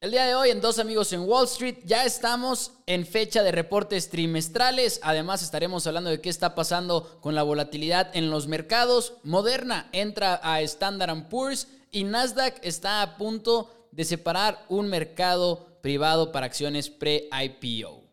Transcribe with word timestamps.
El 0.00 0.12
día 0.12 0.26
de 0.26 0.36
hoy 0.36 0.50
en 0.50 0.60
Dos 0.60 0.78
Amigos 0.78 1.12
en 1.12 1.22
Wall 1.22 1.46
Street 1.46 1.78
ya 1.84 2.04
estamos 2.04 2.70
en 2.86 3.04
fecha 3.04 3.42
de 3.42 3.50
reportes 3.50 4.10
trimestrales. 4.10 5.00
Además 5.02 5.42
estaremos 5.42 5.88
hablando 5.88 6.08
de 6.08 6.20
qué 6.20 6.28
está 6.28 6.54
pasando 6.54 7.18
con 7.20 7.34
la 7.34 7.42
volatilidad 7.42 8.08
en 8.14 8.30
los 8.30 8.46
mercados. 8.46 9.14
Moderna 9.24 9.88
entra 9.90 10.38
a 10.40 10.60
Standard 10.60 11.28
Poor's 11.28 11.66
y 11.90 12.04
Nasdaq 12.04 12.60
está 12.62 13.02
a 13.02 13.16
punto 13.16 13.74
de 13.90 14.04
separar 14.04 14.64
un 14.68 14.88
mercado 14.88 15.66
privado 15.82 16.30
para 16.30 16.46
acciones 16.46 16.90
pre-IPO. 16.90 18.07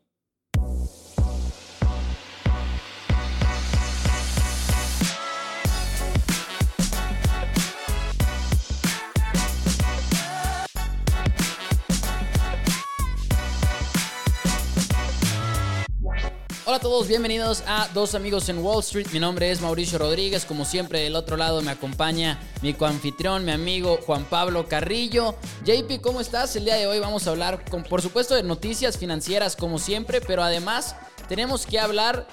Hola 16.67 16.77
a 16.77 16.79
todos, 16.79 17.07
bienvenidos 17.07 17.63
a 17.67 17.87
Dos 17.93 18.15
Amigos 18.15 18.49
en 18.49 18.57
Wall 18.57 18.79
Street. 18.79 19.05
Mi 19.13 19.19
nombre 19.19 19.51
es 19.51 19.61
Mauricio 19.61 19.99
Rodríguez. 19.99 20.45
Como 20.45 20.65
siempre, 20.65 20.99
del 20.99 21.15
otro 21.15 21.37
lado 21.37 21.61
me 21.61 21.69
acompaña 21.69 22.39
mi 22.63 22.73
coanfitrión, 22.73 23.45
mi 23.45 23.51
amigo 23.51 23.99
Juan 24.03 24.25
Pablo 24.25 24.67
Carrillo. 24.67 25.35
JP, 25.63 26.01
¿cómo 26.01 26.21
estás? 26.21 26.55
El 26.55 26.65
día 26.65 26.73
de 26.73 26.87
hoy 26.87 26.97
vamos 26.97 27.27
a 27.27 27.29
hablar, 27.29 27.63
por 27.87 28.01
supuesto, 28.01 28.33
de 28.33 28.41
noticias 28.41 28.97
financieras, 28.97 29.55
como 29.55 29.77
siempre, 29.77 30.21
pero 30.21 30.41
además 30.41 30.95
tenemos 31.29 31.67
que 31.67 31.77
hablar 31.77 32.27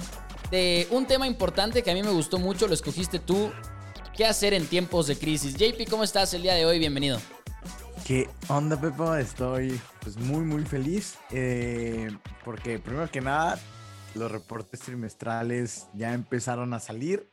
de 0.50 0.88
un 0.90 1.04
tema 1.04 1.26
importante 1.26 1.82
que 1.82 1.90
a 1.90 1.94
mí 1.94 2.02
me 2.02 2.12
gustó 2.12 2.38
mucho, 2.38 2.66
lo 2.66 2.72
escogiste 2.72 3.18
tú. 3.18 3.52
¿Qué 4.16 4.24
hacer 4.24 4.54
en 4.54 4.66
tiempos 4.66 5.08
de 5.08 5.18
crisis? 5.18 5.54
JP, 5.58 5.90
¿cómo 5.90 6.04
estás 6.04 6.32
el 6.32 6.40
día 6.40 6.54
de 6.54 6.64
hoy? 6.64 6.78
Bienvenido. 6.78 7.20
¿Qué 8.06 8.30
onda, 8.48 8.80
Pepo? 8.80 9.14
Estoy 9.14 9.78
pues 10.02 10.16
muy, 10.16 10.40
muy 10.40 10.64
feliz. 10.64 11.18
Eh, 11.30 12.10
porque 12.46 12.78
primero 12.78 13.10
que 13.10 13.20
nada, 13.20 13.60
los 14.14 14.30
reportes 14.30 14.80
trimestrales 14.80 15.88
ya 15.94 16.12
empezaron 16.12 16.74
a 16.74 16.80
salir. 16.80 17.30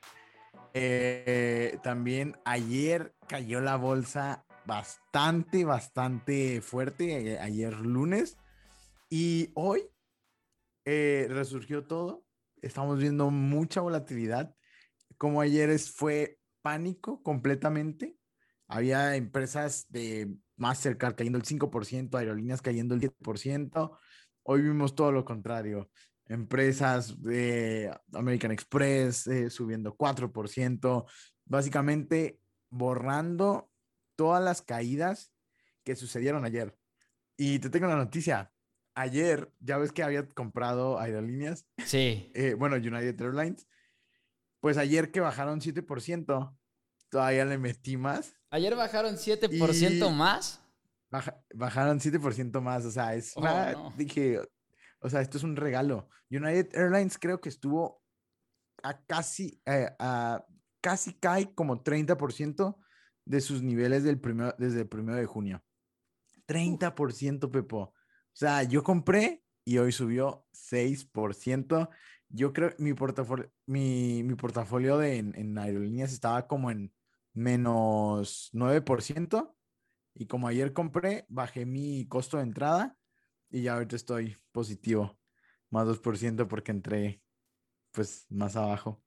Eh, 0.74 1.78
también 1.84 2.38
ayer 2.46 3.16
cayó 3.28 3.60
la 3.62 3.76
bolsa 3.76 4.46
bastante, 4.66 5.66
bastante 5.66 6.62
fuerte, 6.62 7.34
eh, 7.34 7.40
ayer 7.40 7.80
lunes. 7.80 8.38
Y 9.10 9.52
hoy 9.56 9.90
eh, 10.86 11.28
resurgió 11.30 11.86
todo. 11.86 12.24
Estamos 12.62 13.00
viendo 13.00 13.30
mucha 13.32 13.82
volatilidad. 13.82 14.56
Como 15.18 15.42
ayer 15.42 15.78
fue 15.80 16.40
pánico 16.62 17.24
completamente. 17.24 18.16
Había 18.68 19.16
empresas 19.16 19.88
de 19.90 20.32
Mastercard 20.58 21.16
cayendo 21.16 21.40
el 21.40 21.46
5%, 21.46 22.16
aerolíneas 22.16 22.62
cayendo 22.62 22.94
el 22.94 23.02
10%. 23.02 23.98
Hoy 24.44 24.62
vimos 24.62 24.94
todo 24.94 25.12
lo 25.12 25.26
contrario 25.26 25.90
empresas 26.30 27.22
de 27.22 27.92
American 28.14 28.52
Express 28.52 29.28
eh, 29.28 29.50
subiendo 29.50 29.98
4%, 29.98 31.06
básicamente 31.46 32.40
borrando 32.70 33.72
todas 34.16 34.42
las 34.44 34.62
caídas 34.62 35.34
que 35.84 35.96
sucedieron 35.96 36.46
ayer. 36.46 36.78
Y 37.36 37.60
te 37.60 37.70
tengo 37.70 37.88
la 37.88 37.96
noticia. 37.96 38.54
Ayer, 38.94 39.52
ya 39.60 39.78
ves 39.78 39.92
que 39.92 40.04
había 40.04 40.28
comprado 40.28 41.00
aerolíneas. 41.00 41.66
Sí. 41.86 42.32
Eh, 42.36 42.54
bueno, 42.54 42.76
United 42.76 43.20
Airlines. 43.20 43.68
Pues 44.60 44.78
ayer 44.78 45.12
que 45.12 45.22
bajaron 45.22 45.62
7%, 45.62 46.58
todavía 47.10 47.46
le 47.46 47.58
metí 47.58 47.98
más. 47.98 48.36
Ayer 48.52 48.76
bajaron 48.76 49.16
7% 49.16 50.12
más. 50.12 50.62
bajaron 51.54 52.00
7% 52.00 52.62
más, 52.62 52.86
o 52.86 52.92
sea, 52.92 53.16
es 53.16 53.34
oh, 53.36 53.94
dije, 53.96 54.42
o 55.02 55.10
sea, 55.10 55.22
esto 55.22 55.38
es 55.38 55.44
un 55.44 55.56
regalo. 55.56 56.10
United 56.30 56.76
Airlines 56.76 57.18
creo 57.18 57.42
que 57.42 57.50
estuvo 57.50 58.02
a 58.84 59.02
casi, 59.06 59.62
eh, 59.66 59.90
a 60.00 60.46
casi 60.82 61.14
cae 61.14 61.54
como 61.54 61.84
30% 61.84 62.78
de 63.26 63.42
sus 63.42 63.62
niveles 63.62 64.04
del 64.04 64.20
primero, 64.20 64.54
desde 64.58 64.82
el 64.82 64.88
primero 64.88 65.18
de 65.18 65.26
junio. 65.26 65.64
30%, 66.48 67.52
Pepo. 67.52 67.78
O 67.80 67.94
sea, 68.34 68.64
yo 68.64 68.84
compré 68.84 69.44
y 69.66 69.78
hoy 69.78 69.92
subió 69.92 70.46
6%. 70.54 71.90
Yo 72.30 72.54
creo 72.54 72.72
mi 72.78 72.94
portafolio, 72.94 73.52
mi, 73.66 74.24
mi 74.24 74.36
portafolio 74.36 74.98
de, 74.98 75.18
en, 75.18 75.36
en, 75.36 75.58
aerolíneas 75.58 76.12
estaba 76.14 76.48
como 76.48 76.72
en 76.72 76.94
menos 77.34 78.50
9%. 78.54 79.56
Y 80.16 80.28
como 80.28 80.48
ayer 80.48 80.74
compré, 80.74 81.26
bajé 81.30 81.66
mi 81.66 82.08
costo 82.08 82.38
de 82.38 82.44
entrada 82.44 82.99
y 83.50 83.64
ya 83.64 83.74
ahorita 83.74 83.96
estoy 83.96 84.38
positivo, 84.52 85.18
más 85.70 85.88
2% 85.88 86.48
porque 86.48 86.72
entré 86.72 87.22
pues 87.92 88.26
más 88.30 88.56
abajo. 88.56 89.02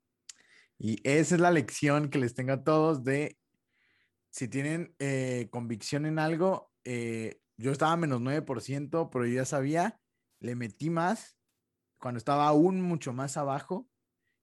Y 0.79 1.01
esa 1.09 1.37
es 1.37 1.41
la 1.41 1.51
lección 1.51 2.11
que 2.11 2.19
les 2.19 2.35
tengo 2.35 2.53
a 2.53 2.65
todos 2.65 3.05
de 3.05 3.39
si 4.31 4.49
tienen 4.49 4.95
eh, 4.99 5.49
convicción 5.51 6.07
en 6.07 6.19
algo, 6.19 6.73
eh, 6.85 7.41
yo 7.57 7.71
estaba 7.71 7.93
a 7.93 7.97
menos 7.97 8.21
9%, 8.21 9.11
pero 9.13 9.27
yo 9.27 9.35
ya 9.35 9.45
sabía, 9.45 10.01
le 10.41 10.57
metí 10.57 10.91
más 10.91 11.37
cuando 11.99 12.19
estaba 12.19 12.49
aún 12.49 12.81
mucho 12.81 13.13
más 13.13 13.37
abajo 13.37 13.89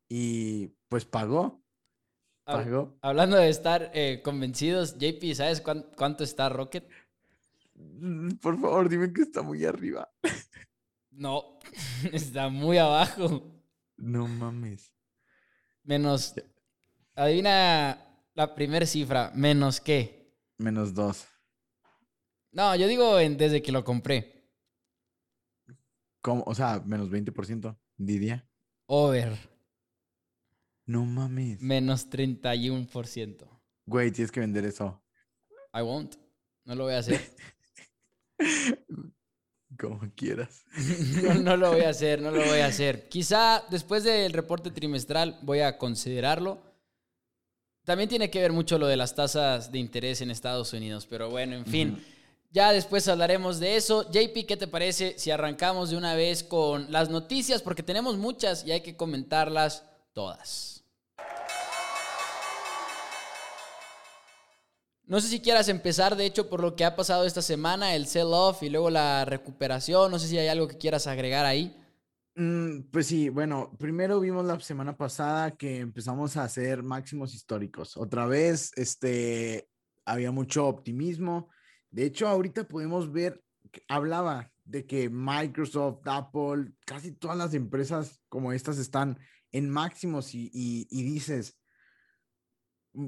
y 0.07 0.75
pues 0.87 1.05
pagó. 1.05 1.61
Pagó. 2.45 2.97
Hablando 3.01 3.35
de 3.37 3.49
estar 3.49 3.91
eh, 3.93 4.21
convencidos, 4.23 4.97
JP, 4.97 5.35
¿sabes 5.35 5.61
cuánto 5.61 6.23
está 6.23 6.49
Rocket? 6.49 6.87
Mm, 7.79 8.31
por 8.41 8.59
favor, 8.59 8.89
dime 8.89 9.11
que 9.13 9.21
está 9.21 9.41
muy 9.41 9.63
arriba. 9.65 10.11
No, 11.11 11.59
está 12.11 12.49
muy 12.49 12.77
abajo. 12.77 13.43
No 13.97 14.27
mames. 14.27 14.93
Menos. 15.83 16.35
Adivina 17.15 18.05
la 18.35 18.53
primera 18.53 18.85
cifra. 18.85 19.31
¿Menos 19.33 19.79
qué? 19.79 20.33
Menos 20.57 20.93
dos. 20.93 21.25
No, 22.51 22.75
yo 22.75 22.87
digo 22.87 23.17
desde 23.17 23.61
que 23.61 23.71
lo 23.71 23.83
compré. 23.83 24.49
¿Cómo? 26.21 26.43
O 26.45 26.53
sea, 26.53 26.81
menos 26.85 27.09
20%. 27.09 27.77
Didia. 27.97 28.47
Over. 28.87 29.37
No 30.85 31.05
mames. 31.05 31.61
Menos 31.61 32.09
31%. 32.09 33.47
Güey, 33.85 34.11
tienes 34.11 34.31
que 34.31 34.39
vender 34.39 34.65
eso. 34.65 35.01
I 35.73 35.81
won't. 35.81 36.15
No 36.65 36.75
lo 36.75 36.85
voy 36.85 36.93
a 36.93 36.99
hacer. 36.99 37.19
Como 39.77 39.99
quieras. 40.15 40.65
No, 41.43 41.55
lo 41.55 41.71
voy 41.71 41.81
a 41.81 41.89
hacer, 41.89 42.21
no 42.21 42.31
lo 42.31 42.43
voy 42.43 42.59
a 42.59 42.67
hacer. 42.67 43.07
Quizá 43.07 43.63
después 43.69 44.03
del 44.03 44.33
reporte 44.33 44.71
trimestral 44.71 45.37
voy 45.41 45.59
a 45.59 45.77
considerarlo. 45.77 46.59
También 47.85 48.09
tiene 48.09 48.29
que 48.29 48.41
ver 48.41 48.51
mucho 48.51 48.77
lo 48.77 48.87
de 48.87 48.97
las 48.97 49.15
tasas 49.15 49.71
de 49.71 49.79
interés 49.79 50.21
en 50.21 50.31
Estados 50.31 50.73
Unidos, 50.73 51.07
pero 51.09 51.29
bueno, 51.29 51.55
en 51.55 51.65
fin. 51.65 52.03
Ya 52.51 52.71
después 52.71 53.07
hablaremos 53.07 53.59
de 53.59 53.75
eso. 53.75 54.09
JP, 54.11 54.45
¿qué 54.47 54.57
te 54.57 54.67
parece 54.67 55.17
si 55.17 55.31
arrancamos 55.31 55.91
de 55.91 55.97
una 55.97 56.15
vez 56.15 56.43
con 56.43 56.91
las 56.91 57.09
noticias? 57.09 57.61
Porque 57.61 57.83
tenemos 57.83 58.17
muchas 58.17 58.65
y 58.65 58.71
hay 58.71 58.81
que 58.81 58.97
comentarlas 58.97 59.85
todas. 60.13 60.78
No 65.09 65.19
sé 65.19 65.27
si 65.27 65.39
quieras 65.39 65.69
empezar, 65.69 66.15
de 66.15 66.27
hecho, 66.27 66.49
por 66.49 66.61
lo 66.61 66.75
que 66.75 66.85
ha 66.85 66.95
pasado 66.95 67.25
esta 67.25 67.41
semana, 67.41 67.95
el 67.95 68.05
sell-off 68.05 68.61
y 68.61 68.69
luego 68.69 68.91
la 68.91 69.25
recuperación. 69.25 70.11
No 70.11 70.19
sé 70.19 70.27
si 70.27 70.37
hay 70.37 70.49
algo 70.49 70.67
que 70.67 70.77
quieras 70.77 71.07
agregar 71.07 71.47
ahí. 71.47 71.75
Mm, 72.35 72.91
pues 72.91 73.07
sí, 73.07 73.29
bueno, 73.29 73.75
primero 73.79 74.19
vimos 74.19 74.45
la 74.45 74.59
semana 74.59 74.95
pasada 74.95 75.57
que 75.57 75.79
empezamos 75.79 76.37
a 76.37 76.43
hacer 76.43 76.83
máximos 76.83 77.33
históricos. 77.33 77.97
Otra 77.97 78.27
vez, 78.27 78.71
este, 78.75 79.67
había 80.05 80.31
mucho 80.31 80.67
optimismo. 80.67 81.49
De 81.89 82.05
hecho, 82.05 82.27
ahorita 82.27 82.67
podemos 82.67 83.11
ver, 83.11 83.43
hablaba 83.87 84.51
de 84.63 84.85
que 84.85 85.09
Microsoft, 85.09 86.05
Apple, 86.05 86.73
casi 86.85 87.13
todas 87.13 87.35
las 87.35 87.55
empresas 87.55 88.21
como 88.29 88.53
estas 88.53 88.77
están 88.77 89.17
en 89.51 89.71
máximos 89.71 90.35
y, 90.35 90.51
y 90.53 91.01
dices, 91.01 91.57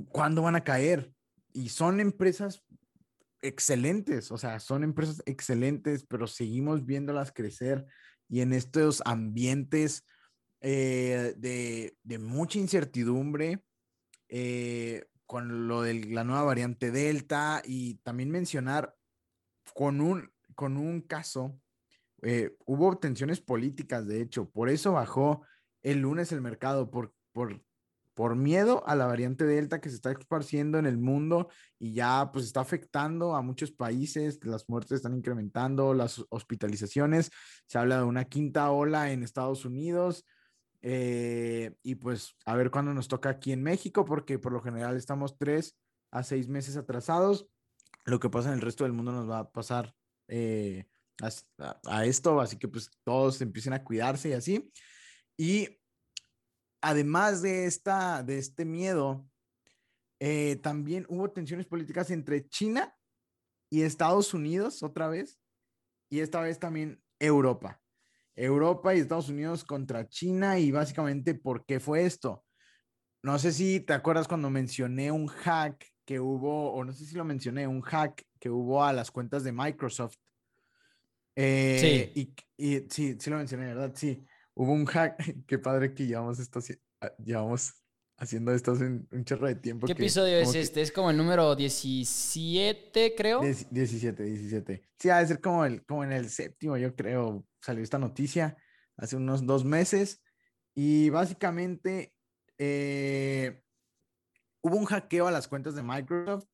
¿cuándo 0.10 0.42
van 0.42 0.56
a 0.56 0.64
caer? 0.64 1.14
Y 1.54 1.70
son 1.70 2.00
empresas 2.00 2.64
excelentes, 3.42 4.32
o 4.32 4.38
sea, 4.38 4.60
son 4.60 4.84
empresas 4.84 5.22
excelentes, 5.26 6.06
pero 6.06 6.28
seguimos 6.28 6.86
viéndolas 6.86 7.32
crecer 7.32 7.86
y 8.30 8.42
en 8.42 8.54
estos 8.54 9.02
ambientes 9.06 10.06
eh, 10.62 11.34
de, 11.38 11.98
de, 12.04 12.20
mucha 12.20 12.60
incertidumbre, 12.60 13.64
eh, 14.30 15.06
con 15.26 15.68
lo 15.68 15.82
de 15.82 16.06
la 16.06 16.24
nueva 16.24 16.44
variante 16.44 16.92
Delta 16.92 17.62
y 17.66 17.96
también 18.04 18.30
mencionar 18.30 18.96
con 19.74 20.02
un, 20.02 20.32
con 20.56 20.78
un 20.78 21.02
caso, 21.02 21.60
eh, 22.22 22.56
hubo 22.66 22.98
tensiones 22.98 23.42
políticas, 23.42 24.08
de 24.08 24.22
hecho, 24.22 24.50
por 24.50 24.70
eso 24.70 24.92
bajó 24.92 25.46
el 25.82 26.00
lunes 26.00 26.32
el 26.32 26.42
mercado, 26.42 26.92
por, 26.92 27.14
por 27.32 27.64
por 28.22 28.36
miedo 28.36 28.84
a 28.86 28.96
la 28.96 29.08
variante 29.08 29.46
Delta 29.46 29.82
que 29.82 29.90
se 29.90 29.96
está 29.96 30.12
esparciendo 30.12 30.78
en 30.78 30.86
el 30.86 31.00
mundo 31.00 31.50
y 31.80 31.94
ya 31.94 32.30
pues 32.32 32.46
está 32.46 32.62
afectando 32.62 33.34
a 33.34 33.42
muchos 33.42 33.72
países, 33.72 34.40
las 34.44 34.70
muertes 34.70 34.98
están 34.98 35.16
incrementando, 35.16 35.96
las 35.96 36.24
hospitalizaciones, 36.30 37.32
se 37.66 37.80
habla 37.80 37.98
de 37.98 38.04
una 38.04 38.26
quinta 38.26 38.70
ola 38.70 39.12
en 39.12 39.24
Estados 39.24 39.66
Unidos 39.66 40.24
eh, 40.84 41.74
y 41.82 41.96
pues 41.96 42.36
a 42.46 42.56
ver 42.56 42.70
cuándo 42.70 42.94
nos 42.94 43.08
toca 43.08 43.30
aquí 43.30 43.54
en 43.54 43.64
México, 43.64 44.06
porque 44.06 44.38
por 44.38 44.52
lo 44.52 44.62
general 44.62 44.98
estamos 44.98 45.36
tres 45.40 45.76
a 46.12 46.22
seis 46.22 46.48
meses 46.48 46.78
atrasados. 46.78 47.48
Lo 48.06 48.20
que 48.20 48.30
pasa 48.30 48.50
en 48.50 48.54
el 48.54 48.62
resto 48.62 48.84
del 48.84 48.94
mundo 48.94 49.14
nos 49.14 49.28
va 49.28 49.40
a 49.40 49.52
pasar 49.52 49.96
eh, 50.28 50.86
a, 51.24 51.80
a 51.88 52.06
esto, 52.06 52.40
así 52.40 52.58
que 52.58 52.68
pues 52.68 52.92
todos 53.04 53.42
empiecen 53.42 53.74
a 53.74 53.84
cuidarse 53.84 54.30
y 54.30 54.34
así. 54.34 54.72
Y 55.36 55.81
además 56.82 57.42
de, 57.42 57.66
esta, 57.66 58.24
de 58.24 58.38
este 58.40 58.66
miedo, 58.66 59.26
eh, 60.20 60.58
también 60.58 61.06
hubo 61.08 61.32
tensiones 61.32 61.68
políticas 61.68 62.12
entre 62.12 62.48
China 62.48 62.96
y 63.70 63.84
Estados 63.84 64.34
Unidos 64.34 64.84
otra 64.84 65.08
vez, 65.08 65.40
y 66.10 66.20
esta 66.20 66.42
vez 66.42 66.60
también 66.60 67.02
Europa. 67.20 67.82
Europa 68.36 68.94
y 68.94 69.00
Estados 69.00 69.30
Unidos 69.30 69.64
contra 69.64 70.08
China 70.08 70.60
y 70.60 70.72
básicamente 70.72 71.36
por 71.36 71.66
qué 71.66 71.80
fue 71.80 72.06
esto. 72.06 72.44
No 73.24 73.38
sé 73.38 73.52
si 73.52 73.80
te 73.80 73.94
acuerdas 73.94 74.28
cuando 74.28 74.50
mencioné 74.50 75.12
un 75.12 75.28
hack 75.28 75.86
que 76.06 76.20
hubo, 76.20 76.74
o 76.74 76.84
no 76.84 76.92
sé 76.92 77.06
si 77.06 77.16
lo 77.16 77.24
mencioné, 77.24 77.68
un 77.68 77.82
hack 77.82 78.26
que 78.40 78.50
hubo 78.50 78.84
a 78.84 78.94
las 78.94 79.12
cuentas 79.12 79.44
de 79.44 79.52
Microsoft. 79.52 80.18
Eh, 81.36 82.12
sí. 82.14 82.36
Y, 82.58 82.76
y, 82.76 82.88
sí, 82.90 83.16
sí 83.20 83.30
lo 83.30 83.38
mencioné, 83.38 83.68
¿verdad? 83.68 83.94
Sí 83.96 84.26
hubo 84.56 84.72
un 84.74 84.86
hack, 84.86 85.18
qué 85.48 85.60
padre 85.60 85.94
que 85.94 86.06
llevamos 86.06 86.40
esto, 86.40 86.60
ah, 87.02 87.14
llevamos 87.24 87.74
haciendo 88.18 88.54
esto 88.54 88.74
hace 88.74 88.86
un, 88.86 89.26
chorro 89.26 89.48
de 89.48 89.56
tiempo. 89.56 89.88
¿Qué 89.88 89.94
episodio 89.94 90.38
es 90.38 90.54
este? 90.54 90.82
Es 90.82 90.92
como 90.92 91.10
el 91.10 91.18
número 91.18 91.56
17, 91.56 93.16
creo. 93.18 93.42
17, 93.42 94.24
17. 94.24 94.82
Sí, 95.00 95.10
ha 95.10 95.18
de 95.18 95.28
ser 95.28 95.42
como, 95.42 95.66
el, 95.66 95.84
como 95.86 96.04
en 96.04 96.12
el 96.12 96.30
séptimo, 96.30 96.78
yo 96.78 96.96
creo, 96.96 97.46
salió 97.62 97.84
esta 97.84 97.98
noticia 97.98 98.56
hace 98.98 99.16
unos 99.16 99.46
dos 99.46 99.66
meses. 99.66 100.22
Y 100.76 101.10
básicamente 101.10 102.14
eh, 102.60 103.64
hubo 104.62 104.78
un 104.78 104.86
hackeo 104.86 105.28
a 105.28 105.32
las 105.32 105.48
cuentas 105.48 105.74
de 105.74 105.82
Microsoft. 105.82 106.46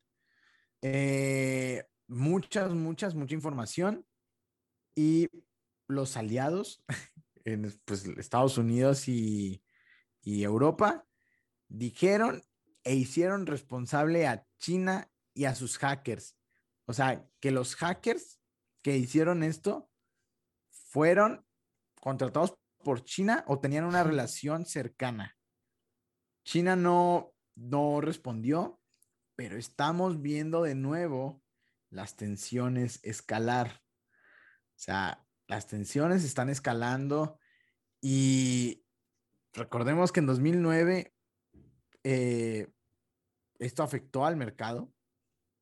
Eh, 0.81 1.83
muchas, 2.07 2.71
muchas, 2.73 3.13
mucha 3.13 3.35
información. 3.35 4.05
Y 4.95 5.27
los 5.89 6.15
aliados 6.15 6.81
en 7.47 7.79
pues, 7.85 8.05
Estados 8.05 8.57
Unidos 8.57 9.07
y, 9.07 9.63
Europa, 10.23 11.07
dijeron 11.69 12.43
e 12.83 12.95
hicieron 12.95 13.45
responsable 13.45 14.27
a 14.27 14.45
China 14.59 15.09
y 15.33 15.45
a 15.45 15.55
sus 15.55 15.77
hackers. 15.77 16.35
O 16.85 16.91
sea, 16.91 17.25
que 17.39 17.51
los 17.51 17.75
hackers 17.77 18.41
que 18.81 18.97
hicieron 18.97 19.41
esto 19.41 19.89
fueron 20.69 21.45
contratados 22.01 22.57
por 22.83 23.05
China 23.05 23.45
o 23.47 23.59
tenían 23.59 23.85
una 23.85 24.03
relación 24.03 24.65
cercana. 24.65 25.37
China 26.43 26.75
no, 26.75 27.33
no 27.55 28.01
respondió, 28.01 28.81
pero 29.37 29.57
estamos 29.57 30.21
viendo 30.21 30.63
de 30.63 30.75
nuevo 30.75 31.41
las 31.89 32.17
tensiones 32.17 32.99
escalar. 33.03 33.81
O 34.75 34.79
sea, 34.79 35.26
las 35.47 35.67
tensiones 35.67 36.23
están 36.23 36.49
escalando 36.49 37.39
y 38.01 38.83
recordemos 39.53 40.11
que 40.11 40.19
en 40.19 40.25
2009 40.25 41.13
eh, 42.03 42.67
esto 43.59 43.83
afectó 43.83 44.25
al 44.25 44.35
mercado 44.35 44.93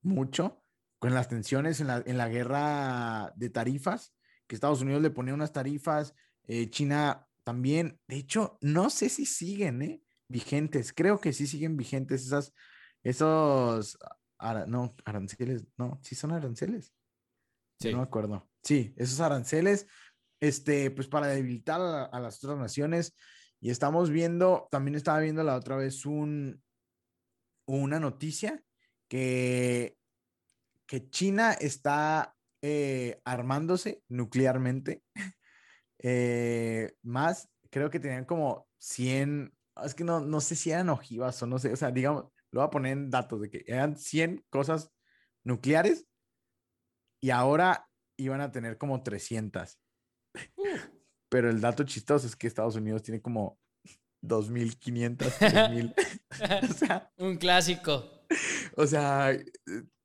mucho 0.01 0.61
con 0.99 1.13
las 1.13 1.27
tensiones 1.27 1.79
en 1.81 1.87
la, 2.17 2.27
guerra 2.29 3.31
de 3.35 3.49
tarifas, 3.49 4.13
que 4.47 4.55
Estados 4.55 4.81
Unidos 4.81 5.01
le 5.01 5.11
ponía 5.11 5.33
unas 5.33 5.53
tarifas, 5.53 6.15
eh, 6.45 6.69
China 6.69 7.27
también, 7.43 7.99
de 8.07 8.17
hecho, 8.17 8.57
no 8.61 8.89
sé 8.89 9.09
si 9.09 9.25
siguen 9.25 9.81
¿eh? 9.83 10.01
vigentes, 10.27 10.93
creo 10.93 11.19
que 11.19 11.31
sí 11.31 11.45
siguen 11.45 11.77
vigentes 11.77 12.25
esas, 12.25 12.53
esos, 13.03 13.99
no, 14.67 14.95
aranceles, 15.05 15.65
no, 15.77 15.99
sí 16.01 16.15
son 16.15 16.31
aranceles. 16.31 16.93
Sí. 17.79 17.91
No 17.91 17.97
me 17.97 18.03
acuerdo. 18.03 18.47
Sí, 18.65 18.95
esos 18.97 19.19
aranceles, 19.19 19.85
este, 20.39 20.89
pues 20.89 21.07
para 21.07 21.27
debilitar 21.27 21.79
a, 22.12 22.19
las 22.19 22.44
otras 22.44 22.57
naciones. 22.57 23.15
Y 23.62 23.69
estamos 23.69 24.09
viendo, 24.09 24.67
también 24.71 24.95
estaba 24.95 25.19
viendo 25.19 25.44
la 25.44 25.56
otra 25.56 25.75
vez 25.75 26.03
un, 26.06 26.63
una 27.67 28.00
noticia 28.00 28.63
que, 29.07 29.95
que 30.88 31.09
China 31.12 31.53
está 31.53 32.35
eh, 32.63 33.21
armándose 33.23 34.03
nuclearmente. 34.09 35.03
Eh, 36.07 36.94
más, 37.01 37.50
creo 37.71 37.89
que 37.89 38.00
tenían 38.00 38.25
como 38.25 38.68
100, 38.77 39.51
es 39.83 39.95
que 39.95 40.03
no, 40.03 40.19
no 40.19 40.39
sé 40.39 40.56
si 40.56 40.69
eran 40.69 40.89
ojivas 40.89 41.41
o 41.41 41.47
no 41.47 41.57
sé, 41.57 41.73
o 41.73 41.75
sea, 41.75 41.89
digamos, 41.89 42.25
lo 42.51 42.59
voy 42.59 42.68
a 42.68 42.69
poner 42.69 42.91
en 42.91 43.09
datos 43.09 43.41
de 43.41 43.50
que 43.50 43.63
eran 43.65 43.97
100 43.97 44.45
cosas 44.51 44.91
nucleares 45.44 46.06
y 47.21 47.31
ahora 47.31 47.88
iban 48.17 48.41
a 48.41 48.51
tener 48.51 48.77
como 48.77 49.01
300. 49.01 49.79
Pero 51.29 51.50
el 51.50 51.62
dato 51.62 51.83
chistoso 51.83 52.27
es 52.27 52.35
que 52.35 52.47
Estados 52.47 52.75
Unidos 52.75 53.03
tiene 53.03 53.21
como 53.21 53.59
2.500, 54.21 55.89
o 56.69 56.73
sea, 56.73 57.12
un 57.17 57.38
clásico. 57.38 58.25
O 58.75 58.88
sea, 58.88 59.31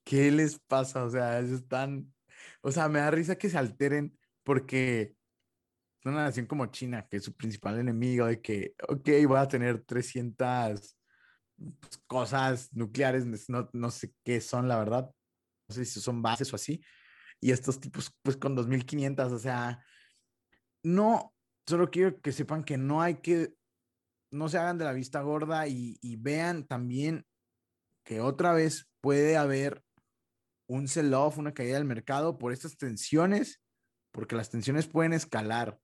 ¿qué 0.05 0.31
les 0.31 0.59
pasa? 0.59 1.05
O 1.05 1.11
sea, 1.11 1.41
es 1.41 1.67
tan... 1.67 2.13
O 2.63 2.71
sea, 2.71 2.89
me 2.89 3.01
da 3.01 3.11
risa 3.11 3.37
que 3.37 3.49
se 3.49 3.59
alteren 3.59 4.17
porque 4.45 5.15
una 6.05 6.25
nación 6.25 6.47
como 6.47 6.67
China, 6.67 7.07
que 7.09 7.19
es 7.19 7.25
su 7.25 7.35
principal 7.35 7.79
enemigo, 7.79 8.27
de 8.27 8.41
que, 8.41 8.75
ok, 8.89 9.09
voy 9.27 9.39
a 9.39 9.49
tener 9.49 9.83
300 9.85 10.97
pues, 11.79 11.99
cosas 12.07 12.73
nucleares, 12.73 13.49
no, 13.49 13.69
no 13.73 13.91
sé 13.91 14.13
qué 14.25 14.41
son, 14.41 14.69
la 14.69 14.79
verdad. 14.79 15.11
No 15.69 15.75
sé 15.75 15.85
si 15.85 16.01
son 16.01 16.23
bases 16.23 16.53
o 16.53 16.57
así. 16.57 16.83
Y 17.41 17.53
estos 17.53 17.81
tipos, 17.81 18.15
pues 18.23 18.37
con 18.37 18.57
2.500, 18.57 19.33
o 19.33 19.39
sea, 19.39 19.85
no, 20.83 21.35
solo 21.67 21.91
quiero 21.91 22.21
que 22.21 22.33
sepan 22.33 22.65
que 22.65 22.77
no 22.77 23.01
hay 23.01 23.17
que, 23.17 23.55
no 24.31 24.49
se 24.49 24.59
hagan 24.59 24.79
de 24.79 24.85
la 24.85 24.93
vista 24.93 25.23
gorda 25.23 25.67
y, 25.67 25.99
vean 26.17 26.67
también 26.67 27.27
que 28.05 28.21
otra 28.21 28.53
vez 28.53 28.89
puede 29.01 29.37
haber 29.37 29.83
un 30.69 30.87
sell-off, 30.87 31.39
una 31.39 31.53
caída 31.53 31.75
del 31.75 31.85
mercado 31.85 32.39
por 32.39 32.53
estas 32.53 32.77
tensiones, 32.77 33.61
porque 34.13 34.37
las 34.37 34.51
tensiones 34.51 34.87
pueden 34.87 35.13
escalar. 35.13 35.81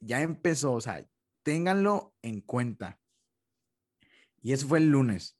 Ya 0.00 0.22
empezó, 0.22 0.72
o 0.72 0.80
sea, 0.80 1.06
ténganlo 1.44 2.14
en 2.22 2.40
cuenta. 2.40 2.98
Y 4.42 4.52
eso 4.52 4.66
fue 4.66 4.78
el 4.78 4.88
lunes. 4.88 5.38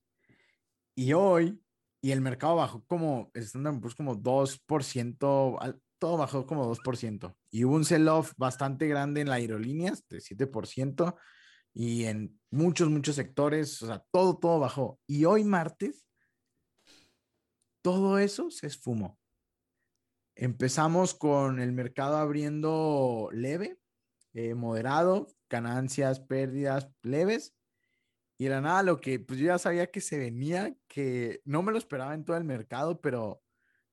Y 0.95 1.13
hoy, 1.13 1.64
y 2.05 2.13
el 2.13 2.21
mercado 2.21 2.57
bajó 2.57 2.85
como, 2.85 3.31
están 3.33 3.81
pues 3.81 3.95
como 3.95 4.15
2%, 4.15 5.81
todo 5.99 6.17
bajó 6.19 6.47
como 6.47 6.71
2%. 6.71 7.35
Y 7.51 7.65
hubo 7.65 7.77
un 7.77 7.87
sell-off 7.87 8.35
bastante 8.37 8.87
grande 8.89 9.23
en 9.23 9.31
las 9.31 9.39
aerolíneas, 9.39 10.07
de 10.11 10.19
7%, 10.19 11.17
y 11.73 12.05
en 12.05 12.39
muchos, 12.51 12.91
muchos 12.91 13.17
sectores, 13.17 13.81
o 13.81 13.87
sea, 13.87 14.05
todo, 14.11 14.37
todo 14.37 14.61
bajó. 14.61 15.01
Y 15.07 15.25
hoy 15.25 15.45
martes, 15.45 16.07
todo 17.81 18.19
eso 18.19 18.51
se 18.51 18.67
esfumó. 18.67 19.19
Empezamos 20.37 21.15
con 21.15 21.59
el 21.59 21.73
mercado 21.73 22.19
abriendo 22.19 23.31
leve, 23.33 23.79
eh, 24.35 24.53
moderado, 24.53 25.29
ganancias, 25.49 26.21
pérdidas 26.21 26.91
leves. 27.01 27.55
Y 28.37 28.47
era 28.47 28.61
nada 28.61 28.83
lo 28.83 29.01
que 29.01 29.21
pues 29.21 29.39
yo 29.39 29.47
ya 29.47 29.59
sabía 29.59 29.91
que 29.91 30.01
se 30.01 30.19
venía, 30.19 30.77
que 30.89 31.41
no 31.45 31.63
me 31.63 31.73
lo 31.73 31.79
esperaba 31.79 32.15
en 32.15 32.25
todo 32.25 32.37
el 32.37 32.45
mercado, 32.45 33.01
pero, 33.01 33.43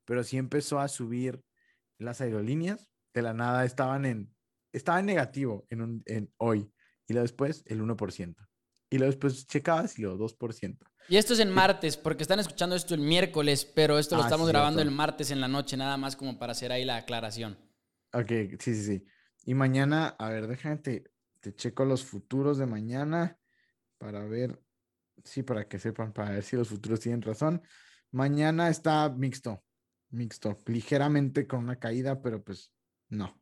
pero 0.06 0.24
sí 0.24 0.38
empezó 0.38 0.80
a 0.80 0.88
subir 0.88 1.44
las 2.00 2.22
aerolíneas 2.22 2.90
de 3.14 3.22
la 3.22 3.34
nada 3.34 3.66
estaban 3.66 4.06
en, 4.06 4.34
estaba 4.74 5.00
en 5.00 5.06
negativo 5.06 5.66
en, 5.70 5.82
un, 5.82 6.04
en 6.06 6.34
hoy 6.38 6.72
y 7.08 7.14
luego 7.14 7.24
después 7.24 7.64
el 7.68 7.82
1%. 7.82 8.36
Y 8.90 8.98
luego 8.98 9.12
después 9.12 9.48
checabas 9.48 9.98
y 9.98 10.02
luego 10.02 10.28
2%. 10.28 10.78
Y 11.08 11.18
esto 11.18 11.34
es 11.34 11.40
en 11.40 11.50
martes, 11.50 11.98
porque 11.98 12.24
están 12.24 12.40
escuchando 12.40 12.76
esto 12.76 12.94
el 12.94 13.02
miércoles, 13.02 13.66
pero 13.66 13.98
esto 13.98 14.16
lo 14.16 14.24
ah, 14.24 14.26
estamos 14.26 14.48
grabando 14.48 14.82
el 14.82 14.92
martes 14.92 15.32
en 15.32 15.42
la 15.42 15.48
noche, 15.48 15.78
nada 15.78 15.98
más 15.98 16.16
como 16.16 16.38
para 16.38 16.52
hacer 16.52 16.72
ahí 16.72 16.86
la 16.86 16.98
aclaración. 16.98 17.58
Ok, 18.14 18.30
sí, 18.60 18.76
sí, 18.76 18.84
sí. 18.84 19.06
Y 19.46 19.54
mañana, 19.54 20.16
a 20.20 20.30
ver, 20.30 20.48
déjame, 20.48 20.78
te, 20.78 21.12
te 21.40 21.56
checo 21.56 21.86
los 21.86 22.04
futuros 22.04 22.58
de 22.58 22.66
mañana 22.66 23.41
para 24.02 24.26
ver, 24.26 24.60
sí, 25.24 25.44
para 25.44 25.68
que 25.68 25.78
sepan, 25.78 26.12
para 26.12 26.32
ver 26.32 26.44
si 26.44 26.56
los 26.56 26.70
futuros 26.70 27.00
tienen 27.00 27.22
razón. 27.22 27.62
Mañana 28.10 28.68
está 28.68 29.08
mixto 29.10 29.64
mixto, 30.12 30.58
ligeramente 30.68 31.48
con 31.48 31.60
una 31.64 31.78
caída, 31.78 32.22
pero 32.22 32.44
pues 32.44 32.72
no. 33.10 33.42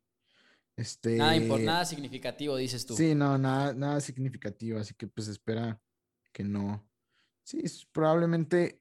Este, 0.76 1.16
nada, 1.16 1.38
nada 1.58 1.84
significativo, 1.84 2.56
dices 2.56 2.86
tú. 2.86 2.96
Sí, 2.96 3.14
no, 3.14 3.36
nada, 3.36 3.74
nada 3.74 4.00
significativo, 4.00 4.78
así 4.78 4.94
que 4.94 5.06
pues 5.06 5.28
espera 5.28 5.80
que 6.32 6.44
no. 6.44 6.88
Sí, 7.42 7.62
probablemente 7.92 8.80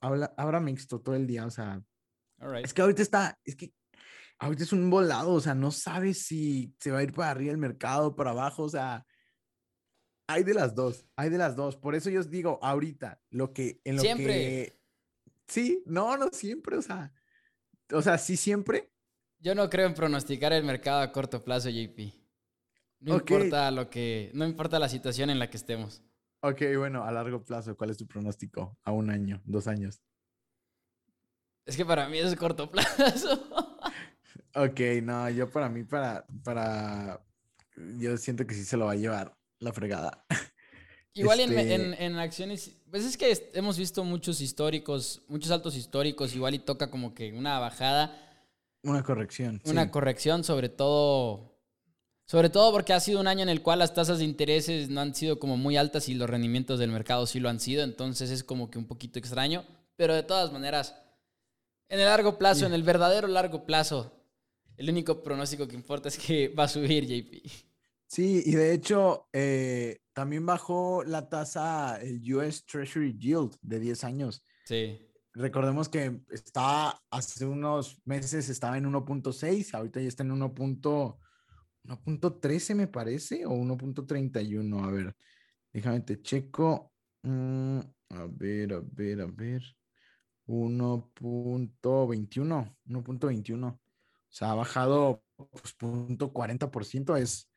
habla, 0.00 0.34
habrá 0.36 0.60
mixto 0.60 1.00
todo 1.00 1.14
el 1.14 1.26
día, 1.26 1.46
o 1.46 1.50
sea. 1.50 1.82
Es 2.62 2.74
que 2.74 2.82
ahorita 2.82 3.02
está, 3.02 3.38
es 3.44 3.54
que 3.54 3.72
ahorita 4.38 4.64
es 4.64 4.72
un 4.72 4.90
volado, 4.90 5.32
o 5.32 5.40
sea, 5.40 5.54
no 5.54 5.70
sabes 5.70 6.26
si 6.26 6.74
se 6.80 6.90
va 6.90 6.98
a 6.98 7.02
ir 7.02 7.12
para 7.12 7.30
arriba 7.30 7.52
el 7.52 7.58
mercado, 7.58 8.16
para 8.16 8.30
abajo, 8.30 8.64
o 8.64 8.68
sea, 8.68 9.06
hay 10.30 10.44
de 10.44 10.54
las 10.54 10.74
dos, 10.74 11.06
hay 11.16 11.28
de 11.28 11.38
las 11.38 11.56
dos. 11.56 11.76
Por 11.76 11.94
eso 11.94 12.08
yo 12.08 12.20
os 12.20 12.30
digo, 12.30 12.58
ahorita, 12.62 13.20
lo 13.30 13.52
que, 13.52 13.80
en 13.84 13.96
lo 13.96 14.02
siempre. 14.02 14.78
Sí, 15.46 15.82
no, 15.86 16.16
no 16.16 16.28
siempre, 16.30 16.76
o 16.76 16.82
sea, 16.82 17.12
o 17.92 18.00
sea, 18.00 18.16
sí 18.16 18.36
siempre. 18.36 18.92
Yo 19.40 19.54
no 19.54 19.68
creo 19.68 19.88
en 19.88 19.94
pronosticar 19.94 20.52
el 20.52 20.62
mercado 20.62 21.00
a 21.00 21.10
corto 21.10 21.42
plazo, 21.42 21.68
JP. 21.68 22.14
No 23.00 23.16
importa 23.16 23.70
lo 23.70 23.90
que, 23.90 24.30
no 24.34 24.46
importa 24.46 24.78
la 24.78 24.88
situación 24.88 25.30
en 25.30 25.38
la 25.38 25.50
que 25.50 25.56
estemos. 25.56 26.04
Ok, 26.42 26.62
bueno, 26.76 27.04
a 27.04 27.10
largo 27.10 27.42
plazo, 27.44 27.76
¿cuál 27.76 27.90
es 27.90 27.96
tu 27.96 28.06
pronóstico? 28.06 28.78
A 28.84 28.92
un 28.92 29.10
año, 29.10 29.42
dos 29.44 29.66
años. 29.66 30.00
Es 31.64 31.76
que 31.76 31.84
para 31.84 32.08
mí 32.08 32.18
es 32.18 32.36
corto 32.36 32.70
plazo. 32.70 33.48
ok, 34.54 34.80
no, 35.02 35.28
yo 35.30 35.50
para 35.50 35.68
mí, 35.68 35.82
para, 35.82 36.24
para, 36.44 37.20
yo 37.98 38.16
siento 38.16 38.46
que 38.46 38.54
sí 38.54 38.64
se 38.64 38.76
lo 38.76 38.86
va 38.86 38.92
a 38.92 38.96
llevar 38.96 39.39
la 39.60 39.72
fregada. 39.72 40.24
Igual 41.14 41.40
este 41.40 42.04
en, 42.04 42.16
acciones, 42.16 42.76
pues 42.90 43.04
es 43.04 43.16
que 43.16 43.50
hemos 43.54 43.76
visto 43.76 44.04
muchos 44.04 44.40
históricos, 44.40 45.22
muchos 45.28 45.50
altos 45.50 45.76
históricos, 45.76 46.34
igual 46.36 46.54
y 46.54 46.60
toca 46.60 46.88
como 46.88 47.14
que 47.14 47.32
una 47.32 47.58
bajada. 47.58 48.16
Una 48.84 49.02
corrección. 49.02 49.60
Una 49.64 49.90
corrección, 49.90 50.44
sobre 50.44 50.68
todo, 50.68 51.58
sobre 52.26 52.48
todo 52.48 52.70
porque 52.70 52.92
ha 52.92 53.00
sido 53.00 53.18
un 53.18 53.26
año 53.26 53.42
en 53.42 53.48
el 53.48 53.60
cual 53.60 53.80
las 53.80 53.92
tasas 53.92 54.18
de 54.18 54.24
intereses 54.24 54.88
no 54.88 55.00
han 55.00 55.12
sido 55.14 55.40
como 55.40 55.56
muy 55.56 55.76
altas 55.76 56.08
y 56.08 56.14
los 56.14 56.30
rendimientos 56.30 56.78
del 56.78 56.92
mercado 56.92 57.26
sí 57.26 57.40
lo 57.40 57.48
han 57.48 57.58
sido, 57.58 57.82
entonces 57.82 58.30
es 58.30 58.44
como 58.44 58.70
que 58.70 58.78
un 58.78 58.86
poquito 58.86 59.18
extraño, 59.18 59.66
pero 59.96 60.14
de 60.14 60.22
todas 60.22 60.52
maneras, 60.52 60.94
en 61.88 61.98
el 61.98 62.06
largo 62.06 62.38
plazo, 62.38 62.66
en 62.66 62.72
el 62.72 62.84
verdadero 62.84 63.26
largo 63.26 63.66
plazo, 63.66 64.12
el 64.76 64.88
único 64.88 65.24
pronóstico 65.24 65.66
que 65.66 65.74
importa 65.74 66.08
es 66.08 66.16
que 66.16 66.48
va 66.58 66.64
a 66.64 66.68
subir 66.68 67.04
JP. 67.04 67.69
Sí, 68.10 68.42
y 68.44 68.56
de 68.56 68.72
hecho, 68.72 69.28
eh, 69.32 70.00
también 70.12 70.44
bajó 70.44 71.04
la 71.04 71.28
tasa, 71.28 72.02
el 72.02 72.20
US 72.34 72.66
Treasury 72.66 73.16
Yield 73.16 73.54
de 73.62 73.78
10 73.78 74.02
años. 74.02 74.44
Sí. 74.64 74.98
Recordemos 75.32 75.88
que 75.88 76.20
estaba 76.28 77.00
hace 77.08 77.46
unos 77.46 78.02
meses 78.04 78.48
estaba 78.48 78.76
en 78.78 78.86
1.6, 78.86 79.74
ahorita 79.74 80.00
ya 80.00 80.08
está 80.08 80.24
en 80.24 80.32
1.13 80.32 82.74
me 82.74 82.88
parece, 82.88 83.46
o 83.46 83.50
1.31. 83.50 84.84
A 84.84 84.90
ver, 84.90 85.14
déjame 85.72 86.00
te 86.00 86.20
checo. 86.20 86.92
Mm, 87.22 87.78
a 88.08 88.26
ver, 88.28 88.74
a 88.74 88.82
ver, 88.84 89.20
a 89.20 89.26
ver. 89.26 89.62
1.21, 90.48 92.76
1.21. 92.86 93.72
O 93.72 93.78
sea, 94.28 94.50
ha 94.50 94.54
bajado 94.56 95.22
pues, 95.36 95.76
0.40%, 95.78 97.16
es 97.16 97.49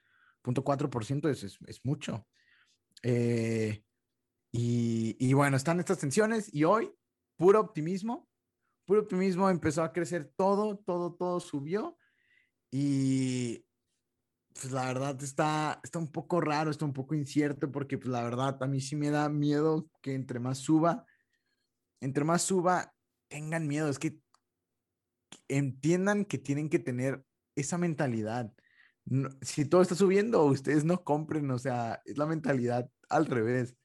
0.4% 0.44 1.30
es, 1.30 1.44
es, 1.44 1.58
es, 1.66 1.86
mucho. 1.86 2.28
Eh, 3.02 3.84
y, 4.52 5.16
y, 5.20 5.34
bueno, 5.34 5.58
están 5.58 5.80
estas 5.80 6.00
tensiones 6.00 6.54
y 6.54 6.64
hoy, 6.64 6.92
puro 7.38 7.60
optimismo, 7.60 8.30
puro 8.86 9.02
optimismo, 9.02 9.50
empezó 9.50 9.84
a 9.84 9.94
crecer 9.94 10.32
todo, 10.36 10.78
todo, 10.78 11.14
todo 11.16 11.40
subió 11.40 11.98
y 12.72 13.66
pues 14.54 14.72
la 14.72 14.86
verdad 14.86 15.22
está, 15.24 15.80
está 15.84 16.00
un 16.00 16.12
poco 16.12 16.40
raro, 16.40 16.70
está 16.70 16.86
un 16.86 16.94
poco 16.94 17.16
incierto 17.16 17.72
porque 17.72 17.98
pues 17.98 18.10
la 18.10 18.24
verdad 18.24 18.62
a 18.62 18.68
mí 18.68 18.82
sí 18.82 18.96
me 18.96 19.10
da 19.10 19.30
miedo 19.30 19.90
que 20.02 20.14
entre 20.14 20.40
más 20.40 20.60
suba, 20.60 21.06
entre 22.02 22.24
más 22.24 22.44
suba, 22.44 22.94
tengan 23.28 23.68
miedo, 23.68 23.90
es 23.90 24.00
que 24.00 24.20
entiendan 25.48 26.26
que 26.26 26.38
tienen 26.38 26.70
que 26.70 26.80
tener 26.80 27.26
esa 27.56 27.78
mentalidad 27.78 28.54
si 29.42 29.66
todo 29.66 29.82
está 29.82 29.96
subiendo, 29.96 30.46
ustedes 30.46 30.86
no 30.86 31.04
compren, 31.04 31.50
o 31.52 31.60
sea, 31.60 32.02
es 32.06 32.18
la 32.18 32.26
mentalidad 32.26 32.90
al 33.10 33.26
revés. 33.26 33.76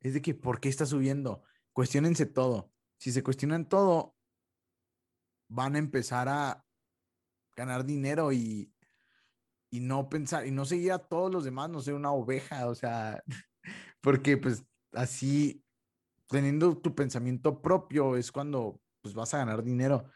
Es 0.00 0.14
de 0.14 0.22
que, 0.22 0.34
¿por 0.34 0.60
qué 0.60 0.68
está 0.68 0.86
subiendo? 0.86 1.44
Cuestiónense 1.72 2.26
todo. 2.26 2.70
Si 2.98 3.12
se 3.12 3.22
cuestionan 3.22 3.68
todo, 3.68 4.16
van 5.48 5.76
a 5.76 5.78
empezar 5.78 6.28
a 6.28 6.64
ganar 7.56 7.84
dinero 7.84 8.32
y, 8.32 8.72
y 9.70 9.80
no 9.80 10.08
pensar, 10.08 10.46
y 10.46 10.50
no 10.50 10.64
seguir 10.64 10.92
a 10.92 10.98
todos 10.98 11.32
los 11.32 11.44
demás, 11.44 11.70
no 11.70 11.80
ser 11.80 11.94
una 11.94 12.12
oveja, 12.12 12.68
o 12.68 12.74
sea, 12.74 13.22
porque 14.00 14.36
pues 14.36 14.64
así, 14.92 15.64
teniendo 16.28 16.76
tu 16.78 16.94
pensamiento 16.94 17.62
propio, 17.62 18.16
es 18.16 18.32
cuando 18.32 18.80
pues 19.02 19.14
vas 19.14 19.34
a 19.34 19.38
ganar 19.38 19.62
dinero. 19.62 20.10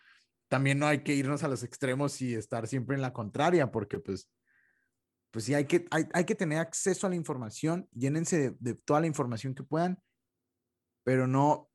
También 0.49 0.79
no 0.79 0.87
hay 0.87 1.03
que 1.03 1.15
irnos 1.15 1.43
a 1.45 1.49
los 1.49 1.63
extremos 1.63 2.21
y 2.23 2.35
estar 2.35 2.67
siempre 2.67 2.97
en 2.97 3.03
la 3.03 3.13
contraria, 3.13 3.71
porque 3.71 3.99
pues 3.99 4.31
pues 5.31 5.45
sí, 5.45 5.55
hay 5.55 5.67
que, 5.67 5.87
hay, 5.91 6.05
hay 6.13 6.25
que 6.25 6.35
tener 6.35 6.59
acceso 6.59 7.07
a 7.07 7.11
la 7.11 7.17
información, 7.17 7.89
llénense 7.93 8.57
de, 8.59 8.75
toda 8.75 9.01
la 9.01 9.07
información 9.07 9.55
que 9.55 9.63
puedan, 9.63 10.03
pero 11.05 11.27
no 11.27 11.71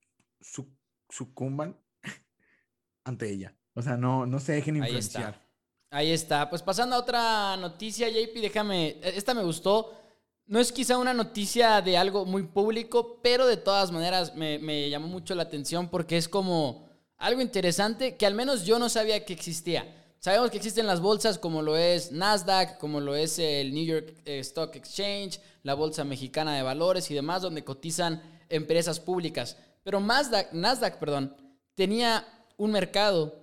sucumban 1.09 1.79
ante 3.03 3.31
ella. 3.31 3.55
O 3.75 3.81
sea, 3.81 3.97
no, 3.97 4.25
no 4.25 4.39
se 4.39 4.53
dejen 4.53 4.77
influenciar. 4.77 5.23
Ahí 5.23 5.31
está. 5.31 5.43
Ahí 5.89 6.11
está. 6.11 6.49
Pues 6.49 6.61
pasando 6.61 6.95
a 6.95 6.99
otra 6.99 7.57
noticia, 7.57 8.09
JP, 8.09 8.41
déjame, 8.41 8.99
e, 9.01 9.17
esta 9.17 9.33
me 9.33 9.43
gustó. 9.43 9.99
No 10.45 10.59
es 10.59 10.71
quizá 10.71 10.97
una 10.97 11.13
noticia 11.13 11.81
de 11.81 11.97
algo 11.97 12.25
muy 12.25 12.43
público, 12.43 13.21
pero 13.21 13.47
de 13.47 13.57
todas 13.57 13.91
maneras 13.91 14.35
me, 14.35 14.59
me 14.59 14.89
llamó 14.89 15.07
mucho 15.07 15.35
la 15.35 15.43
atención 15.43 15.89
porque 15.89 16.17
es 16.17 16.27
como 16.27 16.89
algo 17.17 17.41
interesante 17.41 18.17
que 18.17 18.25
al 18.25 18.35
menos 18.35 18.65
yo 18.65 18.79
no 18.79 18.89
sabía 18.89 19.23
que 19.23 19.33
existía. 19.33 20.02
Sabemos 20.23 20.51
que 20.51 20.55
existen 20.55 20.87
las 20.87 21.01
bolsas 21.01 21.37
como 21.37 21.61
lo 21.61 21.75
es 21.75 22.13
Nasdaq, 22.13 22.77
como 22.77 23.01
lo 23.01 23.13
es 23.13 23.39
el 23.39 23.73
New 23.73 23.83
York 23.83 24.21
eh, 24.23 24.39
Stock 24.39 24.73
Exchange, 24.73 25.41
la 25.63 25.73
Bolsa 25.73 26.05
Mexicana 26.05 26.55
de 26.55 26.63
Valores 26.63 27.11
y 27.11 27.13
demás, 27.13 27.41
donde 27.41 27.65
cotizan 27.65 28.21
empresas 28.47 29.01
públicas. 29.01 29.57
Pero 29.83 29.99
Nasdaq, 29.99 30.53
Nasdaq 30.53 30.97
perdón, 30.97 31.35
tenía 31.75 32.25
un 32.55 32.71
mercado, 32.71 33.35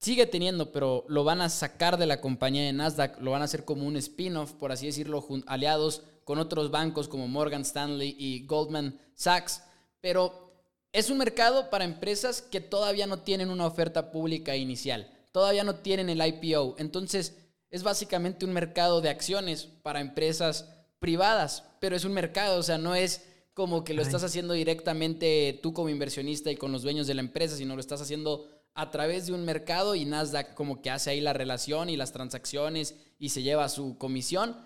sigue 0.00 0.26
teniendo, 0.26 0.72
pero 0.72 1.04
lo 1.06 1.22
van 1.22 1.42
a 1.42 1.48
sacar 1.48 1.96
de 1.96 2.06
la 2.06 2.20
compañía 2.20 2.64
de 2.64 2.72
Nasdaq, 2.72 3.20
lo 3.20 3.30
van 3.30 3.42
a 3.42 3.44
hacer 3.44 3.64
como 3.64 3.86
un 3.86 3.96
spin-off, 3.96 4.50
por 4.54 4.72
así 4.72 4.86
decirlo, 4.86 5.24
aliados 5.46 6.02
con 6.24 6.40
otros 6.40 6.72
bancos 6.72 7.06
como 7.06 7.28
Morgan 7.28 7.62
Stanley 7.62 8.16
y 8.18 8.44
Goldman 8.46 8.98
Sachs. 9.14 9.62
Pero 10.00 10.58
es 10.90 11.08
un 11.08 11.18
mercado 11.18 11.70
para 11.70 11.84
empresas 11.84 12.42
que 12.42 12.60
todavía 12.60 13.06
no 13.06 13.20
tienen 13.20 13.48
una 13.48 13.66
oferta 13.66 14.10
pública 14.10 14.56
inicial 14.56 15.12
todavía 15.36 15.64
no 15.64 15.74
tienen 15.74 16.08
el 16.08 16.26
IPO. 16.26 16.76
Entonces, 16.78 17.36
es 17.68 17.82
básicamente 17.82 18.46
un 18.46 18.54
mercado 18.54 19.02
de 19.02 19.10
acciones 19.10 19.68
para 19.82 20.00
empresas 20.00 20.66
privadas, 20.98 21.62
pero 21.78 21.94
es 21.94 22.06
un 22.06 22.14
mercado, 22.14 22.58
o 22.58 22.62
sea, 22.62 22.78
no 22.78 22.94
es 22.94 23.26
como 23.52 23.84
que 23.84 23.92
lo 23.92 24.00
estás 24.00 24.24
haciendo 24.24 24.54
directamente 24.54 25.60
tú 25.62 25.74
como 25.74 25.90
inversionista 25.90 26.50
y 26.50 26.56
con 26.56 26.72
los 26.72 26.80
dueños 26.80 27.06
de 27.06 27.12
la 27.12 27.20
empresa, 27.20 27.54
sino 27.54 27.74
lo 27.74 27.82
estás 27.82 28.00
haciendo 28.00 28.48
a 28.72 28.90
través 28.90 29.26
de 29.26 29.34
un 29.34 29.44
mercado 29.44 29.94
y 29.94 30.06
Nasdaq 30.06 30.54
como 30.54 30.80
que 30.80 30.88
hace 30.88 31.10
ahí 31.10 31.20
la 31.20 31.34
relación 31.34 31.90
y 31.90 31.98
las 31.98 32.12
transacciones 32.12 32.94
y 33.18 33.28
se 33.28 33.42
lleva 33.42 33.68
su 33.68 33.98
comisión. 33.98 34.56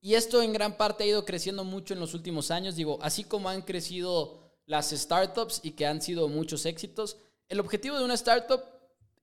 Y 0.00 0.14
esto 0.14 0.42
en 0.42 0.52
gran 0.52 0.76
parte 0.76 1.02
ha 1.02 1.08
ido 1.08 1.24
creciendo 1.24 1.64
mucho 1.64 1.92
en 1.92 1.98
los 1.98 2.14
últimos 2.14 2.52
años, 2.52 2.76
digo, 2.76 3.00
así 3.02 3.24
como 3.24 3.48
han 3.48 3.62
crecido 3.62 4.52
las 4.64 4.90
startups 4.90 5.58
y 5.64 5.72
que 5.72 5.86
han 5.86 6.00
sido 6.00 6.28
muchos 6.28 6.66
éxitos, 6.66 7.16
el 7.48 7.58
objetivo 7.58 7.98
de 7.98 8.04
una 8.04 8.14
startup 8.14 8.60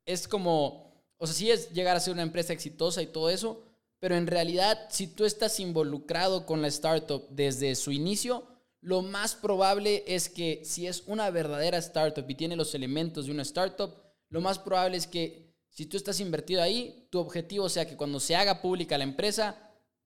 es 0.05 0.27
como 0.27 0.86
o 1.17 1.27
sea, 1.27 1.35
sí 1.35 1.51
es 1.51 1.71
llegar 1.71 1.95
a 1.95 1.99
ser 1.99 2.13
una 2.13 2.23
empresa 2.23 2.53
exitosa 2.53 3.01
y 3.01 3.07
todo 3.07 3.29
eso, 3.29 3.63
pero 3.99 4.15
en 4.15 4.27
realidad, 4.27 4.87
si 4.89 5.07
tú 5.07 5.25
estás 5.25 5.59
involucrado 5.59 6.45
con 6.45 6.61
la 6.61 6.67
startup 6.67 7.27
desde 7.29 7.75
su 7.75 7.91
inicio, 7.91 8.45
lo 8.81 9.01
más 9.01 9.35
probable 9.35 10.03
es 10.07 10.29
que 10.29 10.61
si 10.63 10.85
es 10.85 11.03
una 11.07 11.29
verdadera 11.31 11.77
startup 11.79 12.29
y 12.29 12.35
tiene 12.35 12.55
los 12.55 12.75
elementos 12.75 13.25
de 13.25 13.31
una 13.31 13.41
startup, 13.41 13.91
lo 14.29 14.41
más 14.41 14.59
probable 14.59 14.97
es 14.97 15.07
que 15.07 15.47
si 15.69 15.85
tú 15.85 15.97
estás 15.97 16.19
invertido 16.19 16.61
ahí, 16.61 17.07
tu 17.11 17.19
objetivo 17.19 17.69
sea 17.69 17.87
que 17.87 17.97
cuando 17.97 18.19
se 18.19 18.35
haga 18.35 18.61
pública 18.61 18.97
la 18.97 19.03
empresa, 19.03 19.57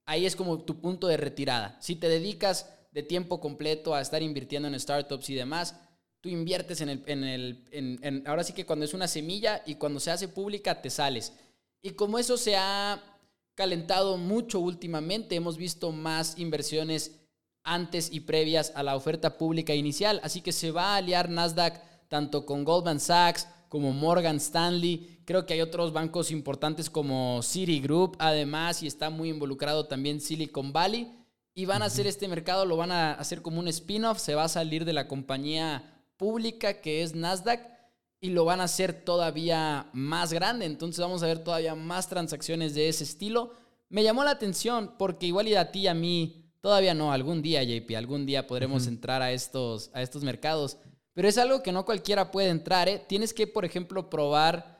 ahí 0.06 0.26
es 0.26 0.36
como 0.36 0.62
tu 0.64 0.80
punto 0.80 1.06
de 1.06 1.16
retirada. 1.16 1.78
Si 1.80 1.96
te 1.96 2.08
dedicas 2.08 2.68
de 2.92 3.02
tiempo 3.02 3.40
completo 3.40 3.94
a 3.94 4.00
estar 4.00 4.22
invirtiendo 4.22 4.68
en 4.68 4.78
startups 4.78 5.30
y 5.30 5.34
demás, 5.34 5.76
tú 6.22 6.28
inviertes 6.28 6.80
en 6.80 6.88
el, 6.88 7.02
en 7.06 7.24
el 7.24 7.64
en, 7.72 8.22
ahora 8.26 8.44
sí 8.44 8.54
que 8.54 8.64
cuando 8.64 8.84
es 8.84 8.94
una 8.94 9.08
semilla 9.08 9.62
y 9.66 9.74
cuando 9.74 10.00
se 10.00 10.12
hace 10.12 10.28
pública 10.28 10.80
te 10.80 10.88
sales. 10.88 11.34
Y 11.82 11.90
como 11.90 12.18
eso 12.18 12.36
se 12.36 12.56
ha 12.56 13.02
calentado 13.54 14.16
mucho 14.16 14.60
últimamente, 14.60 15.34
hemos 15.34 15.56
visto 15.56 15.90
más 15.90 16.38
inversiones 16.38 17.18
antes 17.64 18.10
y 18.12 18.20
previas 18.20 18.72
a 18.76 18.84
la 18.84 18.96
oferta 18.96 19.36
pública 19.36 19.74
inicial, 19.74 20.20
así 20.22 20.40
que 20.40 20.52
se 20.52 20.70
va 20.70 20.94
a 20.94 20.96
aliar 20.96 21.28
Nasdaq 21.28 21.82
tanto 22.08 22.46
con 22.46 22.64
Goldman 22.64 23.00
Sachs 23.00 23.48
como 23.68 23.92
Morgan 23.92 24.36
Stanley, 24.36 25.22
creo 25.24 25.44
que 25.44 25.54
hay 25.54 25.60
otros 25.60 25.92
bancos 25.92 26.30
importantes 26.30 26.90
como 26.90 27.40
Citigroup, 27.42 28.16
además, 28.18 28.82
y 28.82 28.86
está 28.86 29.10
muy 29.10 29.30
involucrado 29.30 29.86
también 29.86 30.20
Silicon 30.20 30.72
Valley. 30.72 31.10
y 31.54 31.66
van 31.66 31.82
a 31.82 31.86
hacer 31.86 32.06
este 32.06 32.28
mercado, 32.28 32.64
lo 32.64 32.76
van 32.76 32.92
a 32.92 33.12
hacer 33.12 33.42
como 33.42 33.60
un 33.60 33.68
spin-off, 33.68 34.18
se 34.18 34.34
va 34.34 34.44
a 34.44 34.48
salir 34.48 34.84
de 34.84 34.94
la 34.94 35.06
compañía 35.08 35.91
pública 36.22 36.80
que 36.80 37.02
es 37.02 37.16
Nasdaq 37.16 37.68
y 38.20 38.30
lo 38.30 38.44
van 38.44 38.60
a 38.60 38.64
hacer 38.70 38.92
todavía 38.92 39.90
más 39.92 40.32
grande, 40.32 40.66
entonces 40.66 41.00
vamos 41.00 41.20
a 41.24 41.26
ver 41.26 41.42
todavía 41.42 41.74
más 41.74 42.08
transacciones 42.08 42.76
de 42.76 42.88
ese 42.88 43.02
estilo. 43.02 43.54
Me 43.88 44.04
llamó 44.04 44.22
la 44.22 44.30
atención 44.30 44.94
porque 44.96 45.26
igual 45.26 45.48
y 45.48 45.56
a 45.56 45.72
ti 45.72 45.80
y 45.80 45.86
a 45.88 45.94
mí, 45.94 46.48
todavía 46.60 46.94
no, 46.94 47.12
algún 47.12 47.42
día 47.42 47.64
JP, 47.64 47.96
algún 47.96 48.24
día 48.24 48.46
podremos 48.46 48.86
entrar 48.86 49.20
a 49.20 49.32
estos, 49.32 49.90
a 49.94 50.00
estos 50.00 50.22
mercados, 50.22 50.78
pero 51.12 51.26
es 51.26 51.38
algo 51.38 51.60
que 51.60 51.72
no 51.72 51.84
cualquiera 51.84 52.30
puede 52.30 52.50
entrar, 52.50 52.88
¿eh? 52.88 53.04
Tienes 53.08 53.34
que, 53.34 53.48
por 53.48 53.64
ejemplo, 53.64 54.08
probar 54.08 54.78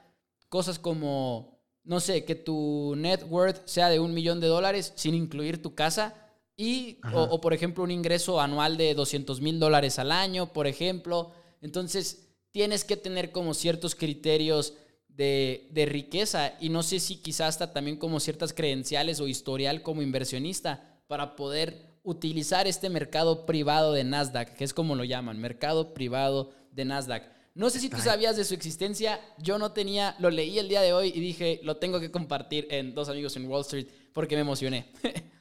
cosas 0.49 0.78
como, 0.78 1.58
no 1.82 1.99
sé, 1.99 2.25
que 2.25 2.37
tu 2.37 2.94
net 2.96 3.26
worth 3.28 3.66
sea 3.66 3.88
de 3.88 3.99
un 3.99 4.14
millón 4.14 4.38
de 4.38 4.46
dólares 4.46 4.92
sin 4.94 5.16
incluir 5.16 5.61
tu 5.61 5.75
casa 5.75 6.22
y, 6.62 7.00
o, 7.12 7.40
por 7.40 7.54
ejemplo, 7.54 7.83
un 7.83 7.90
ingreso 7.90 8.40
anual 8.40 8.76
de 8.76 8.95
200 8.95 9.40
mil 9.40 9.59
dólares 9.59 9.99
al 9.99 10.12
año, 10.12 10.52
por 10.52 10.69
ejemplo. 10.69 11.33
Entonces, 11.61 12.28
tienes 12.52 12.85
que 12.85 12.97
tener 12.97 13.33
como 13.33 13.52
ciertos 13.52 13.97
criterios 13.97 14.75
de, 15.09 15.66
de, 15.73 15.87
riqueza 15.87 16.52
y 16.61 16.69
no 16.69 16.85
sé 16.85 17.00
si 17.00 17.16
quizás 17.16 17.49
hasta 17.49 17.73
también 17.73 17.97
como 17.97 18.21
ciertas 18.21 18.52
credenciales 18.52 19.19
o 19.19 19.26
historial 19.26 19.83
como 19.83 20.02
inversionista 20.02 21.02
para 21.09 21.35
poder 21.35 21.99
utilizar 22.04 22.69
este 22.69 22.88
mercado 22.90 23.45
privado 23.45 23.92
de 23.92 24.04
Nasdaq, 24.04 24.54
que 24.54 24.62
es 24.62 24.73
como 24.73 24.95
lo 24.95 25.02
llaman, 25.02 25.40
mercado 25.40 25.92
privado 25.95 26.52
de 26.71 26.85
Nasdaq. 26.85 27.25
No 27.57 27.71
sé 27.71 27.81
si 27.81 27.90
tú 27.90 27.99
sabías 27.99 28.37
de 28.37 28.45
su 28.45 28.54
existencia, 28.54 29.21
yo 29.37 29.59
no 29.59 29.73
tenía, 29.73 30.14
lo 30.21 30.31
leí 30.31 30.61
el 30.61 30.69
día 30.69 30.81
de 30.81 30.92
hoy 30.92 31.12
y 31.12 31.19
dije, 31.19 31.59
lo 31.64 31.78
tengo 31.78 31.99
que 31.99 32.12
compartir 32.12 32.69
en 32.71 32.95
Dos 32.95 33.09
Amigos 33.09 33.37
en 33.37 33.49
Wall 33.50 33.62
Street 33.62 33.88
porque 34.12 34.37
me 34.37 34.42
emocioné. 34.42 34.92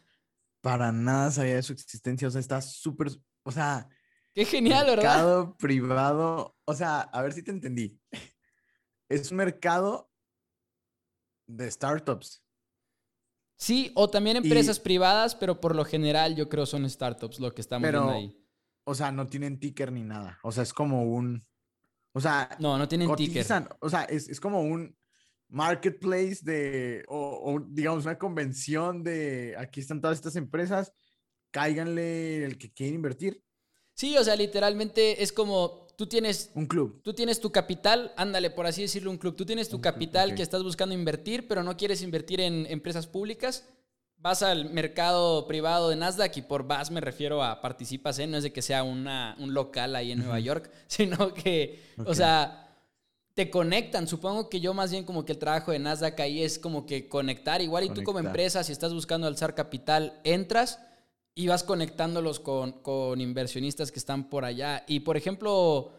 Para 0.62 0.92
nada 0.92 1.32
sabía 1.32 1.56
de 1.56 1.64
su 1.64 1.74
existencia, 1.74 2.28
o 2.28 2.32
sea, 2.32 2.42
está 2.42 2.62
súper, 2.62 3.10
o 3.44 3.52
sea... 3.52 3.88
Qué 4.34 4.46
genial, 4.46 4.86
¿verdad? 4.86 5.16
Mercado 5.16 5.58
privado, 5.58 6.58
o 6.66 6.74
sea, 6.74 7.02
a 7.02 7.22
ver 7.22 7.34
si 7.34 7.44
te 7.44 7.52
entendí. 7.52 8.00
Es 9.10 9.30
un 9.30 9.38
mercado 9.38 10.10
de 11.46 11.70
startups. 11.70 12.42
Sí, 13.58 13.92
o 13.94 14.10
también 14.10 14.38
empresas 14.38 14.80
privadas, 14.80 15.36
pero 15.36 15.62
por 15.62 15.76
lo 15.76 15.86
general 15.86 16.36
yo 16.36 16.50
creo 16.50 16.66
son 16.66 16.90
startups 16.90 17.40
lo 17.40 17.54
que 17.54 17.62
estamos 17.62 17.92
viendo 17.92 18.10
ahí. 18.10 18.42
O 18.86 18.96
sea, 18.96 19.12
no 19.12 19.28
tienen 19.28 19.60
ticker 19.60 19.92
ni 19.92 20.04
nada. 20.04 20.40
O 20.44 20.52
sea, 20.52 20.64
es 20.64 20.74
como 20.74 21.04
un. 21.04 21.46
O 22.14 22.20
sea. 22.20 22.50
No, 22.60 22.78
no 22.78 22.88
tienen 22.88 23.14
ticker. 23.16 23.46
O 23.80 23.90
sea, 23.90 24.04
es, 24.06 24.30
es, 24.30 24.40
como 24.40 24.62
un 24.62 24.98
marketplace 25.52 26.40
de. 26.42 27.04
O, 27.08 27.60
digamos, 27.70 28.06
una 28.06 28.18
convención 28.18 29.04
de. 29.04 29.56
Aquí 29.58 29.80
están 29.80 30.02
todas 30.02 30.18
estas 30.18 30.36
empresas. 30.36 30.92
Cáiganle 31.52 32.46
el 32.46 32.58
que 32.58 32.72
quiere 32.72 32.96
invertir. 32.96 33.44
Sí, 33.94 34.18
o 34.18 34.24
sea, 34.24 34.36
literalmente 34.36 35.22
es 35.22 35.32
como 35.32 35.88
tú 35.98 36.08
tienes... 36.08 36.50
Un 36.56 36.66
club. 36.66 37.02
Tú 37.04 37.14
tienes 37.14 37.40
tu 37.40 37.52
capital, 37.52 38.14
ándale, 38.18 38.50
por 38.50 38.66
así 38.66 38.82
decirlo, 38.82 39.12
un 39.12 39.18
club. 39.18 39.36
Tú 39.36 39.46
tienes 39.46 39.70
tu 39.70 39.80
capital 39.82 40.34
que 40.34 40.42
estás 40.42 40.64
buscando 40.64 40.96
invertir, 40.96 41.48
pero 41.48 41.62
no 41.62 41.78
quieres 41.78 42.02
invertir 42.02 42.42
en 42.42 42.66
empresas 42.68 43.06
públicas. 43.06 43.68
Vas 44.18 44.42
al 44.42 44.72
mercado 44.72 45.46
privado 45.48 45.90
de 45.90 45.98
Nasdaq 45.98 46.38
y 46.38 46.42
por 46.42 46.66
vas 46.66 46.90
me 46.90 47.02
refiero 47.02 47.44
a 47.44 47.62
participas 47.62 48.18
en, 48.18 48.32
no 48.32 48.38
es 48.38 48.44
de 48.44 48.54
que 48.54 48.64
sea 48.64 48.82
una, 48.82 49.36
un 49.40 49.54
local 49.54 49.96
ahí 49.96 50.12
en 50.12 50.20
Nueva 50.20 50.40
York, 50.40 50.72
sino 50.88 51.34
que, 51.36 51.84
o 52.06 52.16
sea, 52.16 52.71
te 53.34 53.50
conectan. 53.50 54.08
Supongo 54.08 54.50
que 54.50 54.60
yo 54.60 54.74
más 54.74 54.92
bien 54.92 55.06
como 55.06 55.26
que 55.26 55.34
el 55.34 55.40
trabajo 55.40 55.72
de 55.72 55.80
Nasdaq 55.80 56.20
ahí 56.20 56.44
es 56.44 56.60
como 56.60 56.86
que 56.86 57.08
conectar. 57.08 57.62
Igual 57.62 57.86
y 57.86 57.90
tú 57.90 58.04
como 58.04 58.20
empresa, 58.20 58.64
si 58.64 58.72
estás 58.72 58.94
buscando 58.94 59.28
alzar 59.28 59.56
capital, 59.56 60.20
entras 60.24 60.80
y 61.34 61.48
vas 61.48 61.64
conectándolos 61.64 62.40
con, 62.40 62.74
con, 62.82 63.22
inversionistas 63.22 63.92
que 63.92 64.00
están 64.00 64.30
por 64.30 64.46
allá. 64.46 64.84
Y 64.88 65.02
por 65.02 65.18
ejemplo, 65.18 65.94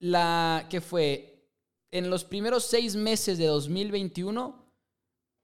la 0.00 0.66
que 0.68 0.80
fue 0.80 1.48
en 1.90 2.10
los 2.10 2.24
primeros 2.24 2.64
seis 2.64 2.96
meses 2.96 3.38
de 3.38 3.46
2021, 3.46 4.66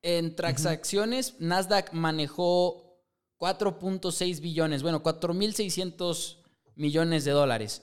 en 0.03 0.37
transacciones, 0.37 1.37
Nasdaq 1.39 1.93
manejó 1.95 3.01
4.6 3.39 4.41
billones, 4.41 4.83
bueno, 4.83 5.03
4.600 5.03 6.37
millones 6.75 7.25
de 7.25 7.31
dólares. 7.31 7.83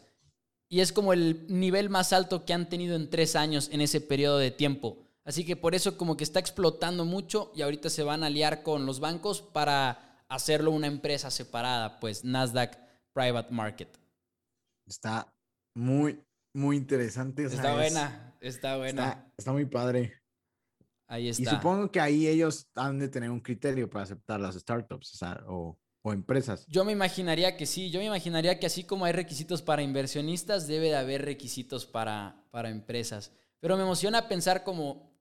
Y 0.72 0.80
es 0.80 0.94
como 0.94 1.12
el 1.12 1.46
nivel 1.50 1.90
más 1.90 2.14
alto 2.14 2.46
que 2.46 2.54
han 2.54 2.70
tenido 2.70 2.96
en 2.96 3.10
tres 3.10 3.36
años 3.36 3.70
en 3.74 3.82
ese 3.82 4.00
periodo 4.00 4.38
de 4.38 4.52
tiempo. 4.52 5.04
Así 5.26 5.46
que 5.46 5.58
por 5.58 5.76
eso 5.76 5.98
como 5.98 6.16
que 6.16 6.24
está 6.24 6.40
explotando 6.40 7.04
mucho 7.04 7.52
y 7.54 7.62
ahorita 7.62 7.90
se 7.90 8.04
van 8.04 8.24
a 8.24 8.28
aliar 8.28 8.64
con 8.64 8.86
los 8.86 9.02
bancos 9.02 9.42
para 9.42 10.24
hacerlo 10.30 10.72
una 10.72 10.88
empresa 10.88 11.30
separada, 11.30 12.00
pues 12.00 12.24
Nasdaq 12.24 12.78
Private 13.14 13.54
Market. 13.54 14.00
Está 14.88 15.28
muy, 15.76 16.24
muy 16.56 16.78
interesante. 16.78 17.44
está 17.44 17.76
buena, 17.76 18.34
está 18.40 18.78
buena. 18.78 19.30
Está, 19.38 19.52
muy 19.52 19.66
padre. 19.66 20.22
Ahí 21.10 21.28
está. 21.28 21.44
Y 21.44 21.46
supongo 21.48 21.92
que 21.92 22.00
ahí 22.00 22.30
ellos 22.30 22.70
han 22.76 22.98
de 22.98 23.10
tener 23.10 23.30
un 23.30 23.42
criterio 23.42 23.90
para 23.90 24.04
aceptar 24.04 24.40
las 24.40 24.56
startups 24.56 25.22
o, 25.22 25.36
o, 25.48 25.80
empresas. 26.06 26.66
Yo 26.68 26.84
me 26.84 26.92
imaginaría 26.92 27.56
que 27.56 27.66
sí, 27.66 27.92
yo 27.92 28.00
me 28.00 28.08
imaginaría 28.08 28.60
que 28.60 28.66
así 28.66 28.84
como 28.84 29.06
hay 29.06 29.14
requisitos 29.14 29.62
para 29.62 29.84
inversionistas, 29.84 30.68
debe 30.68 30.88
de 30.88 30.96
haber 30.96 31.24
requisitos 31.24 31.86
para, 31.86 32.44
para 32.50 32.70
empresas. 32.70 33.32
Pero 33.60 33.78
me 33.78 33.84
emociona 33.84 34.28
pensar 34.28 34.64
como, 34.64 35.14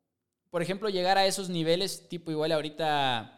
por 0.48 0.62
ejemplo, 0.62 0.88
llegar 0.88 1.18
a 1.18 1.26
esos 1.26 1.50
niveles, 1.50 2.08
tipo 2.08 2.30
igual 2.30 2.52
ahorita 2.52 3.36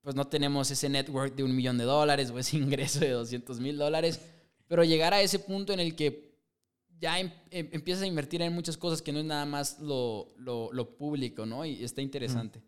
pues 0.00 0.16
no 0.16 0.26
tenemos 0.26 0.70
ese 0.70 0.88
network 0.88 1.34
de 1.34 1.44
un 1.44 1.54
millón 1.54 1.76
de 1.76 1.84
dólares 1.84 2.30
o 2.30 2.38
ese 2.38 2.56
ingreso 2.64 3.00
de 3.00 3.10
200 3.10 3.60
mil 3.60 3.76
dólares, 3.76 4.20
pero 4.66 4.82
llegar 4.82 5.12
a 5.12 5.20
ese 5.20 5.38
punto 5.38 5.74
en 5.74 5.80
el 5.80 5.94
que 5.94 6.28
ya 6.98 7.20
em, 7.20 7.30
em, 7.50 7.68
empiezas 7.72 8.04
a 8.04 8.06
invertir 8.06 8.40
en 8.40 8.54
muchas 8.54 8.78
cosas 8.78 9.02
que 9.02 9.12
no 9.12 9.18
es 9.18 9.26
nada 9.26 9.44
más 9.44 9.78
lo, 9.80 10.32
lo, 10.38 10.96
público, 10.96 11.44
¿no? 11.44 11.64
Y 11.64 11.84
está 11.84 12.00
interesante. 12.00 12.62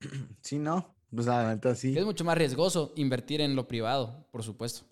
Sí, 0.40 0.58
¿no? 0.58 0.95
Pues 1.10 1.26
la 1.26 1.74
sí. 1.74 1.96
Es 1.96 2.04
mucho 2.04 2.24
más 2.24 2.36
riesgoso 2.36 2.92
invertir 2.96 3.40
en 3.40 3.54
lo 3.54 3.68
privado, 3.68 4.28
por 4.32 4.42
supuesto. 4.42 4.86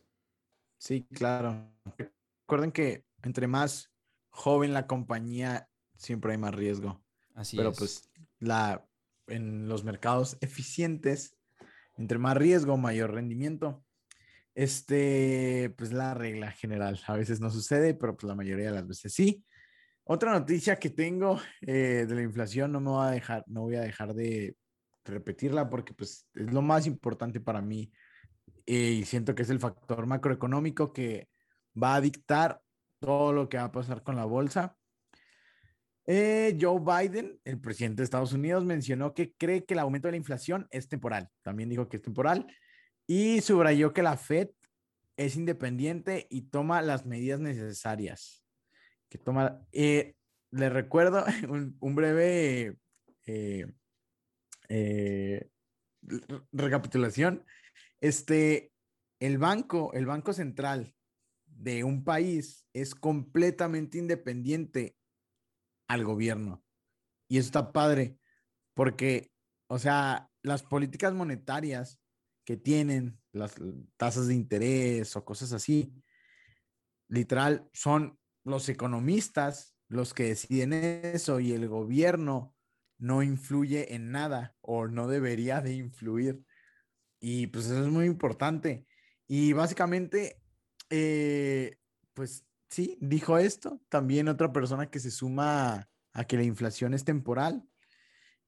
Sí, 0.78 1.06
claro. 1.12 1.72
Recuerden 2.42 2.72
que 2.72 3.04
entre 3.22 3.46
más 3.46 3.90
joven 4.30 4.72
la 4.72 4.86
compañía, 4.86 5.68
siempre 5.96 6.32
hay 6.32 6.38
más 6.38 6.54
riesgo. 6.54 7.02
Así 7.34 7.56
Pero 7.56 7.72
pues 7.72 8.10
la, 8.38 8.86
en 9.26 9.68
los 9.68 9.82
mercados 9.82 10.36
eficientes 10.40 11.36
entre 11.96 12.18
más 12.18 12.36
riesgo, 12.36 12.76
mayor 12.76 13.12
rendimiento. 13.12 13.84
Este, 14.54 15.74
pues 15.76 15.92
la 15.92 16.14
regla 16.14 16.52
general. 16.52 17.00
A 17.06 17.16
veces 17.16 17.40
no 17.40 17.50
sucede, 17.50 17.94
pero 17.94 18.16
pues 18.16 18.28
la 18.28 18.34
mayoría 18.34 18.66
de 18.66 18.72
las 18.72 18.86
veces 18.86 19.12
sí. 19.12 19.44
Otra 20.04 20.32
noticia 20.32 20.76
que 20.76 20.90
tengo 20.90 21.40
eh, 21.62 22.04
de 22.06 22.14
la 22.14 22.22
inflación, 22.22 22.72
no 22.72 22.80
me 22.80 22.90
voy 22.90 23.06
a 23.06 23.10
dejar, 23.10 23.44
no 23.46 23.62
voy 23.62 23.76
a 23.76 23.80
dejar 23.80 24.14
de 24.14 24.56
repetirla 25.04 25.68
porque 25.68 25.94
pues 25.94 26.28
es 26.34 26.52
lo 26.52 26.62
más 26.62 26.86
importante 26.86 27.40
para 27.40 27.60
mí 27.60 27.92
eh, 28.66 28.90
y 29.00 29.04
siento 29.04 29.34
que 29.34 29.42
es 29.42 29.50
el 29.50 29.60
factor 29.60 30.06
macroeconómico 30.06 30.92
que 30.92 31.28
va 31.80 31.96
a 31.96 32.00
dictar 32.00 32.60
todo 32.98 33.32
lo 33.32 33.48
que 33.48 33.58
va 33.58 33.64
a 33.64 33.72
pasar 33.72 34.02
con 34.02 34.16
la 34.16 34.24
bolsa. 34.24 34.76
Eh, 36.06 36.56
Joe 36.60 36.80
Biden, 36.80 37.40
el 37.44 37.60
presidente 37.60 38.00
de 38.00 38.04
Estados 38.04 38.32
Unidos, 38.32 38.64
mencionó 38.64 39.14
que 39.14 39.34
cree 39.34 39.64
que 39.64 39.74
el 39.74 39.80
aumento 39.80 40.08
de 40.08 40.12
la 40.12 40.18
inflación 40.18 40.66
es 40.70 40.88
temporal. 40.88 41.30
También 41.42 41.68
dijo 41.68 41.88
que 41.88 41.96
es 41.96 42.02
temporal 42.02 42.46
y 43.06 43.40
subrayó 43.40 43.92
que 43.92 44.02
la 44.02 44.16
Fed 44.16 44.50
es 45.16 45.36
independiente 45.36 46.26
y 46.30 46.42
toma 46.42 46.82
las 46.82 47.06
medidas 47.06 47.40
necesarias. 47.40 48.44
Que 49.08 49.18
toma, 49.18 49.60
eh, 49.72 50.16
recuerdo 50.50 51.24
un, 51.80 51.94
breve 51.94 52.76
recapitulación. 56.52 57.44
Este, 58.00 58.72
el 59.20 59.38
banco, 59.38 59.92
el 59.94 60.06
banco 60.06 60.32
central 60.32 60.94
de 61.46 61.84
un 61.84 62.04
país 62.04 62.66
es 62.72 62.94
completamente 62.94 63.98
independiente 63.98 64.96
al 65.88 66.04
gobierno. 66.04 66.64
Y 67.28 67.38
eso 67.38 67.46
está 67.46 67.72
padre, 67.72 68.18
porque, 68.74 69.32
o 69.68 69.78
sea, 69.78 70.30
las 70.42 70.62
políticas 70.62 71.14
monetarias 71.14 72.00
que 72.44 72.56
tienen, 72.56 73.18
las 73.32 73.54
tasas 73.96 74.28
de 74.28 74.34
interés 74.34 75.16
o 75.16 75.24
cosas 75.24 75.52
así, 75.52 75.94
literal, 77.08 77.68
son 77.72 78.18
los 78.44 78.68
economistas 78.68 79.74
los 79.88 80.12
que 80.12 80.24
deciden 80.24 80.72
eso 80.72 81.40
y 81.40 81.52
el 81.52 81.68
gobierno 81.68 82.53
no 83.04 83.22
influye 83.22 83.94
en 83.94 84.10
nada 84.10 84.56
o 84.62 84.88
no 84.88 85.08
debería 85.08 85.60
de 85.60 85.74
influir. 85.74 86.42
Y 87.20 87.48
pues 87.48 87.66
eso 87.66 87.82
es 87.82 87.90
muy 87.90 88.06
importante. 88.06 88.86
Y 89.26 89.52
básicamente, 89.52 90.40
eh, 90.88 91.76
pues 92.14 92.46
sí, 92.70 92.96
dijo 93.02 93.36
esto. 93.36 93.78
También 93.90 94.28
otra 94.28 94.54
persona 94.54 94.88
que 94.90 95.00
se 95.00 95.10
suma 95.10 95.86
a 96.14 96.24
que 96.24 96.38
la 96.38 96.44
inflación 96.44 96.94
es 96.94 97.04
temporal. 97.04 97.62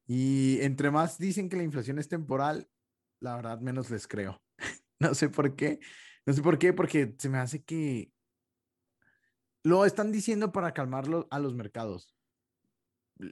Y 0.07 0.59
entre 0.63 0.91
más 0.91 1.19
dicen 1.19 1.51
que 1.51 1.59
la 1.59 1.63
inflación 1.63 1.99
es 1.99 2.09
temporal, 2.09 2.67
la 3.21 3.37
verdad 3.37 3.61
menos 3.61 3.91
les 3.91 4.09
creo. 4.09 4.43
No 4.99 5.15
sé 5.15 5.29
por 5.29 5.55
qué. 5.55 5.81
No 6.25 6.33
sé 6.33 6.41
por 6.41 6.59
qué, 6.59 6.73
porque 6.73 7.15
se 7.19 7.29
me 7.29 7.37
hace 7.37 7.63
que 7.63 8.11
lo 9.63 9.85
están 9.85 10.11
diciendo 10.11 10.51
para 10.53 10.73
calmarlo 10.73 11.29
a 11.31 11.39
los 11.39 11.53
mercados. 11.53 12.16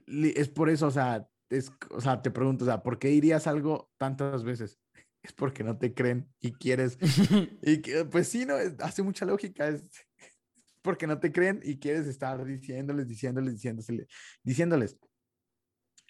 Es 0.06 0.48
por 0.48 0.70
eso, 0.70 0.86
o 0.86 0.90
sea, 0.90 1.28
es, 1.50 1.70
o 1.90 2.00
sea, 2.00 2.22
te 2.22 2.30
pregunto, 2.30 2.64
o 2.64 2.66
sea, 2.66 2.82
¿por 2.82 2.98
qué 2.98 3.08
dirías 3.08 3.46
algo 3.46 3.90
tantas 3.98 4.44
veces? 4.44 4.78
Es 5.24 5.32
porque 5.32 5.64
no 5.64 5.78
te 5.78 5.94
creen 5.94 6.30
y 6.38 6.52
quieres. 6.52 6.98
y 7.62 7.80
que, 7.80 8.04
pues 8.04 8.28
sí, 8.28 8.44
no, 8.44 8.56
hace 8.80 9.02
mucha 9.02 9.24
lógica. 9.24 9.68
Es 9.68 9.82
porque 10.82 11.06
no 11.06 11.18
te 11.18 11.32
creen 11.32 11.60
y 11.64 11.78
quieres 11.78 12.06
estar 12.06 12.44
diciéndoles, 12.44 13.08
diciéndoles, 13.08 13.54
diciéndoles, 13.54 14.06
diciéndoles. 14.42 14.98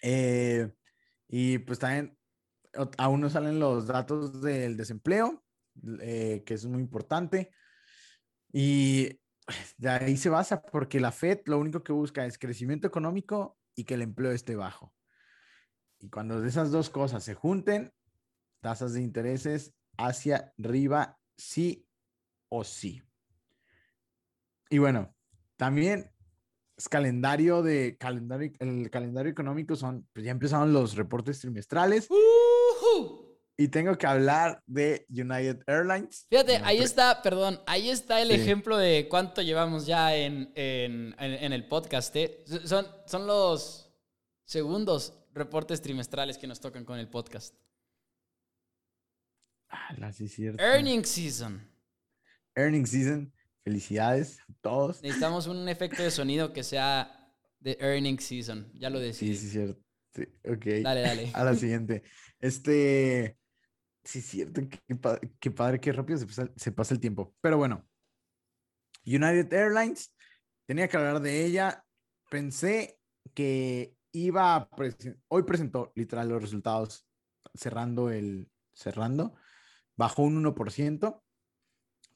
Eh, 0.01 0.69
y 1.29 1.59
pues 1.59 1.79
también 1.79 2.17
aún 2.97 3.21
no 3.21 3.29
salen 3.29 3.57
los 3.57 3.87
datos 3.87 4.41
del 4.41 4.75
desempleo, 4.75 5.45
eh, 6.01 6.43
que 6.45 6.53
es 6.53 6.65
muy 6.65 6.81
importante. 6.81 7.51
Y 8.51 9.21
de 9.77 9.89
ahí 9.89 10.17
se 10.17 10.29
basa 10.29 10.61
porque 10.61 10.99
la 10.99 11.13
Fed 11.13 11.39
lo 11.45 11.57
único 11.57 11.83
que 11.83 11.93
busca 11.93 12.25
es 12.25 12.37
crecimiento 12.37 12.85
económico 12.85 13.57
y 13.75 13.83
que 13.83 13.95
el 13.95 14.01
empleo 14.01 14.31
esté 14.31 14.55
bajo. 14.55 14.93
Y 15.99 16.09
cuando 16.09 16.43
esas 16.43 16.71
dos 16.71 16.89
cosas 16.89 17.23
se 17.23 17.33
junten, 17.33 17.91
tasas 18.61 18.93
de 18.93 19.01
intereses 19.01 19.73
hacia 19.97 20.53
arriba, 20.57 21.19
sí 21.37 21.87
o 22.49 22.63
sí. 22.63 23.01
Y 24.69 24.77
bueno, 24.77 25.15
también 25.57 26.11
es 26.77 26.89
calendario 26.89 27.63
de 27.63 27.97
calendario, 27.97 28.51
el 28.59 28.89
calendario 28.89 29.31
económico 29.31 29.75
son, 29.75 30.07
pues 30.13 30.25
ya 30.25 30.31
empezaron 30.31 30.73
los 30.73 30.95
reportes 30.95 31.39
trimestrales. 31.39 32.09
Y 33.57 33.69
tengo 33.69 33.97
que 33.97 34.05
hablar 34.05 34.61
de 34.65 35.05
United 35.09 35.63
Airlines. 35.67 36.27
Fíjate, 36.29 36.57
ahí 36.57 36.79
está, 36.79 37.21
perdón, 37.21 37.61
ahí 37.65 37.89
está 37.89 38.21
el 38.21 38.31
ejemplo 38.31 38.77
de 38.77 39.07
cuánto 39.09 39.41
llevamos 39.41 39.85
ya 39.85 40.15
en, 40.15 40.51
el 40.55 41.67
podcast. 41.67 42.13
¿eh? 42.17 42.43
Son, 42.65 42.85
son 43.05 43.25
los 43.27 43.93
segundos 44.43 45.13
reportes 45.33 45.81
trimestrales 45.81 46.37
que 46.37 46.47
nos 46.47 46.59
tocan 46.59 46.83
con 46.83 46.99
el 46.99 47.07
podcast. 47.09 47.55
Ah, 49.69 50.11
sí, 50.11 50.27
cierto. 50.27 50.61
Earning 50.63 51.05
season. 51.05 51.61
Earning 52.55 52.85
season. 52.85 53.31
Felicidades 53.63 54.39
a 54.41 54.53
todos. 54.61 55.01
Necesitamos 55.01 55.47
un 55.47 55.67
efecto 55.67 56.03
de 56.03 56.11
sonido 56.11 56.53
que 56.53 56.63
sea 56.63 57.33
de 57.59 57.77
earning 57.79 58.19
season. 58.19 58.71
Ya 58.75 58.89
lo 58.89 58.99
decía. 58.99 59.27
Sí, 59.29 59.35
sí, 59.35 59.49
cierto. 59.49 59.81
Sí, 60.13 60.23
ok. 60.47 60.83
Dale, 60.83 61.01
dale. 61.01 61.31
A 61.33 61.43
la 61.43 61.55
siguiente. 61.55 62.03
Este. 62.39 63.37
Sí, 64.05 64.21
cierto. 64.21 64.61
Qué, 65.39 65.51
padre, 65.51 65.79
qué 65.79 65.91
rápido 65.91 66.19
se 66.19 66.71
pasa, 66.71 66.93
el 66.93 66.99
tiempo. 66.99 67.35
Pero 67.41 67.57
bueno. 67.57 67.85
United 69.03 69.51
Airlines. 69.51 70.13
Tenía 70.67 70.87
que 70.87 70.97
hablar 70.97 71.21
de 71.21 71.43
ella. 71.43 71.83
Pensé 72.29 72.99
que 73.33 73.95
iba 74.11 74.55
a. 74.55 74.69
Hoy 75.27 75.43
presentó 75.43 75.91
literal 75.95 76.29
los 76.29 76.41
resultados 76.41 77.07
cerrando 77.55 78.11
el. 78.11 78.51
Cerrando. 78.73 79.35
Bajó 79.97 80.21
un 80.21 80.43
1%. 80.43 81.23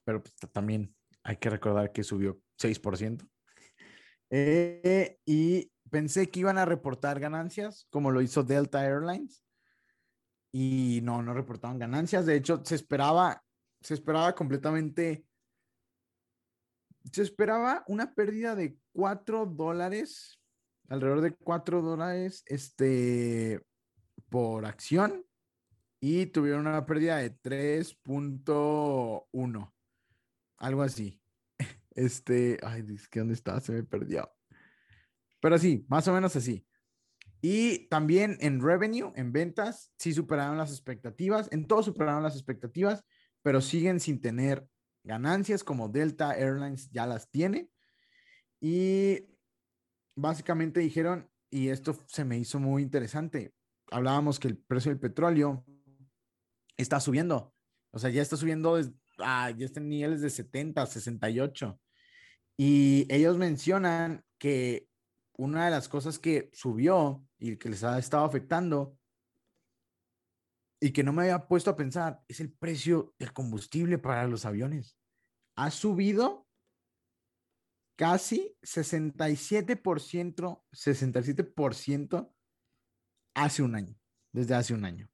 Pero 0.03 0.21
pues, 0.23 0.35
también 0.51 0.95
hay 1.23 1.37
que 1.37 1.49
recordar 1.49 1.91
que 1.91 2.03
subió 2.03 2.39
6%. 2.61 3.27
Eh, 4.29 5.17
y 5.25 5.71
pensé 5.89 6.29
que 6.29 6.41
iban 6.41 6.59
a 6.59 6.65
reportar 6.65 7.19
ganancias, 7.19 7.87
como 7.89 8.11
lo 8.11 8.21
hizo 8.21 8.43
Delta 8.43 8.85
Airlines. 8.85 9.43
Y 10.51 11.01
no, 11.03 11.21
no 11.21 11.33
reportaban 11.33 11.79
ganancias. 11.79 12.25
De 12.25 12.35
hecho, 12.35 12.61
se 12.65 12.75
esperaba, 12.75 13.41
se 13.81 13.93
esperaba 13.93 14.33
completamente, 14.33 15.25
se 17.11 17.21
esperaba 17.21 17.83
una 17.87 18.13
pérdida 18.13 18.55
de 18.55 18.77
4 18.93 19.45
dólares, 19.45 20.39
alrededor 20.87 21.21
de 21.21 21.35
4 21.35 21.81
dólares, 21.81 22.43
este, 22.47 23.61
por 24.29 24.65
acción. 24.65 25.25
Y 26.01 26.27
tuvieron 26.27 26.67
una 26.67 26.85
pérdida 26.85 27.17
de 27.17 27.37
3.1 27.41 29.73
algo 30.59 30.83
así. 30.83 31.19
Este, 31.95 32.57
ay, 32.63 32.83
dónde 33.13 33.33
está, 33.33 33.59
se 33.59 33.73
me 33.73 33.83
perdió. 33.83 34.31
Pero 35.41 35.57
sí, 35.57 35.85
más 35.89 36.07
o 36.07 36.13
menos 36.13 36.33
así. 36.33 36.65
Y 37.41 37.87
también 37.87 38.37
en 38.41 38.61
revenue, 38.61 39.11
en 39.15 39.31
ventas, 39.31 39.93
sí 39.97 40.13
superaron 40.13 40.57
las 40.57 40.71
expectativas, 40.71 41.47
en 41.51 41.67
todo 41.67 41.83
superaron 41.83 42.23
las 42.23 42.35
expectativas, 42.35 43.05
pero 43.41 43.61
siguen 43.61 43.99
sin 43.99 44.21
tener 44.21 44.67
ganancias 45.03 45.63
como 45.63 45.87
Delta 45.87 46.37
Airlines 46.37 46.89
ya 46.91 47.05
las 47.05 47.29
tiene. 47.29 47.69
Y 48.59 49.25
básicamente 50.15 50.81
dijeron, 50.81 51.29
y 51.49 51.69
esto 51.69 51.97
se 52.07 52.25
me 52.25 52.37
hizo 52.37 52.59
muy 52.59 52.83
interesante, 52.83 53.53
hablábamos 53.89 54.39
que 54.39 54.49
el 54.49 54.57
precio 54.57 54.91
del 54.91 54.99
petróleo 54.99 55.65
está 56.75 56.99
subiendo, 56.99 57.53
o 57.91 57.99
sea, 57.99 58.09
ya 58.09 58.21
está 58.21 58.35
subiendo 58.37 58.75
desde 58.75 58.93
ah, 59.21 59.51
ya 59.51 59.65
están 59.65 59.87
niveles 59.87 60.21
de 60.21 60.29
70, 60.29 60.85
68. 60.85 61.79
Y 62.57 63.05
ellos 63.09 63.37
mencionan 63.37 64.23
que 64.37 64.87
una 65.37 65.65
de 65.65 65.71
las 65.71 65.87
cosas 65.87 66.19
que 66.19 66.49
subió 66.53 67.23
y 67.39 67.57
que 67.57 67.69
les 67.69 67.83
ha 67.83 67.97
estado 67.97 68.25
afectando 68.25 68.95
y 70.79 70.91
que 70.91 71.03
no 71.03 71.13
me 71.13 71.23
había 71.23 71.47
puesto 71.47 71.71
a 71.71 71.75
pensar 71.75 72.23
es 72.27 72.39
el 72.39 72.51
precio 72.51 73.15
del 73.17 73.33
combustible 73.33 73.97
para 73.97 74.27
los 74.27 74.45
aviones. 74.45 74.95
Ha 75.55 75.71
subido 75.71 76.47
casi 77.97 78.55
67%, 78.61 80.63
67% 80.71 82.33
hace 83.33 83.61
un 83.61 83.75
año, 83.75 83.99
desde 84.31 84.55
hace 84.55 84.73
un 84.73 84.85
año. 84.85 85.11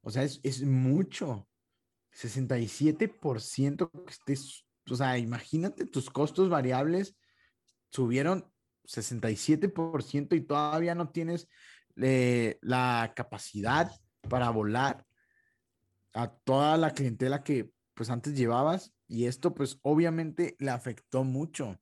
O 0.00 0.10
sea, 0.10 0.22
es, 0.22 0.40
es 0.42 0.62
mucho. 0.62 1.46
67% 2.12 4.04
que 4.04 4.10
estés, 4.10 4.66
o 4.90 4.96
sea, 4.96 5.18
imagínate 5.18 5.84
tus 5.84 6.08
costos 6.08 6.48
variables 6.48 7.14
subieron 7.90 8.50
67% 8.86 10.36
y 10.36 10.40
todavía 10.40 10.94
no 10.94 11.10
tienes 11.10 11.48
eh, 11.96 12.58
la 12.62 13.12
capacidad 13.14 13.90
para 14.28 14.50
volar 14.50 15.04
a 16.12 16.28
toda 16.28 16.76
la 16.76 16.92
clientela 16.92 17.42
que 17.42 17.70
pues 17.94 18.10
antes 18.10 18.34
llevabas 18.34 18.92
y 19.08 19.26
esto 19.26 19.54
pues 19.54 19.78
obviamente 19.82 20.56
le 20.58 20.70
afectó 20.70 21.24
mucho. 21.24 21.78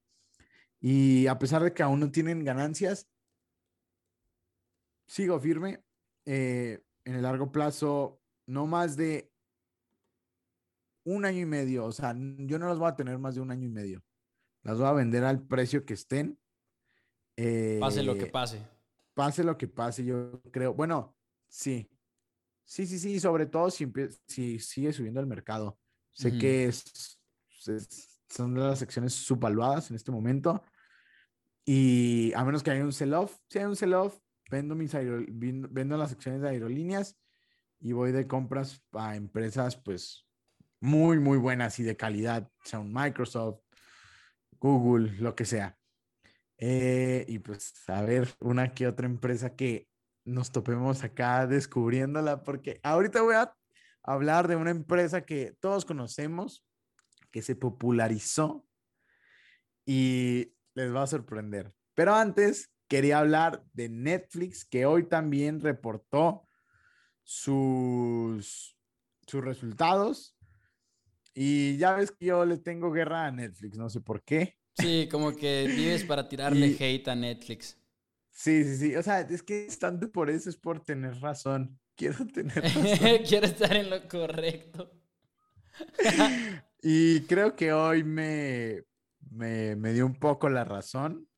Y 0.81 1.27
a 1.27 1.39
pesar 1.39 1.63
de 1.63 1.73
que 1.73 1.83
aún 1.83 2.01
no 2.01 2.11
tienen 2.11 2.45
ganancias, 2.45 3.09
sigo 5.07 5.41
firme. 5.41 5.83
Eh, 6.27 6.83
en 7.05 7.15
el 7.17 7.23
largo 7.23 7.53
plazo, 7.53 8.21
no 8.47 8.67
más 8.67 8.97
de 8.97 9.31
un 11.05 11.25
año 11.25 11.41
y 11.41 11.47
medio. 11.47 11.85
O 11.85 11.93
sea, 11.93 12.15
yo 12.17 12.59
no 12.59 12.69
las 12.69 12.79
voy 12.79 12.89
a 12.89 12.97
tener 12.97 13.19
más 13.19 13.35
de 13.35 13.41
un 13.41 13.51
año 13.51 13.67
y 13.67 13.71
medio. 13.71 14.03
Las 14.63 14.79
voy 14.79 14.87
a 14.87 14.93
vender 14.93 15.25
al 15.25 15.43
precio 15.47 15.85
que 15.85 15.95
estén. 15.95 16.39
Pase 17.81 18.03
lo 18.03 18.15
que 18.15 18.25
eh, 18.25 18.31
pase. 18.31 18.67
Pase 19.15 19.45
lo 19.45 19.57
que 19.57 19.69
pase, 19.69 20.05
yo 20.05 20.41
creo. 20.51 20.75
Bueno, 20.75 21.17
sí. 21.49 21.91
Sí, 22.65 22.87
sí, 22.87 22.99
sí. 22.99 23.21
Sobre 23.21 23.47
todo 23.47 23.71
si, 23.71 23.91
si 24.27 24.59
sigue 24.59 24.93
subiendo 24.93 25.21
el 25.21 25.27
mercado. 25.27 25.79
Sé 26.13 26.39
que 26.39 26.67
es, 26.67 27.19
son 28.29 28.55
de 28.55 28.61
las 28.61 28.83
acciones 28.83 29.13
subvaluadas 29.13 29.91
en 29.91 29.97
este 29.97 30.13
momento. 30.13 30.63
Y 31.65 32.33
a 32.35 32.45
menos 32.45 32.63
que 32.63 32.71
haya 32.71 32.85
un 32.85 32.93
sell-off, 32.93 33.39
si 33.49 33.59
hay 33.59 33.65
un 33.65 33.77
sell-off, 33.77 34.19
vendo, 34.51 34.75
mis 34.75 34.93
vendo 34.93 35.97
las 35.97 36.13
acciones 36.13 36.43
de 36.43 36.51
aerolíneas 36.51 37.19
y 37.81 37.93
voy 37.93 38.13
de 38.13 38.27
compras 38.27 38.83
a 38.93 39.17
empresas, 39.17 39.77
pues, 39.77 40.27
muy, 40.81 41.19
muy 41.19 41.39
buenas 41.39 41.79
y 41.81 41.83
de 41.83 41.97
calidad, 41.97 42.51
sea 42.63 42.81
un 42.81 42.93
Microsoft, 42.93 43.61
Google, 44.59 45.13
lo 45.19 45.35
que 45.35 45.45
sea. 45.45 45.79
Eh, 46.59 47.25
y 47.29 47.39
pues 47.41 47.75
a 47.89 48.03
ver, 48.03 48.29
una 48.41 48.75
que 48.75 48.87
otra 48.87 49.07
empresa 49.07 49.57
que 49.57 49.89
nos 50.25 50.51
topemos 50.51 51.05
acá 51.05 51.47
descubriéndola, 51.47 52.43
porque 52.43 52.81
ahorita 52.83 53.23
voy 53.23 53.35
a 53.35 53.55
hablar 54.03 54.49
de 54.49 54.57
una 54.57 54.71
empresa 54.71 55.23
que 55.23 55.57
todos 55.61 55.85
conocemos, 55.85 56.65
que 57.31 57.43
se 57.43 57.57
popularizó 57.57 58.67
y 59.85 60.55
les 60.75 60.95
va 60.95 61.03
a 61.03 61.07
sorprender. 61.07 61.73
Pero 61.95 62.15
antes 62.15 62.71
quería 62.89 63.19
hablar 63.19 63.65
de 63.73 63.89
Netflix, 63.89 64.65
que 64.65 64.87
hoy 64.87 65.09
también 65.09 65.61
reportó 65.61 66.47
sus, 67.23 68.79
sus 69.27 69.45
resultados 69.45 70.37
y 71.35 71.77
ya 71.77 71.95
ves 71.95 72.13
que 72.13 72.27
yo 72.27 72.45
le 72.45 72.59
tengo 72.59 72.93
guerra 72.93 73.27
a 73.27 73.33
Netflix, 73.33 73.77
no 73.77 73.91
sé 73.91 74.01
por 74.01 74.23
qué. 74.23 74.57
Sí, 74.77 75.09
como 75.11 75.35
que 75.35 75.67
vives 75.69 76.05
para 76.05 76.29
tirarle 76.29 76.77
hate 76.79 77.09
a 77.09 77.15
Netflix. 77.15 77.79
Sí, 78.31 78.65
sí, 78.65 78.77
sí. 78.77 78.97
O 78.97 79.03
sea, 79.03 79.21
es 79.21 79.43
que 79.43 79.67
es 79.67 79.79
tanto 79.79 80.11
por 80.11 80.29
eso, 80.31 80.51
es 80.51 80.57
por 80.57 80.81
tener 80.81 81.21
razón. 81.21 81.79
Quiero 81.95 82.27
tener 82.33 82.63
razón. 82.63 82.85
Quiero 83.29 83.47
estar 83.47 83.75
en 83.77 83.91
lo 83.91 84.07
correcto. 84.09 84.91
y 86.83 87.21
creo 87.23 87.55
que 87.55 87.73
hoy 87.73 88.03
me, 88.03 88.83
me, 89.31 89.77
me 89.77 89.93
dio 89.93 90.07
un 90.07 90.19
poco 90.19 90.49
la 90.49 90.65
razón. 90.65 91.29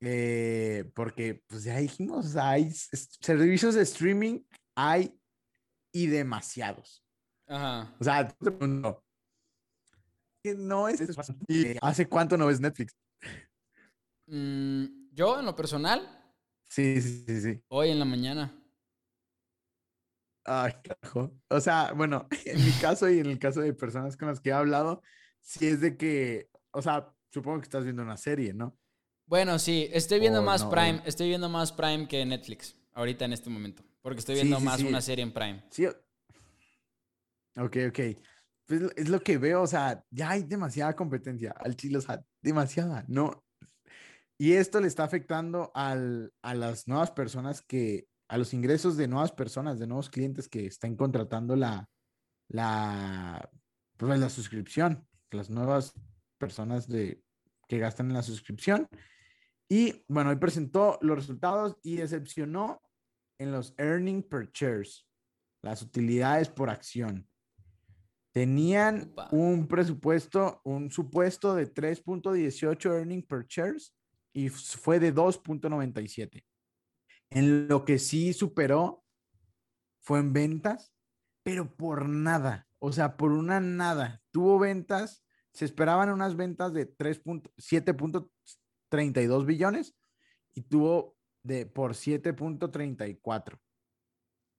Eh, 0.00 0.90
porque 0.94 1.42
pues 1.46 1.64
ya 1.64 1.78
dijimos, 1.78 2.36
hay 2.36 2.70
servicios 2.70 3.74
de 3.74 3.82
streaming, 3.82 4.40
hay 4.74 5.18
y 5.90 6.06
demasiados. 6.08 7.02
Ajá. 7.46 7.94
O 7.98 8.04
sea, 8.04 8.36
no, 8.60 9.02
no 10.54 10.88
es 10.88 11.00
¿Hace 11.82 12.08
cuánto 12.08 12.36
no 12.36 12.46
ves 12.46 12.60
Netflix? 12.60 12.94
Mm, 14.26 15.12
yo, 15.12 15.38
en 15.38 15.46
lo 15.46 15.54
personal. 15.54 16.02
Sí, 16.68 17.00
sí, 17.00 17.24
sí, 17.26 17.40
sí. 17.40 17.62
Hoy 17.68 17.90
en 17.90 17.98
la 17.98 18.04
mañana. 18.04 18.62
Ay, 20.44 20.72
carajo. 20.82 21.32
O 21.48 21.60
sea, 21.60 21.92
bueno, 21.92 22.28
en 22.44 22.64
mi 22.64 22.70
caso 22.72 23.10
y 23.10 23.18
en 23.18 23.26
el 23.26 23.38
caso 23.38 23.60
de 23.60 23.72
personas 23.72 24.16
con 24.16 24.28
las 24.28 24.40
que 24.40 24.50
he 24.50 24.52
hablado, 24.52 25.02
sí 25.40 25.66
es 25.66 25.80
de 25.80 25.96
que, 25.96 26.50
o 26.70 26.82
sea, 26.82 27.12
supongo 27.30 27.58
que 27.60 27.64
estás 27.64 27.84
viendo 27.84 28.02
una 28.02 28.16
serie, 28.16 28.52
¿no? 28.52 28.78
Bueno, 29.26 29.58
sí, 29.58 29.88
estoy 29.92 30.20
viendo 30.20 30.40
más 30.42 30.64
Prime, 30.64 31.02
estoy 31.04 31.28
viendo 31.28 31.48
más 31.48 31.72
Prime 31.72 32.06
que 32.06 32.24
Netflix, 32.24 32.76
ahorita 32.92 33.24
en 33.24 33.32
este 33.32 33.50
momento, 33.50 33.82
porque 34.00 34.20
estoy 34.20 34.36
viendo 34.36 34.60
más 34.60 34.80
una 34.82 35.00
serie 35.00 35.24
en 35.24 35.32
Prime. 35.32 35.64
Sí. 35.70 35.86
Ok, 37.56 37.76
ok. 37.88 37.98
Pues 38.66 38.82
es 38.96 39.08
lo 39.08 39.20
que 39.20 39.38
veo, 39.38 39.62
o 39.62 39.66
sea, 39.66 40.04
ya 40.10 40.30
hay 40.30 40.42
demasiada 40.42 40.96
competencia 40.96 41.52
al 41.52 41.76
chile, 41.76 41.98
o 41.98 42.00
sea, 42.00 42.22
demasiada, 42.42 43.04
¿no? 43.08 43.44
Y 44.38 44.52
esto 44.52 44.80
le 44.80 44.88
está 44.88 45.04
afectando 45.04 45.70
al, 45.74 46.32
a 46.42 46.54
las 46.54 46.88
nuevas 46.88 47.10
personas 47.10 47.62
que, 47.62 48.08
a 48.28 48.36
los 48.36 48.52
ingresos 48.52 48.96
de 48.96 49.08
nuevas 49.08 49.32
personas, 49.32 49.78
de 49.78 49.86
nuevos 49.86 50.10
clientes 50.10 50.48
que 50.48 50.66
están 50.66 50.96
contratando 50.96 51.56
la, 51.56 51.88
la, 52.48 53.48
pues 53.96 54.18
la 54.18 54.28
suscripción, 54.28 55.06
las 55.30 55.48
nuevas 55.48 55.94
personas 56.38 56.88
de, 56.88 57.22
que 57.68 57.78
gastan 57.78 58.08
en 58.08 58.14
la 58.14 58.22
suscripción. 58.22 58.88
Y 59.68 60.04
bueno, 60.08 60.30
hoy 60.30 60.36
presentó 60.36 60.98
los 61.00 61.16
resultados 61.16 61.76
y 61.82 61.96
decepcionó 61.96 62.82
en 63.38 63.52
los 63.52 63.74
earning 63.78 64.22
per 64.22 64.50
shares, 64.52 65.06
las 65.62 65.82
utilidades 65.82 66.48
por 66.48 66.70
acción. 66.70 67.28
Tenían 68.36 69.14
un 69.30 69.66
presupuesto, 69.66 70.60
un 70.62 70.90
supuesto 70.90 71.54
de 71.54 71.72
3.18 71.72 72.92
earning 72.92 73.22
per 73.22 73.46
shares 73.46 73.94
y 74.34 74.50
fue 74.50 75.00
de 75.00 75.14
2.97. 75.14 76.44
En 77.30 77.66
lo 77.66 77.86
que 77.86 77.98
sí 77.98 78.34
superó 78.34 79.02
fue 80.02 80.18
en 80.18 80.34
ventas, 80.34 80.92
pero 81.42 81.74
por 81.74 82.10
nada, 82.10 82.68
o 82.78 82.92
sea, 82.92 83.16
por 83.16 83.32
una 83.32 83.58
nada. 83.58 84.20
Tuvo 84.32 84.58
ventas, 84.58 85.24
se 85.54 85.64
esperaban 85.64 86.10
unas 86.10 86.36
ventas 86.36 86.74
de 86.74 86.94
7.32 86.94 89.46
billones 89.46 89.96
y 90.52 90.60
tuvo 90.60 91.16
de 91.42 91.64
por 91.64 91.92
7.34. 91.92 93.58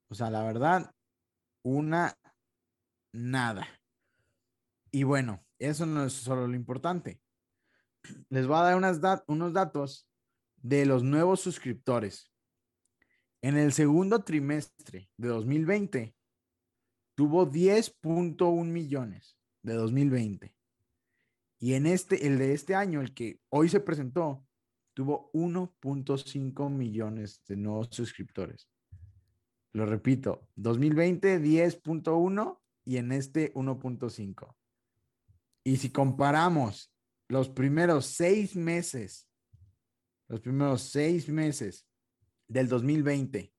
O 0.09 0.15
sea, 0.15 0.31
la 0.31 0.41
verdad, 0.41 0.95
una 1.61 2.17
nada. 3.17 3.67
Y 4.91 5.03
bueno, 5.03 5.45
eso 5.59 5.85
no 5.85 6.05
es 6.05 6.13
solo 6.13 6.47
lo 6.47 6.55
importante. 6.55 7.19
Les 8.29 8.47
voy 8.47 8.57
a 8.57 8.61
dar 8.61 9.23
unos 9.27 9.53
datos 9.53 10.07
de 10.55 10.85
los 10.85 11.03
nuevos 11.03 11.41
suscriptores. 11.41 12.31
En 13.41 13.57
el 13.57 13.73
segundo 13.73 14.23
trimestre 14.23 15.09
de 15.17 15.27
2020, 15.27 16.15
tuvo 17.15 17.49
10.1 17.49 18.65
millones 18.65 19.37
de 19.63 19.73
2020. 19.73 20.55
Y 21.59 21.73
en 21.73 21.87
este, 21.87 22.27
el 22.27 22.37
de 22.37 22.53
este 22.53 22.75
año, 22.75 23.01
el 23.01 23.13
que 23.13 23.39
hoy 23.49 23.67
se 23.67 23.79
presentó, 23.79 24.45
tuvo 24.93 25.31
1.5 25.33 26.69
millones 26.69 27.43
de 27.47 27.57
nuevos 27.57 27.89
suscriptores. 27.91 28.69
Lo 29.73 29.85
repito, 29.85 30.47
2020 30.55 31.41
10.1 31.41 32.59
y 32.87 32.97
en 32.97 33.11
este 33.11 33.53
1.5. 33.53 34.55
Y 35.65 35.75
si 35.75 35.91
comparamos 35.91 36.93
los 37.27 37.49
primeros 37.49 38.05
seis 38.05 38.55
meses, 38.55 39.27
los 40.29 40.39
primeros 40.39 40.83
seis 40.83 41.27
meses 41.27 41.85
del 42.47 42.69
2020 42.69 43.53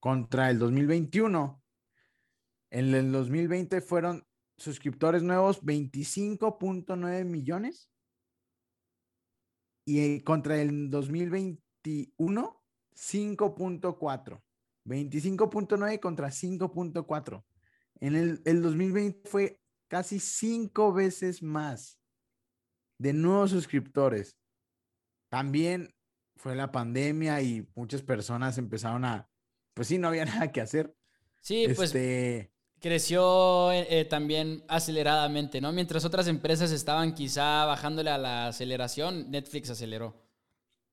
contra 0.00 0.48
el 0.48 0.58
2021, 0.58 1.62
en 2.70 2.94
el 2.94 3.12
2020 3.12 3.82
fueron 3.82 4.26
suscriptores 4.56 5.22
nuevos 5.22 5.62
25.9 5.62 7.24
millones 7.26 7.90
y 9.84 10.22
contra 10.22 10.62
el 10.62 10.88
2021 10.88 12.62
5.4. 12.94 14.42
25.9 14.86 16.00
contra 16.00 16.28
5.4. 16.28 17.44
En 18.00 18.14
el, 18.14 18.42
el 18.44 18.62
2020 18.62 19.28
fue 19.28 19.60
casi 19.88 20.20
cinco 20.20 20.92
veces 20.92 21.42
más 21.42 21.98
de 22.98 23.12
nuevos 23.12 23.50
suscriptores. 23.50 24.36
También 25.28 25.94
fue 26.36 26.54
la 26.54 26.70
pandemia 26.70 27.40
y 27.42 27.66
muchas 27.74 28.02
personas 28.02 28.58
empezaron 28.58 29.04
a, 29.04 29.28
pues 29.74 29.88
sí, 29.88 29.98
no 29.98 30.08
había 30.08 30.24
nada 30.24 30.52
que 30.52 30.60
hacer. 30.60 30.94
Sí, 31.40 31.64
pues 31.74 31.94
este, 31.94 32.52
creció 32.80 33.72
eh, 33.72 33.86
eh, 33.88 34.04
también 34.04 34.64
aceleradamente, 34.68 35.60
¿no? 35.60 35.72
Mientras 35.72 36.04
otras 36.04 36.28
empresas 36.28 36.72
estaban 36.72 37.14
quizá 37.14 37.64
bajándole 37.64 38.10
a 38.10 38.18
la 38.18 38.48
aceleración, 38.48 39.30
Netflix 39.30 39.70
aceleró. 39.70 40.26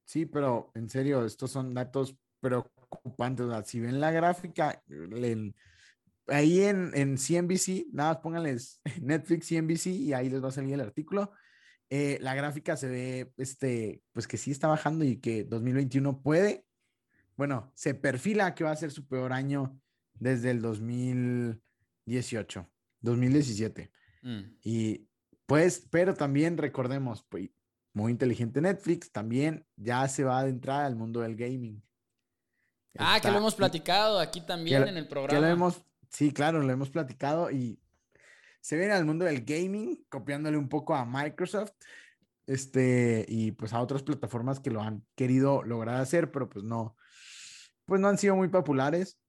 Sí, 0.06 0.26
pero 0.26 0.72
en 0.76 0.90
serio, 0.90 1.26
estos 1.26 1.52
son 1.52 1.74
datos 1.74 2.16
preocupantes. 2.40 3.48
si 3.66 3.80
ven 3.80 4.00
la 4.00 4.12
gráfica, 4.12 4.84
ahí 6.28 6.62
en, 6.62 6.92
en 6.96 7.18
CNBC, 7.18 7.88
nada 7.92 8.14
más 8.14 8.22
pónganles 8.22 8.82
Netflix, 9.02 9.48
CNBC 9.48 9.88
y 9.88 10.14
ahí 10.14 10.30
les 10.30 10.44
va 10.44 10.50
a 10.50 10.52
salir 10.52 10.74
el 10.74 10.82
artículo. 10.82 11.32
Eh, 11.90 12.18
la 12.22 12.34
gráfica 12.34 12.76
se 12.76 12.88
ve, 12.88 13.34
este, 13.38 14.02
pues 14.14 14.28
que 14.28 14.38
sí 14.38 14.52
está 14.52 14.68
bajando 14.68 15.06
y 15.06 15.18
que 15.18 15.44
2021 15.44 16.22
puede, 16.22 16.66
bueno, 17.36 17.72
se 17.76 17.94
perfila 17.94 18.56
que 18.56 18.64
va 18.64 18.72
a 18.72 18.76
ser 18.76 18.92
su 18.92 19.08
peor 19.08 19.34
año 19.34 19.80
desde 20.14 20.52
el 20.52 20.62
2018, 20.62 22.70
2017. 23.02 23.92
Mm. 24.22 24.42
Y 24.64 25.08
pues, 25.46 25.88
pero 25.92 26.14
también 26.14 26.58
recordemos, 26.58 27.26
pues, 27.30 27.50
muy 27.94 28.12
inteligente 28.12 28.62
Netflix, 28.62 29.12
también 29.12 29.66
ya 29.76 30.08
se 30.08 30.24
va 30.24 30.38
a 30.38 30.42
adentrar 30.42 30.86
al 30.86 30.96
mundo 30.96 31.22
del 31.22 31.36
gaming. 31.36 31.84
Ah, 32.98 33.20
que 33.22 33.30
lo 33.30 33.38
hemos 33.38 33.56
platicado 33.56 34.20
aquí 34.20 34.42
también 34.42 34.88
en 34.88 34.98
el 34.98 35.08
programa. 35.08 35.40
lo 35.40 35.52
hemos, 35.52 35.84
sí, 36.14 36.32
claro, 36.32 36.62
lo 36.62 36.72
hemos 36.72 36.90
platicado 36.90 37.52
y 37.52 37.80
se 38.62 38.78
viene 38.78 38.94
al 38.94 39.06
mundo 39.06 39.26
del 39.26 39.44
gaming, 39.44 40.06
copiándole 40.08 40.58
un 40.58 40.70
poco 40.70 40.96
a 40.96 41.06
Microsoft, 41.06 41.74
este, 42.46 43.26
y 43.28 43.52
pues 43.52 43.74
a 43.74 43.82
otras 43.82 44.04
plataformas 44.04 44.60
que 44.60 44.72
lo 44.72 44.82
han 44.82 45.06
querido 45.16 45.64
lograr 45.64 46.00
hacer, 46.00 46.32
pero 46.32 46.50
pues 46.50 46.64
no, 46.64 46.96
pues 47.86 48.00
no 48.00 48.08
han 48.08 48.18
sido 48.18 48.36
muy 48.36 48.48
populares. 48.48 49.20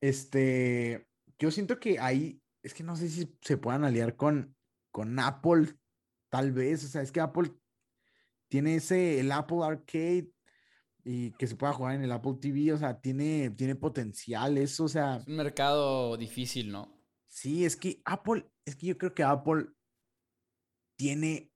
Este, 0.00 1.06
yo 1.38 1.50
siento 1.50 1.78
que 1.78 2.00
ahí, 2.00 2.40
es 2.62 2.74
que 2.74 2.82
no 2.82 2.96
sé 2.96 3.08
si 3.08 3.36
se 3.40 3.56
puedan 3.56 3.84
aliar 3.84 4.16
con, 4.16 4.56
con 4.90 5.18
Apple, 5.18 5.76
tal 6.28 6.52
vez, 6.52 6.84
o 6.84 6.88
sea, 6.88 7.02
es 7.02 7.12
que 7.12 7.20
Apple 7.20 7.52
tiene 8.48 8.76
ese, 8.76 9.20
el 9.20 9.30
Apple 9.32 9.58
Arcade, 9.62 10.28
y 11.04 11.32
que 11.32 11.46
se 11.46 11.56
pueda 11.56 11.72
jugar 11.72 11.96
en 11.96 12.02
el 12.02 12.12
Apple 12.12 12.36
TV, 12.40 12.72
o 12.72 12.78
sea, 12.78 13.00
tiene, 13.00 13.50
tiene 13.50 13.74
potencial 13.74 14.56
eso, 14.58 14.84
o 14.84 14.88
sea. 14.88 15.16
Es 15.16 15.26
un 15.26 15.36
mercado 15.36 16.16
difícil, 16.16 16.70
¿no? 16.70 17.02
Sí, 17.26 17.64
es 17.64 17.76
que 17.76 18.00
Apple, 18.04 18.46
es 18.64 18.76
que 18.76 18.86
yo 18.86 18.98
creo 18.98 19.14
que 19.14 19.22
Apple 19.22 19.66
tiene, 20.96 21.50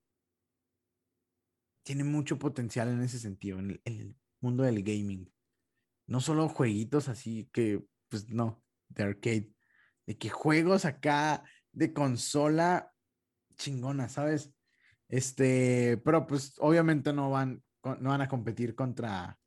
tiene 1.84 2.02
mucho 2.02 2.38
potencial 2.38 2.88
en 2.88 3.02
ese 3.02 3.18
sentido, 3.18 3.58
en 3.58 3.80
el, 3.84 4.16
mundo 4.40 4.64
del 4.64 4.82
gaming. 4.82 5.32
No 6.06 6.20
solo 6.20 6.48
jueguitos 6.48 7.08
así 7.08 7.48
que, 7.52 7.84
pues 8.08 8.28
no, 8.28 8.62
de 8.88 9.02
arcade, 9.02 9.52
de 10.06 10.18
que 10.18 10.28
juegos 10.28 10.84
acá 10.84 11.42
de 11.72 11.92
consola 11.92 12.92
chingona, 13.56 14.08
¿sabes? 14.08 14.52
Este, 15.08 15.96
pero 16.04 16.26
pues 16.26 16.54
obviamente 16.58 17.12
no 17.12 17.30
van, 17.30 17.64
no 17.94 18.10
van 18.10 18.20
a 18.20 18.28
competir 18.28 18.74
contra, 18.74 19.38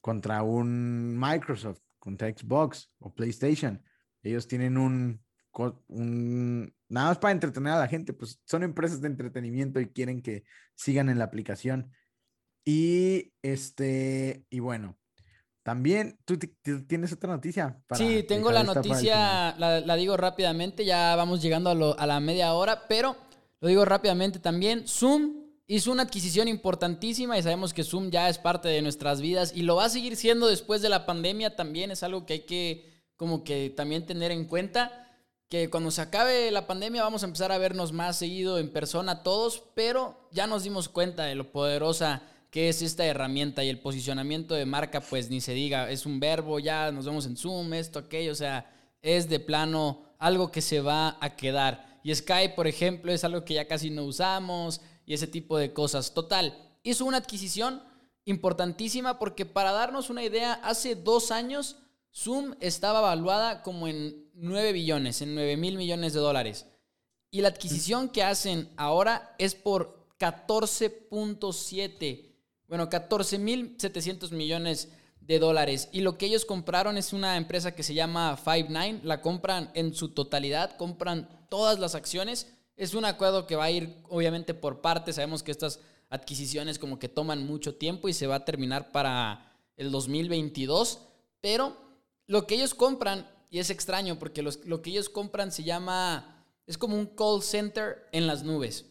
contra 0.00 0.42
un 0.42 1.18
Microsoft, 1.18 1.80
contra 1.98 2.28
Xbox 2.28 2.90
o 2.98 3.14
PlayStation. 3.14 3.82
Ellos 4.22 4.46
tienen 4.46 4.76
un, 4.76 5.22
nada 6.88 7.08
más 7.08 7.18
para 7.18 7.32
entretener 7.32 7.72
a 7.72 7.78
la 7.78 7.88
gente, 7.88 8.12
pues 8.12 8.40
son 8.44 8.62
empresas 8.62 9.00
de 9.00 9.08
entretenimiento 9.08 9.80
y 9.80 9.90
quieren 9.90 10.22
que 10.22 10.44
sigan 10.74 11.08
en 11.08 11.18
la 11.18 11.24
aplicación. 11.24 11.92
Y 12.64 13.32
este, 13.42 14.44
y 14.50 14.60
bueno, 14.60 14.98
también, 15.62 16.18
¿tú, 16.24 16.38
tienes 16.86 17.12
otra 17.12 17.32
noticia? 17.32 17.80
sí, 17.92 18.24
tengo 18.26 18.50
la 18.50 18.64
noticia, 18.64 19.54
la, 19.56 19.96
digo 19.96 20.16
rápidamente, 20.16 20.84
ya 20.84 21.14
vamos 21.16 21.42
llegando 21.42 21.70
a, 21.70 22.02
a 22.02 22.06
la 22.06 22.20
media 22.20 22.52
hora, 22.54 22.86
pero 22.88 23.16
lo 23.60 23.68
digo 23.68 23.84
rápidamente 23.84 24.40
también. 24.40 24.86
Zoom 24.88 25.41
hizo 25.76 25.90
una 25.90 26.02
adquisición 26.02 26.48
importantísima 26.48 27.38
y 27.38 27.42
sabemos 27.42 27.72
que 27.72 27.82
Zoom 27.82 28.10
ya 28.10 28.28
es 28.28 28.36
parte 28.36 28.68
de 28.68 28.82
nuestras 28.82 29.22
vidas 29.22 29.52
y 29.54 29.62
lo 29.62 29.76
va 29.76 29.86
a 29.86 29.88
seguir 29.88 30.16
siendo 30.16 30.46
después 30.46 30.82
de 30.82 30.90
la 30.90 31.06
pandemia 31.06 31.56
también, 31.56 31.90
es 31.90 32.02
algo 32.02 32.26
que 32.26 32.34
hay 32.34 32.40
que 32.40 32.92
como 33.16 33.42
que 33.42 33.70
también 33.70 34.04
tener 34.04 34.32
en 34.32 34.44
cuenta 34.44 35.08
que 35.48 35.70
cuando 35.70 35.90
se 35.90 36.02
acabe 36.02 36.50
la 36.50 36.66
pandemia 36.66 37.02
vamos 37.02 37.22
a 37.22 37.26
empezar 37.26 37.52
a 37.52 37.58
vernos 37.58 37.92
más 37.92 38.18
seguido 38.18 38.58
en 38.58 38.70
persona 38.70 39.22
todos, 39.22 39.62
pero 39.74 40.28
ya 40.30 40.46
nos 40.46 40.64
dimos 40.64 40.90
cuenta 40.90 41.24
de 41.24 41.36
lo 41.36 41.50
poderosa 41.50 42.22
que 42.50 42.68
es 42.68 42.82
esta 42.82 43.06
herramienta 43.06 43.64
y 43.64 43.70
el 43.70 43.78
posicionamiento 43.78 44.54
de 44.54 44.66
marca, 44.66 45.00
pues 45.00 45.30
ni 45.30 45.40
se 45.40 45.54
diga, 45.54 45.90
es 45.90 46.04
un 46.04 46.20
verbo, 46.20 46.58
ya 46.58 46.92
nos 46.92 47.06
vemos 47.06 47.24
en 47.24 47.38
Zoom, 47.38 47.72
esto, 47.72 47.98
aquello, 47.98 48.32
o 48.32 48.34
sea, 48.34 48.70
es 49.00 49.26
de 49.30 49.40
plano 49.40 50.02
algo 50.18 50.50
que 50.52 50.60
se 50.60 50.82
va 50.82 51.16
a 51.18 51.34
quedar. 51.34 51.98
Y 52.02 52.14
Skype, 52.14 52.54
por 52.54 52.66
ejemplo, 52.66 53.10
es 53.10 53.24
algo 53.24 53.42
que 53.42 53.54
ya 53.54 53.66
casi 53.66 53.88
no 53.88 54.04
usamos 54.04 54.82
y 55.06 55.14
ese 55.14 55.26
tipo 55.26 55.58
de 55.58 55.72
cosas. 55.72 56.14
Total, 56.14 56.76
hizo 56.82 57.04
una 57.04 57.18
adquisición 57.18 57.82
importantísima 58.24 59.18
porque 59.18 59.46
para 59.46 59.72
darnos 59.72 60.10
una 60.10 60.22
idea, 60.22 60.54
hace 60.54 60.94
dos 60.94 61.30
años 61.30 61.76
Zoom 62.14 62.54
estaba 62.60 63.00
evaluada 63.00 63.62
como 63.62 63.88
en 63.88 64.30
9 64.34 64.72
billones, 64.72 65.22
en 65.22 65.34
9 65.34 65.56
mil 65.56 65.76
millones 65.76 66.12
de 66.12 66.20
dólares. 66.20 66.66
Y 67.30 67.40
la 67.40 67.48
adquisición 67.48 68.10
que 68.10 68.22
hacen 68.22 68.70
ahora 68.76 69.34
es 69.38 69.54
por 69.54 70.06
14.7, 70.18 72.34
bueno, 72.68 72.90
14 72.90 73.38
mil 73.38 73.74
700 73.78 74.32
millones 74.32 74.90
de 75.20 75.38
dólares. 75.38 75.88
Y 75.92 76.02
lo 76.02 76.18
que 76.18 76.26
ellos 76.26 76.44
compraron 76.44 76.98
es 76.98 77.12
una 77.12 77.36
empresa 77.36 77.74
que 77.74 77.82
se 77.82 77.94
llama 77.94 78.38
Five9. 78.42 79.00
La 79.02 79.20
compran 79.20 79.70
en 79.74 79.94
su 79.94 80.10
totalidad, 80.10 80.76
compran 80.76 81.46
todas 81.48 81.78
las 81.78 81.94
acciones. 81.94 82.52
Es 82.76 82.94
un 82.94 83.04
acuerdo 83.04 83.46
que 83.46 83.56
va 83.56 83.64
a 83.64 83.70
ir 83.70 83.96
obviamente 84.08 84.54
por 84.54 84.80
partes. 84.80 85.16
Sabemos 85.16 85.42
que 85.42 85.50
estas 85.50 85.80
adquisiciones 86.08 86.78
como 86.78 86.98
que 86.98 87.08
toman 87.08 87.46
mucho 87.46 87.74
tiempo 87.74 88.08
y 88.08 88.12
se 88.12 88.26
va 88.26 88.36
a 88.36 88.44
terminar 88.44 88.92
para 88.92 89.52
el 89.76 89.90
2022. 89.90 91.00
Pero 91.40 91.76
lo 92.26 92.46
que 92.46 92.54
ellos 92.54 92.74
compran, 92.74 93.30
y 93.50 93.58
es 93.58 93.70
extraño 93.70 94.18
porque 94.18 94.42
lo 94.42 94.82
que 94.82 94.90
ellos 94.90 95.08
compran 95.08 95.52
se 95.52 95.64
llama, 95.64 96.44
es 96.66 96.78
como 96.78 96.96
un 96.96 97.06
call 97.06 97.42
center 97.42 98.08
en 98.12 98.26
las 98.26 98.42
nubes. 98.42 98.86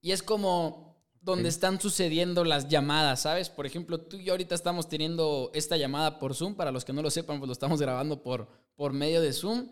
Y 0.00 0.12
es 0.12 0.22
como 0.22 0.88
donde 1.20 1.48
están 1.48 1.80
sucediendo 1.80 2.44
las 2.44 2.68
llamadas, 2.68 3.22
¿sabes? 3.22 3.50
Por 3.50 3.66
ejemplo, 3.66 4.00
tú 4.00 4.16
y 4.16 4.24
yo 4.24 4.32
ahorita 4.32 4.54
estamos 4.54 4.88
teniendo 4.88 5.50
esta 5.52 5.76
llamada 5.76 6.18
por 6.18 6.34
Zoom, 6.34 6.54
para 6.54 6.70
los 6.70 6.84
que 6.84 6.92
no 6.92 7.02
lo 7.02 7.10
sepan, 7.10 7.38
pues 7.38 7.48
lo 7.48 7.52
estamos 7.52 7.80
grabando 7.80 8.22
por, 8.22 8.48
por 8.76 8.92
medio 8.92 9.20
de 9.20 9.32
Zoom. 9.32 9.68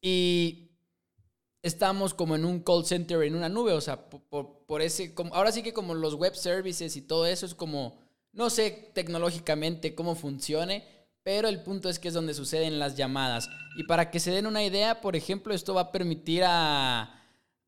Y 0.00 0.63
estamos 1.64 2.12
como 2.12 2.36
en 2.36 2.44
un 2.44 2.60
call 2.60 2.84
center 2.84 3.22
en 3.22 3.34
una 3.34 3.48
nube, 3.48 3.72
o 3.72 3.80
sea, 3.80 3.98
por, 4.10 4.82
ese, 4.82 5.14
ahora 5.32 5.50
sí 5.50 5.62
que 5.62 5.72
como 5.72 5.94
los 5.94 6.14
web 6.14 6.36
services 6.36 6.94
y 6.94 7.00
todo 7.00 7.24
eso 7.24 7.46
es 7.46 7.54
como, 7.54 7.98
no 8.34 8.50
sé 8.50 8.90
tecnológicamente 8.92 9.94
cómo 9.94 10.14
funcione, 10.14 10.84
pero 11.22 11.48
el 11.48 11.62
punto 11.62 11.88
es 11.88 11.98
que 11.98 12.08
es 12.08 12.14
donde 12.14 12.34
suceden 12.34 12.78
las 12.78 12.96
llamadas. 12.96 13.48
Y 13.78 13.84
para 13.84 14.10
que 14.10 14.20
se 14.20 14.30
den 14.30 14.46
una 14.46 14.62
idea, 14.62 15.00
por 15.00 15.16
ejemplo, 15.16 15.54
esto 15.54 15.72
va 15.72 15.80
a 15.80 15.92
permitir 15.92 16.42
a, 16.46 17.18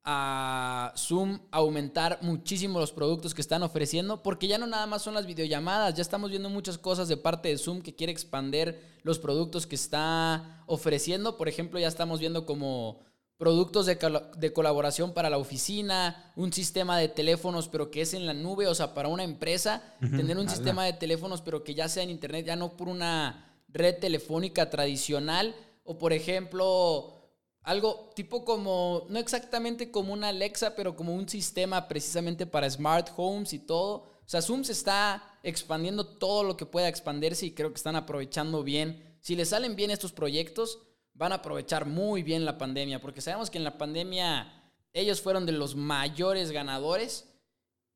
a 0.04 0.92
Zoom 0.94 1.38
aumentar 1.50 2.18
muchísimo 2.20 2.78
los 2.78 2.92
productos 2.92 3.32
que 3.32 3.40
están 3.40 3.62
ofreciendo, 3.62 4.22
porque 4.22 4.46
ya 4.46 4.58
no 4.58 4.66
nada 4.66 4.86
más 4.86 5.00
son 5.00 5.14
las 5.14 5.24
videollamadas, 5.24 5.94
ya 5.94 6.02
estamos 6.02 6.28
viendo 6.28 6.50
muchas 6.50 6.76
cosas 6.76 7.08
de 7.08 7.16
parte 7.16 7.48
de 7.48 7.56
Zoom 7.56 7.80
que 7.80 7.94
quiere 7.94 8.12
expander 8.12 8.78
los 9.04 9.18
productos 9.18 9.66
que 9.66 9.74
está 9.74 10.62
ofreciendo. 10.66 11.38
Por 11.38 11.48
ejemplo, 11.48 11.80
ya 11.80 11.88
estamos 11.88 12.20
viendo 12.20 12.44
como 12.44 13.05
productos 13.38 13.86
de, 13.86 13.98
de, 14.36 14.52
colaboración 14.52 15.12
para 15.12 15.28
la 15.28 15.38
oficina, 15.38 16.32
un 16.36 16.52
sistema 16.52 16.98
de 16.98 17.08
teléfonos 17.08 17.68
pero 17.68 17.90
que 17.90 18.00
es 18.00 18.14
en 18.14 18.26
la 18.26 18.34
nube, 18.34 18.66
o 18.66 18.74
sea, 18.74 18.94
para 18.94 19.08
una 19.08 19.24
empresa, 19.24 19.82
tener 20.00 20.38
un 20.38 20.48
sistema 20.48 20.84
de 20.84 20.94
teléfonos 20.94 21.42
pero 21.42 21.62
que 21.62 21.74
ya 21.74 21.88
sea 21.88 22.02
en 22.02 22.10
internet, 22.10 22.46
ya 22.46 22.56
no 22.56 22.76
por 22.76 22.88
una 22.88 23.60
red 23.68 23.98
telefónica 23.98 24.70
tradicional, 24.70 25.54
o 25.84 25.98
por 25.98 26.12
ejemplo, 26.12 27.16
algo 27.62 28.10
tipo 28.14 28.44
como, 28.44 29.06
no 29.08 29.18
exactamente 29.18 29.90
como 29.90 30.12
una 30.12 30.28
Alexa, 30.28 30.74
pero 30.74 30.96
como 30.96 31.14
un 31.14 31.28
sistema 31.28 31.88
precisamente 31.88 32.46
para 32.46 32.70
smart 32.70 33.10
homes 33.16 33.52
y 33.52 33.58
todo. 33.58 34.16
O 34.24 34.28
sea, 34.28 34.40
Zoom 34.40 34.64
se 34.64 34.72
está 34.72 35.38
expandiendo 35.42 36.06
todo 36.06 36.42
lo 36.42 36.56
que 36.56 36.66
pueda 36.66 36.88
expandirse 36.88 37.46
y 37.46 37.54
creo 37.54 37.70
que 37.70 37.76
están 37.76 37.96
aprovechando 37.96 38.62
bien. 38.62 39.16
Si 39.20 39.36
les 39.36 39.50
salen 39.50 39.76
bien 39.76 39.90
estos 39.90 40.12
proyectos, 40.12 40.80
van 41.16 41.32
a 41.32 41.36
aprovechar 41.36 41.86
muy 41.86 42.22
bien 42.22 42.44
la 42.44 42.58
pandemia, 42.58 43.00
porque 43.00 43.20
sabemos 43.20 43.50
que 43.50 43.58
en 43.58 43.64
la 43.64 43.78
pandemia 43.78 44.52
ellos 44.92 45.20
fueron 45.20 45.46
de 45.46 45.52
los 45.52 45.74
mayores 45.74 46.50
ganadores, 46.50 47.28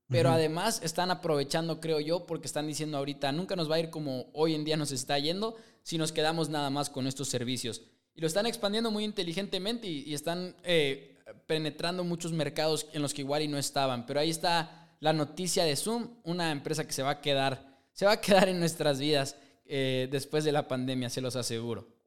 pero 0.09 0.30
además 0.30 0.80
están 0.83 1.11
aprovechando, 1.11 1.80
creo 1.80 2.00
yo, 2.00 2.26
porque 2.26 2.46
están 2.46 2.66
diciendo 2.66 2.98
ahorita, 2.98 3.30
nunca 3.30 3.54
nos 3.54 3.70
va 3.70 3.76
a 3.76 3.80
ir 3.80 3.90
como 3.90 4.26
hoy 4.33 4.54
en 4.54 4.64
día 4.64 4.76
nos 4.76 4.90
está 4.90 5.18
yendo 5.18 5.56
si 5.83 5.98
nos 5.98 6.12
quedamos 6.12 6.48
nada 6.48 6.68
más 6.68 6.90
con 6.90 7.06
estos 7.06 7.28
servicios. 7.28 7.83
Y 8.14 8.20
lo 8.20 8.26
están 8.26 8.46
expandiendo 8.46 8.90
muy 8.90 9.04
inteligentemente 9.04 9.87
y, 9.87 10.12
están 10.12 10.56
eh, 10.64 11.16
penetrando 11.46 12.02
muchos 12.02 12.33
mercados 12.33 12.88
en 12.92 13.02
los 13.02 13.14
que 13.14 13.22
igual 13.22 13.42
y 13.42 13.48
no 13.48 13.56
estaban. 13.56 14.04
Pero 14.04 14.18
ahí 14.18 14.30
está 14.30 14.96
la 14.98 15.12
noticia 15.12 15.64
de 15.64 15.76
Zoom, 15.76 16.09
una 16.24 16.50
empresa 16.50 16.87
que 16.87 16.92
se 16.92 17.04
va 17.04 17.11
a 17.11 17.20
quedar, 17.20 17.78
se 17.92 18.04
va 18.04 18.12
a 18.12 18.20
quedar 18.20 18.48
en 18.48 18.59
nuestras 18.59 18.98
vidas 18.98 19.37
eh, 19.64 20.09
después 20.11 20.42
de 20.42 20.52
la 20.52 20.66
pandemia, 20.66 21.09
se 21.09 21.20
los 21.20 21.37
aseguro. 21.37 21.99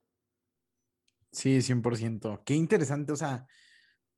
Sí, 1.34 1.62
100%. 1.62 2.44
Qué 2.46 2.54
interesante, 2.54 3.12
o 3.12 3.16
sea, 3.16 3.46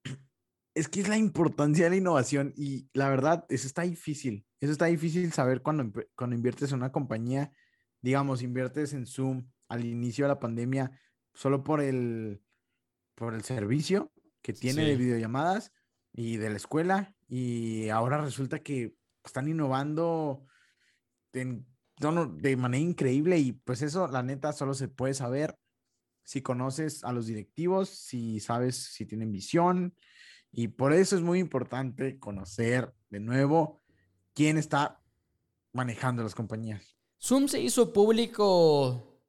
es 0.76 0.90
que 0.90 1.00
es 1.00 1.08
la 1.08 1.18
importancia 1.18 1.86
de 1.86 1.90
la 1.90 1.96
innovación 1.96 2.54
y 2.56 2.90
la 2.94 3.10
verdad, 3.10 3.46
eso 3.50 3.66
está 3.66 3.84
difícil. 3.84 4.46
Eso 4.60 4.74
está 4.74 4.86
difícil 4.86 5.32
saber 5.32 5.62
cuando, 5.62 5.92
cuando 6.16 6.36
inviertes 6.36 6.72
en 6.72 6.78
una 6.78 6.92
compañía, 6.92 7.52
digamos, 8.02 8.42
inviertes 8.42 8.94
en 8.94 9.08
Zoom 9.08 9.50
al 9.70 9.86
inicio 9.86 10.26
de 10.26 10.30
la 10.30 10.40
pandemia 10.40 10.92
solo 11.34 11.64
por 11.64 11.82
el, 11.82 12.42
por 13.16 13.34
el 13.34 13.44
servicio 13.44 14.12
que 14.42 14.54
tiene 14.54 14.86
de 14.86 14.96
videollamadas 14.96 15.72
y 16.14 16.38
de 16.38 16.50
la 16.50 16.58
escuela 16.58 17.16
y 17.28 17.90
ahora 17.90 18.22
resulta 18.22 18.60
que 18.60 18.96
están 19.24 19.48
innovando 19.48 20.46
de 21.34 22.58
manera 22.58 22.82
increíble 22.82 23.40
y 23.40 23.54
pues 23.54 23.82
eso, 23.82 24.08
la 24.08 24.22
neta, 24.22 24.54
solo 24.54 24.74
se 24.74 24.88
puede 24.88 25.14
saber 25.14 25.58
si 26.26 26.42
conoces 26.42 27.04
a 27.04 27.14
los 27.14 27.28
directivos, 27.28 27.88
si 27.90 28.40
sabes 28.40 28.76
si 28.76 29.06
tienen 29.06 29.32
visión. 29.32 29.96
Y 30.52 30.70
por 30.70 30.92
eso 30.92 31.16
es 31.16 31.22
muy 31.22 31.40
importante 31.40 32.20
conocer 32.20 32.94
de 33.10 33.20
nuevo 33.20 33.82
quién 34.34 34.58
está 34.58 35.02
manejando 35.72 36.24
las 36.24 36.36
compañías. 36.36 36.98
Zoom 37.22 37.48
se 37.48 37.62
hizo 37.62 37.94
público 37.94 39.22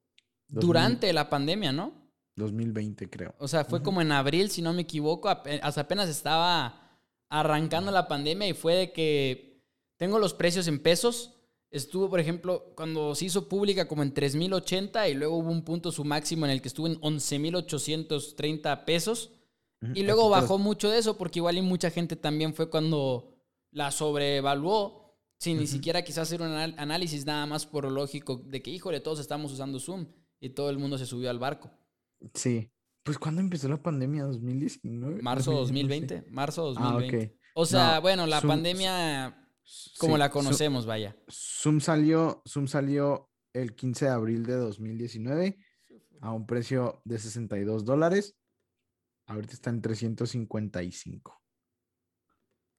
durante 0.48 1.12
la 1.12 1.28
pandemia, 1.28 1.72
¿no? 1.72 2.10
2020, 2.36 3.08
creo. 3.08 3.34
O 3.38 3.48
sea, 3.48 3.64
fue 3.64 3.82
como 3.82 4.00
en 4.00 4.12
abril, 4.12 4.50
si 4.50 4.62
no 4.62 4.72
me 4.72 4.82
equivoco. 4.82 5.28
Apenas 5.28 6.08
estaba 6.08 6.98
arrancando 7.28 7.90
la 7.90 8.08
pandemia 8.08 8.48
y 8.48 8.54
fue 8.54 8.74
de 8.74 8.92
que 8.92 9.62
tengo 9.96 10.18
los 10.18 10.34
precios 10.34 10.68
en 10.68 10.82
pesos 10.82 11.35
Estuvo, 11.70 12.08
por 12.08 12.20
ejemplo, 12.20 12.72
cuando 12.76 13.14
se 13.14 13.26
hizo 13.26 13.48
pública 13.48 13.88
como 13.88 14.02
en 14.02 14.14
3.080 14.14 15.10
y 15.10 15.14
luego 15.14 15.36
hubo 15.36 15.50
un 15.50 15.64
punto 15.64 15.92
su 15.92 16.04
máximo 16.04 16.46
en 16.46 16.52
el 16.52 16.62
que 16.62 16.68
estuvo 16.68 16.86
en 16.86 17.00
11.830 17.00 18.84
pesos. 18.84 19.32
Y 19.94 20.02
luego 20.02 20.30
bajó 20.30 20.58
mucho 20.58 20.90
de 20.90 20.98
eso 20.98 21.18
porque 21.18 21.38
igual 21.38 21.58
y 21.58 21.62
mucha 21.62 21.90
gente 21.90 22.16
también 22.16 22.54
fue 22.54 22.70
cuando 22.70 23.36
la 23.70 23.90
sobrevaluó 23.90 25.06
sin 25.38 25.58
ni 25.58 25.66
siquiera 25.66 26.02
quizás 26.02 26.28
hacer 26.28 26.40
un 26.40 26.52
análisis 26.52 27.26
nada 27.26 27.44
más 27.46 27.66
por 27.66 27.84
lo 27.84 27.90
lógico 27.90 28.36
de 28.36 28.62
que, 28.62 28.70
híjole, 28.70 29.00
todos 29.00 29.20
estamos 29.20 29.52
usando 29.52 29.78
Zoom 29.78 30.06
y 30.40 30.50
todo 30.50 30.70
el 30.70 30.78
mundo 30.78 30.96
se 30.96 31.06
subió 31.06 31.28
al 31.28 31.38
barco. 31.38 31.70
Sí. 32.34 32.70
Pues 33.02 33.18
¿cuándo 33.18 33.40
empezó 33.40 33.68
la 33.68 33.82
pandemia? 33.82 34.26
¿2019? 34.26 35.20
Marzo 35.22 35.52
2020. 35.52 36.24
Marzo 36.30 36.64
2020. 36.72 37.36
Ah, 37.36 37.50
o 37.54 37.66
sea, 37.66 38.00
bueno, 38.00 38.26
la 38.26 38.40
pandemia 38.40 39.45
como 39.98 40.16
la 40.18 40.30
conocemos, 40.30 40.86
vaya. 40.86 41.16
Zoom 41.30 41.80
salió, 41.80 42.42
Zoom 42.48 42.66
salió 42.68 43.30
el 43.52 43.74
15 43.74 44.04
de 44.06 44.10
abril 44.10 44.46
de 44.46 44.54
2019 44.54 45.58
a 46.20 46.32
un 46.32 46.46
precio 46.46 47.00
de 47.04 47.18
62 47.18 47.84
dólares. 47.84 48.36
Ahorita 49.26 49.54
está 49.54 49.70
en 49.70 49.82
355. 49.82 51.42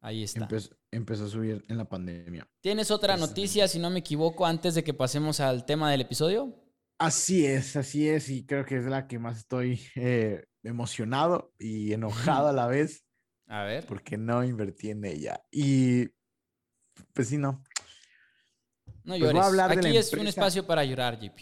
Ahí 0.02 0.24
está. 0.24 0.48
Empezó, 0.92 1.26
a 1.26 1.30
subir 1.30 1.66
en 1.68 1.78
la 1.78 1.90
pandemia. 1.90 2.48
¿Tienes 2.62 2.92
otra 2.92 3.18
noticia, 3.18 3.68
si 3.68 3.80
no 3.80 3.90
me 3.90 4.00
equivoco, 4.00 4.46
antes 4.46 4.76
de 4.76 4.84
que 4.84 4.94
pasemos 4.94 5.40
al 5.40 5.66
tema 5.66 5.92
del 5.92 6.02
episodio? 6.02 6.56
Así 7.00 7.46
es, 7.46 7.76
así 7.76 8.08
es, 8.08 8.30
y 8.30 8.46
creo 8.46 8.66
que 8.66 8.78
es 8.78 8.86
la 8.86 9.08
que 9.08 9.20
más 9.20 9.40
estoy 9.40 9.82
eh, 9.96 10.46
emocionado 10.64 11.54
y 11.60 11.94
enojado 11.94 12.48
a 12.48 12.54
la 12.54 12.68
vez. 12.68 13.04
A 13.48 13.64
ver. 13.64 13.86
Porque 13.86 14.18
no 14.18 14.44
invertí 14.44 14.90
en 14.90 15.06
ella. 15.06 15.42
Y 15.52 16.10
pues 17.14 17.30
sí, 17.30 17.38
no. 17.38 17.64
No 19.04 19.18
pues 19.18 19.20
llores. 19.20 19.60
Aquí 19.60 19.98
es 19.98 20.14
un 20.14 20.28
espacio 20.28 20.66
para 20.66 20.84
llorar, 20.84 21.20
JP. 21.20 21.40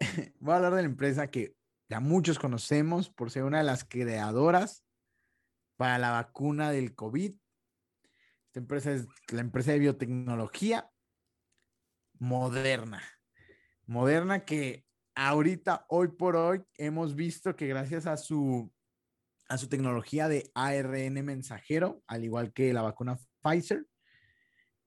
voy 0.40 0.52
a 0.52 0.56
hablar 0.56 0.74
de 0.74 0.82
la 0.82 0.88
empresa 0.88 1.30
que 1.30 1.56
ya 1.88 2.00
muchos 2.00 2.38
conocemos 2.38 3.10
por 3.10 3.30
ser 3.30 3.44
una 3.44 3.58
de 3.58 3.64
las 3.64 3.84
creadoras 3.84 4.84
para 5.76 5.98
la 5.98 6.10
vacuna 6.10 6.70
del 6.70 6.94
COVID. 6.94 7.34
Esta 8.46 8.60
empresa 8.60 8.92
es 8.92 9.06
la 9.32 9.40
empresa 9.40 9.72
de 9.72 9.78
biotecnología 9.78 10.90
Moderna. 12.18 13.02
Moderna 13.86 14.44
que 14.44 14.84
ahorita, 15.14 15.86
hoy 15.88 16.08
por 16.08 16.36
hoy, 16.36 16.62
hemos 16.76 17.14
visto 17.14 17.56
que 17.56 17.66
gracias 17.66 18.06
a 18.06 18.16
su, 18.18 18.70
a 19.48 19.56
su 19.56 19.68
tecnología 19.68 20.28
de 20.28 20.50
ARN 20.54 21.24
mensajero, 21.24 22.02
al 22.06 22.24
igual 22.24 22.52
que 22.52 22.72
la 22.74 22.82
vacuna 22.82 23.18
Pfizer, 23.42 23.86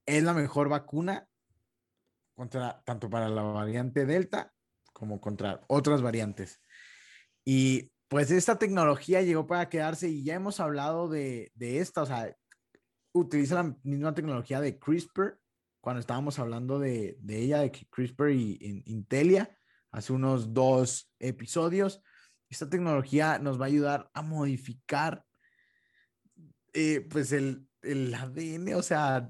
es 0.06 0.24
la 0.24 0.34
mejor 0.34 0.70
vacuna 0.70 1.28
contra, 2.36 2.82
tanto 2.86 3.10
para 3.10 3.30
la 3.30 3.43
variante 3.43 4.06
Delta 4.06 4.54
como 4.91 5.20
contra 5.20 5.62
otras 5.68 6.01
variantes. 6.01 6.62
Y 7.45 7.91
pues 8.08 8.32
esta 8.32 8.58
tecnología 8.58 9.22
llegó 9.22 9.47
para 9.47 9.70
quedarse 9.70 10.10
y 10.10 10.24
ya 10.24 10.36
hemos 10.36 10.60
hablado 10.60 11.10
de, 11.10 11.51
de 11.56 11.80
esta, 11.80 12.04
o 12.04 12.06
sea, 12.06 12.36
utiliza 13.12 13.56
la 13.56 13.76
misma 13.84 14.14
tecnología 14.14 14.62
de 14.62 14.78
CRISPR, 14.78 15.39
cuando 15.82 15.99
estábamos 15.99 16.39
hablando 16.39 16.80
de, 16.80 17.18
de 17.20 17.39
ella, 17.39 17.60
de 17.60 17.72
CRISPR 17.72 18.32
y 18.32 18.84
Intelia, 18.86 19.58
hace 19.91 20.14
unos 20.14 20.54
dos 20.54 21.12
episodios. 21.20 22.01
Esta 22.49 22.70
tecnología 22.70 23.39
nos 23.39 23.60
va 23.60 23.66
a 23.66 23.68
ayudar 23.68 24.10
a 24.14 24.22
modificar 24.22 25.26
eh, 26.74 27.01
pues 27.10 27.32
el, 27.32 27.68
el 27.84 28.14
ADN, 28.14 28.76
o 28.76 28.82
sea, 28.82 29.30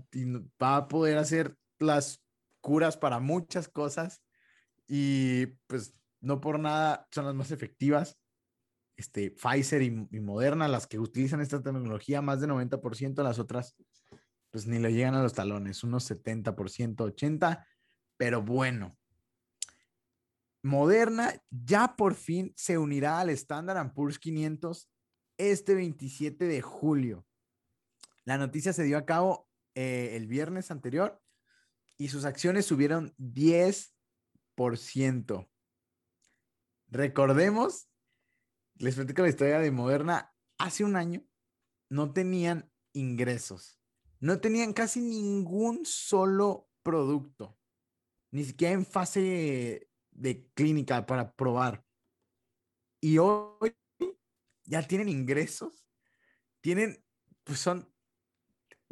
va 0.62 0.78
a 0.78 0.88
poder 0.88 1.18
hacer 1.18 1.58
las 1.80 2.24
curas 2.62 2.98
para 2.98 3.20
muchas 3.20 3.68
cosas 3.68 4.24
y 4.88 5.48
pues 5.68 5.94
no 6.22 6.40
por 6.40 6.60
nada 6.60 7.08
son 7.12 7.26
las 7.26 7.36
más 7.36 7.52
efectivas. 7.52 8.18
Este, 8.96 9.32
Pfizer 9.32 9.82
y, 9.82 10.20
Moderna, 10.20 10.68
las 10.68 10.88
que 10.88 11.00
utilizan 11.00 11.42
esta 11.42 11.62
tecnología, 11.62 12.22
más 12.22 12.40
de 12.42 12.48
90%, 12.48 13.24
las 13.24 13.40
otras 13.40 13.76
pues 14.52 14.68
ni 14.68 14.78
le 14.78 14.94
llegan 14.94 15.16
a 15.16 15.24
los 15.24 15.34
talones, 15.34 15.84
unos 15.84 16.10
70%, 16.10 16.96
80%, 16.96 17.66
pero 18.18 18.44
bueno. 18.44 18.96
Moderna 20.62 21.34
ya 21.50 21.96
por 21.96 22.14
fin 22.14 22.54
se 22.56 22.78
unirá 22.78 23.20
al 23.20 23.32
Standard 23.32 23.94
Poor's 23.94 24.20
500 24.20 24.90
este 25.38 25.74
27 25.74 26.46
de 26.46 26.62
julio. 26.62 27.26
La 28.26 28.38
noticia 28.38 28.74
se 28.74 28.84
dio 28.84 28.98
a 28.98 29.06
cabo 29.06 29.50
eh, 29.76 30.16
el 30.16 30.28
viernes 30.28 30.72
anterior 30.72 31.22
y 31.98 32.10
sus 32.10 32.26
acciones 32.26 32.66
subieron 32.66 33.16
10%. 33.18 35.50
Recordemos, 36.88 37.88
les 38.76 38.96
platico 38.96 39.22
la 39.24 39.30
historia 39.30 39.60
de 39.60 39.72
Moderna, 39.72 40.34
hace 40.58 40.84
un 40.84 40.96
año 40.96 41.24
no 41.90 42.12
tenían 42.14 42.72
ingresos, 42.94 43.80
no 44.20 44.40
tenían 44.40 44.74
casi 44.74 45.02
ningún 45.02 45.86
solo 45.86 46.70
producto, 46.82 47.60
ni 48.32 48.46
siquiera 48.46 48.74
en 48.74 48.86
fase 48.86 49.90
de 50.12 50.50
clínica 50.54 51.06
para 51.06 51.36
probar. 51.36 51.86
Y 53.02 53.18
hoy 53.18 53.76
ya 54.66 54.88
tienen 54.88 55.10
ingresos, 55.10 55.86
tienen, 56.62 57.04
pues 57.44 57.60
son 57.60 57.93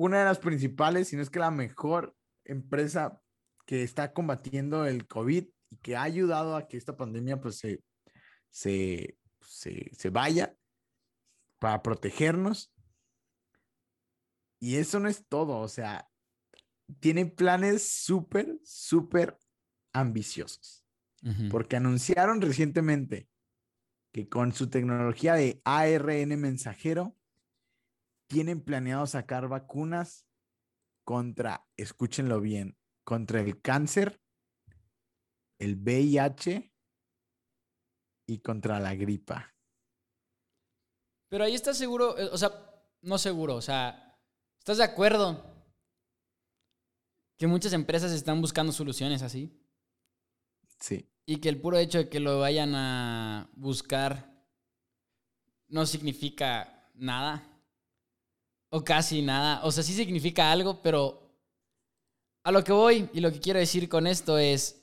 una 0.02 0.18
de 0.20 0.26
las 0.26 0.40
principales, 0.40 1.10
si 1.10 1.16
no 1.16 1.22
es 1.22 1.30
que 1.30 1.38
la 1.38 1.52
mejor 1.52 2.16
empresa 2.44 3.22
que 3.68 3.84
está 3.84 4.14
combatiendo 4.14 4.88
el 4.88 5.08
COVID 5.08 5.46
y 5.70 5.78
que 5.78 5.96
ha 5.96 6.02
ayudado 6.02 6.56
a 6.56 6.68
que 6.68 6.76
esta 6.76 6.98
pandemia 6.98 7.40
pues 7.40 7.60
se, 7.60 7.84
se, 8.50 9.20
se, 9.42 10.10
vaya 10.10 10.58
para 11.60 11.84
protegernos. 11.84 12.74
Y 14.60 14.78
eso 14.78 15.00
no 15.00 15.08
es 15.08 15.28
todo, 15.28 15.60
o 15.60 15.68
sea, 15.68 16.10
tienen 17.00 17.30
planes 17.30 17.88
súper, 17.88 18.58
súper 18.64 19.38
ambiciosos. 19.94 20.84
Porque 21.52 21.76
anunciaron 21.76 22.42
recientemente 22.42 23.30
que 24.12 24.28
con 24.28 24.52
su 24.52 24.72
tecnología 24.72 25.36
de 25.36 25.62
ARN 25.64 26.42
mensajero 26.42 27.16
tienen 28.32 28.62
planeado 28.62 29.06
sacar 29.08 29.50
vacunas 29.50 30.26
contra, 31.04 31.68
escúchenlo 31.76 32.40
bien, 32.40 32.78
contra 33.04 33.42
el 33.42 33.62
cáncer, 33.62 34.22
el 35.60 35.76
VIH 35.76 36.74
y 38.28 38.40
contra 38.40 38.80
la 38.80 38.96
gripa. 38.96 39.54
Pero 41.28 41.44
ahí 41.44 41.54
estás 41.54 41.78
seguro, 41.78 42.18
eh, 42.18 42.30
o 42.32 42.38
sea, 42.38 42.52
no 43.02 43.18
seguro, 43.18 43.56
o 43.56 43.62
sea, 43.62 44.18
¿estás 44.60 44.78
de 44.78 44.86
acuerdo 44.86 45.44
que 47.38 47.48
muchas 47.48 47.74
empresas 47.74 48.14
están 48.14 48.40
buscando 48.40 48.72
soluciones 48.72 49.22
así? 49.24 49.62
Sí. 50.80 51.06
Y 51.26 51.42
que 51.42 51.50
el 51.50 51.60
puro 51.60 51.78
hecho 51.78 51.98
de 51.98 52.10
que 52.10 52.22
lo 52.22 52.40
vayan 52.40 52.76
a 52.76 53.50
buscar 53.54 54.32
no 55.68 55.86
significa 55.86 56.90
nada. 56.94 57.51
O 58.72 58.84
casi 58.84 59.22
nada. 59.22 59.62
O 59.64 59.72
sea, 59.72 59.84
sí 59.84 59.94
significa 59.94 60.52
algo, 60.52 60.82
pero 60.82 61.22
a 62.44 62.52
lo 62.52 62.64
que 62.64 62.72
voy 62.72 63.10
y 63.14 63.20
lo 63.20 63.32
que 63.32 63.40
quiero 63.40 63.60
decir 63.60 63.88
con 63.88 64.08
esto 64.08 64.38
es, 64.38 64.82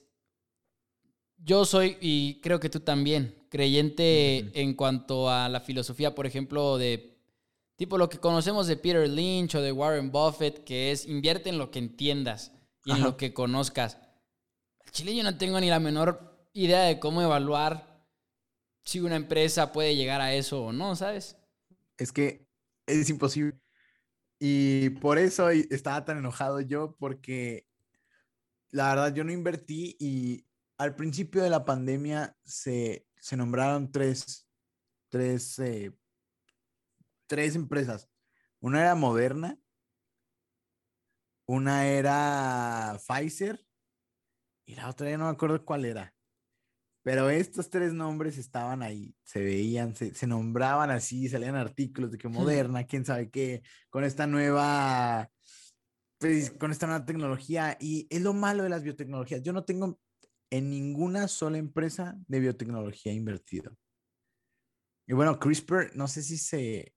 yo 1.39 1.65
soy, 1.65 1.97
y 2.01 2.41
creo 2.41 2.61
que 2.61 2.69
tú 2.69 2.81
también, 2.81 3.35
creyente 3.49 4.51
en 4.61 4.75
cuanto 4.75 5.31
a 5.31 5.49
la 5.49 5.61
filosofía, 5.61 6.15
por 6.15 6.27
ejemplo, 6.27 6.77
de 6.79 7.17
tipo 7.77 7.97
lo 7.97 8.09
que 8.09 8.19
conocemos 8.19 8.67
de 8.67 8.77
Peter 8.77 9.09
Lynch 9.09 9.55
o 9.55 9.63
de 9.63 9.73
Warren 9.73 10.11
Buffett, 10.11 10.65
que 10.65 10.91
es 10.91 11.07
invierte 11.07 11.49
en 11.49 11.59
lo 11.59 11.71
que 11.71 11.79
entiendas 11.79 12.53
y 12.85 12.91
en 12.91 13.03
lo 13.03 13.17
que 13.17 13.33
conozcas. 13.33 13.99
Chile 14.91 15.15
yo 15.15 15.23
no 15.23 15.37
tengo 15.39 15.61
ni 15.61 15.69
la 15.69 15.81
menor 15.81 16.49
idea 16.53 16.83
de 16.83 16.99
cómo 16.99 17.23
evaluar 17.23 18.05
si 18.85 19.01
una 19.01 19.17
empresa 19.17 19.73
puede 19.73 19.97
llegar 19.97 20.21
a 20.21 20.35
eso 20.35 20.65
o 20.65 20.73
no, 20.73 20.97
¿sabes? 20.97 21.37
Es 21.99 22.11
que 22.11 22.47
es 22.87 23.09
imposible. 23.11 23.59
Y 24.39 24.91
por 24.91 25.19
eso 25.19 25.51
estaba 25.51 26.05
tan 26.05 26.19
enojado 26.19 26.61
yo, 26.61 26.97
porque 26.99 27.67
la 28.71 28.91
verdad 28.91 29.15
yo 29.15 29.25
no 29.25 29.33
invertí 29.33 29.97
y 29.99 30.47
al 30.77 30.95
principio 30.95 31.43
de 31.43 31.51
la 31.51 31.65
pandemia 31.65 32.37
se, 32.45 33.07
se 33.17 33.37
nombraron 33.37 33.91
tres, 33.91 34.49
tres, 35.09 35.59
eh, 35.59 35.93
tres 37.27 37.57
empresas. 37.57 38.09
Una 38.61 38.81
era 38.81 38.95
Moderna, 38.95 39.59
una 41.47 41.87
era 41.87 42.99
Pfizer 43.07 43.65
y 44.67 44.75
la 44.75 44.89
otra 44.89 45.11
ya 45.11 45.19
no 45.19 45.25
me 45.25 45.31
acuerdo 45.31 45.65
cuál 45.65 45.85
era. 45.85 46.15
Pero 47.09 47.31
estos 47.31 47.71
tres 47.71 47.95
nombres 47.95 48.37
estaban 48.37 48.83
ahí, 48.83 49.15
se 49.25 49.41
veían, 49.41 49.97
se, 49.97 50.27
nombraban 50.27 50.91
así, 50.91 51.27
salían 51.27 51.57
artículos 51.57 52.13
de 52.13 52.19
que 52.19 52.29
Moderna, 52.29 52.85
quién 52.85 53.07
sabe 53.07 53.31
qué, 53.31 53.63
con 53.89 54.05
esta 54.05 54.27
nueva, 54.27 55.31
pues, 56.19 56.51
con 56.51 56.71
esta 56.71 56.87
nueva 56.87 57.07
tecnología. 57.07 57.79
Y 57.81 58.07
es 58.11 58.21
lo 58.21 58.35
malo 58.35 58.63
de 58.63 58.69
las 58.69 58.83
biotecnologías. 58.83 59.43
Yo 59.43 59.55
no 59.55 59.65
tengo 59.65 59.99
en 60.51 60.69
ninguna 60.69 61.29
sola 61.29 61.57
empresa 61.57 62.15
de 62.27 62.41
biotecnología 62.41 63.11
invertido. 63.15 63.75
Y 65.07 65.15
bueno, 65.15 65.39
CRISPR, 65.39 65.97
no 65.97 66.09
sé 66.09 66.23
si 66.23 66.37
se, 66.37 66.93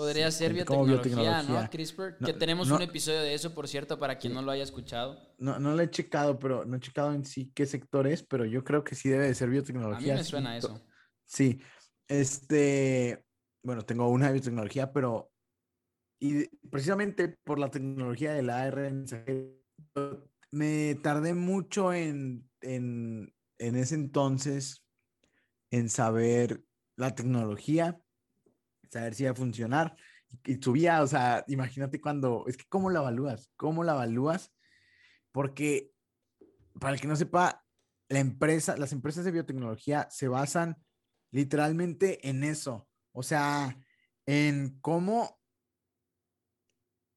Podría 0.00 0.30
ser 0.30 0.54
biotecnología, 0.54 1.42
¿no? 1.42 1.68
CRISPR, 1.68 2.16
que 2.24 2.32
tenemos 2.32 2.70
un 2.70 2.80
episodio 2.80 3.20
de 3.20 3.34
eso, 3.34 3.52
por 3.54 3.68
cierto, 3.68 3.98
para 3.98 4.16
quien 4.16 4.32
no 4.32 4.40
lo 4.40 4.50
haya 4.50 4.62
escuchado. 4.62 5.20
No, 5.36 5.58
no 5.58 5.74
lo 5.74 5.82
he 5.82 5.90
checado, 5.90 6.38
pero 6.38 6.64
no 6.64 6.78
he 6.78 6.80
checado 6.80 7.12
en 7.12 7.26
sí 7.26 7.52
qué 7.54 7.66
sector 7.66 8.06
es, 8.06 8.22
pero 8.22 8.46
yo 8.46 8.64
creo 8.64 8.82
que 8.82 8.94
sí 8.94 9.10
debe 9.10 9.26
de 9.26 9.34
ser 9.34 9.50
biotecnología. 9.50 10.14
A 10.14 10.16
mí 10.16 10.20
me 10.22 10.24
suena 10.24 10.56
eso. 10.56 10.80
Sí, 11.26 11.60
este, 12.08 13.26
bueno, 13.62 13.82
tengo 13.82 14.08
una 14.08 14.30
biotecnología, 14.30 14.90
pero 14.90 15.30
y 16.18 16.48
precisamente 16.70 17.36
por 17.44 17.58
la 17.58 17.70
tecnología 17.70 18.32
del 18.32 18.48
ARN 18.48 19.04
me 20.50 20.94
tardé 21.02 21.34
mucho 21.34 21.92
en, 21.92 22.48
en, 22.62 23.34
en 23.58 23.76
ese 23.76 23.96
entonces 23.96 24.82
en 25.70 25.90
saber 25.90 26.64
la 26.96 27.14
tecnología 27.14 28.00
saber 28.90 29.14
si 29.14 29.24
va 29.24 29.30
a 29.30 29.34
funcionar. 29.34 29.96
Y, 30.44 30.56
subía, 30.56 31.02
o 31.02 31.06
sea, 31.06 31.44
imagínate 31.48 32.00
cuando, 32.00 32.44
es 32.46 32.56
que 32.56 32.64
cómo 32.68 32.90
la 32.90 33.00
evalúas, 33.00 33.50
cómo 33.56 33.84
la 33.84 33.92
evalúas, 33.92 34.52
porque 35.32 35.92
para 36.78 36.94
el 36.94 37.00
que 37.00 37.08
no 37.08 37.16
sepa, 37.16 37.64
la 38.08 38.18
empresa, 38.18 38.76
las 38.76 38.92
empresas 38.92 39.24
de 39.24 39.30
biotecnología 39.30 40.08
se 40.10 40.28
basan 40.28 40.76
literalmente 41.30 42.28
en 42.28 42.42
eso, 42.42 42.88
o 43.12 43.22
sea, 43.22 43.76
en 44.26 44.78
cómo 44.80 45.40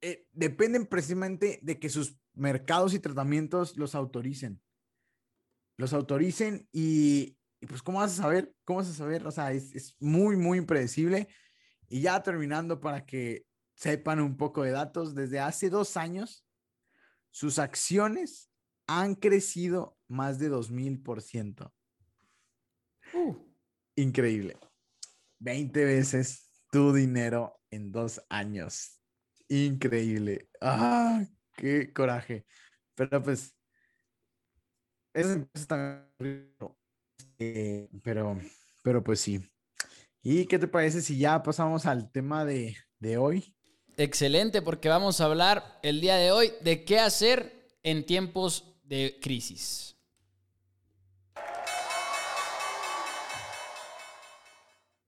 eh, 0.02 0.28
dependen 0.34 0.86
precisamente 0.86 1.60
de 1.64 1.80
que 1.80 1.90
sus 1.90 2.20
mercados 2.34 2.94
y 2.94 3.00
tratamientos 3.00 3.78
los 3.78 3.96
autoricen. 3.96 4.62
Los 5.78 5.94
autoricen 5.94 6.68
y, 6.72 7.38
pues, 7.68 7.82
¿cómo 7.82 8.00
vas 8.00 8.12
a 8.20 8.24
saber? 8.24 8.54
¿Cómo 8.64 8.80
vas 8.80 8.90
a 8.90 8.94
saber? 8.94 9.26
O 9.26 9.32
sea, 9.32 9.52
es, 9.52 9.74
es 9.74 9.96
muy, 10.00 10.36
muy 10.36 10.58
impredecible. 10.58 11.28
Y 11.94 12.02
ya 12.02 12.24
terminando 12.24 12.80
para 12.80 13.06
que 13.06 13.46
sepan 13.76 14.20
un 14.20 14.36
poco 14.36 14.64
de 14.64 14.72
datos, 14.72 15.14
desde 15.14 15.40
hace 15.40 15.70
dos 15.70 15.96
años, 15.96 16.44
sus 17.30 17.60
acciones 17.60 18.50
han 18.88 19.14
crecido 19.14 19.96
más 20.08 20.40
de 20.40 20.50
2000%. 20.50 21.72
Uh. 23.14 23.36
Increíble. 23.96 24.58
20 25.38 25.86
veces 25.86 26.50
tu 26.72 26.94
dinero 26.94 27.62
en 27.70 27.92
dos 27.92 28.20
años. 28.28 29.00
Increíble. 29.48 30.50
¡Ah! 30.62 31.24
¡Qué 31.56 31.94
coraje! 31.94 32.48
Pero 32.96 33.22
pues, 33.22 33.56
eso 35.14 35.48
también. 35.68 36.56
Eh, 37.38 37.88
pero, 38.02 38.40
pero 38.82 39.04
pues 39.04 39.20
sí. 39.20 39.48
¿Y 40.26 40.46
qué 40.46 40.58
te 40.58 40.70
parece 40.70 41.02
si 41.02 41.18
ya 41.18 41.44
pasamos 41.44 41.86
al 41.86 42.10
tema 42.10 42.46
de, 42.46 42.78
de 43.00 43.18
hoy? 43.18 43.54
Excelente, 43.98 44.62
porque 44.62 44.88
vamos 44.88 45.20
a 45.20 45.26
hablar 45.26 45.80
el 45.84 46.00
día 46.00 46.16
de 46.16 46.32
hoy 46.32 46.54
de 46.62 46.86
qué 46.86 46.98
hacer 47.00 47.76
en 47.84 48.06
tiempos 48.06 48.64
de 48.86 49.20
crisis. 49.22 49.98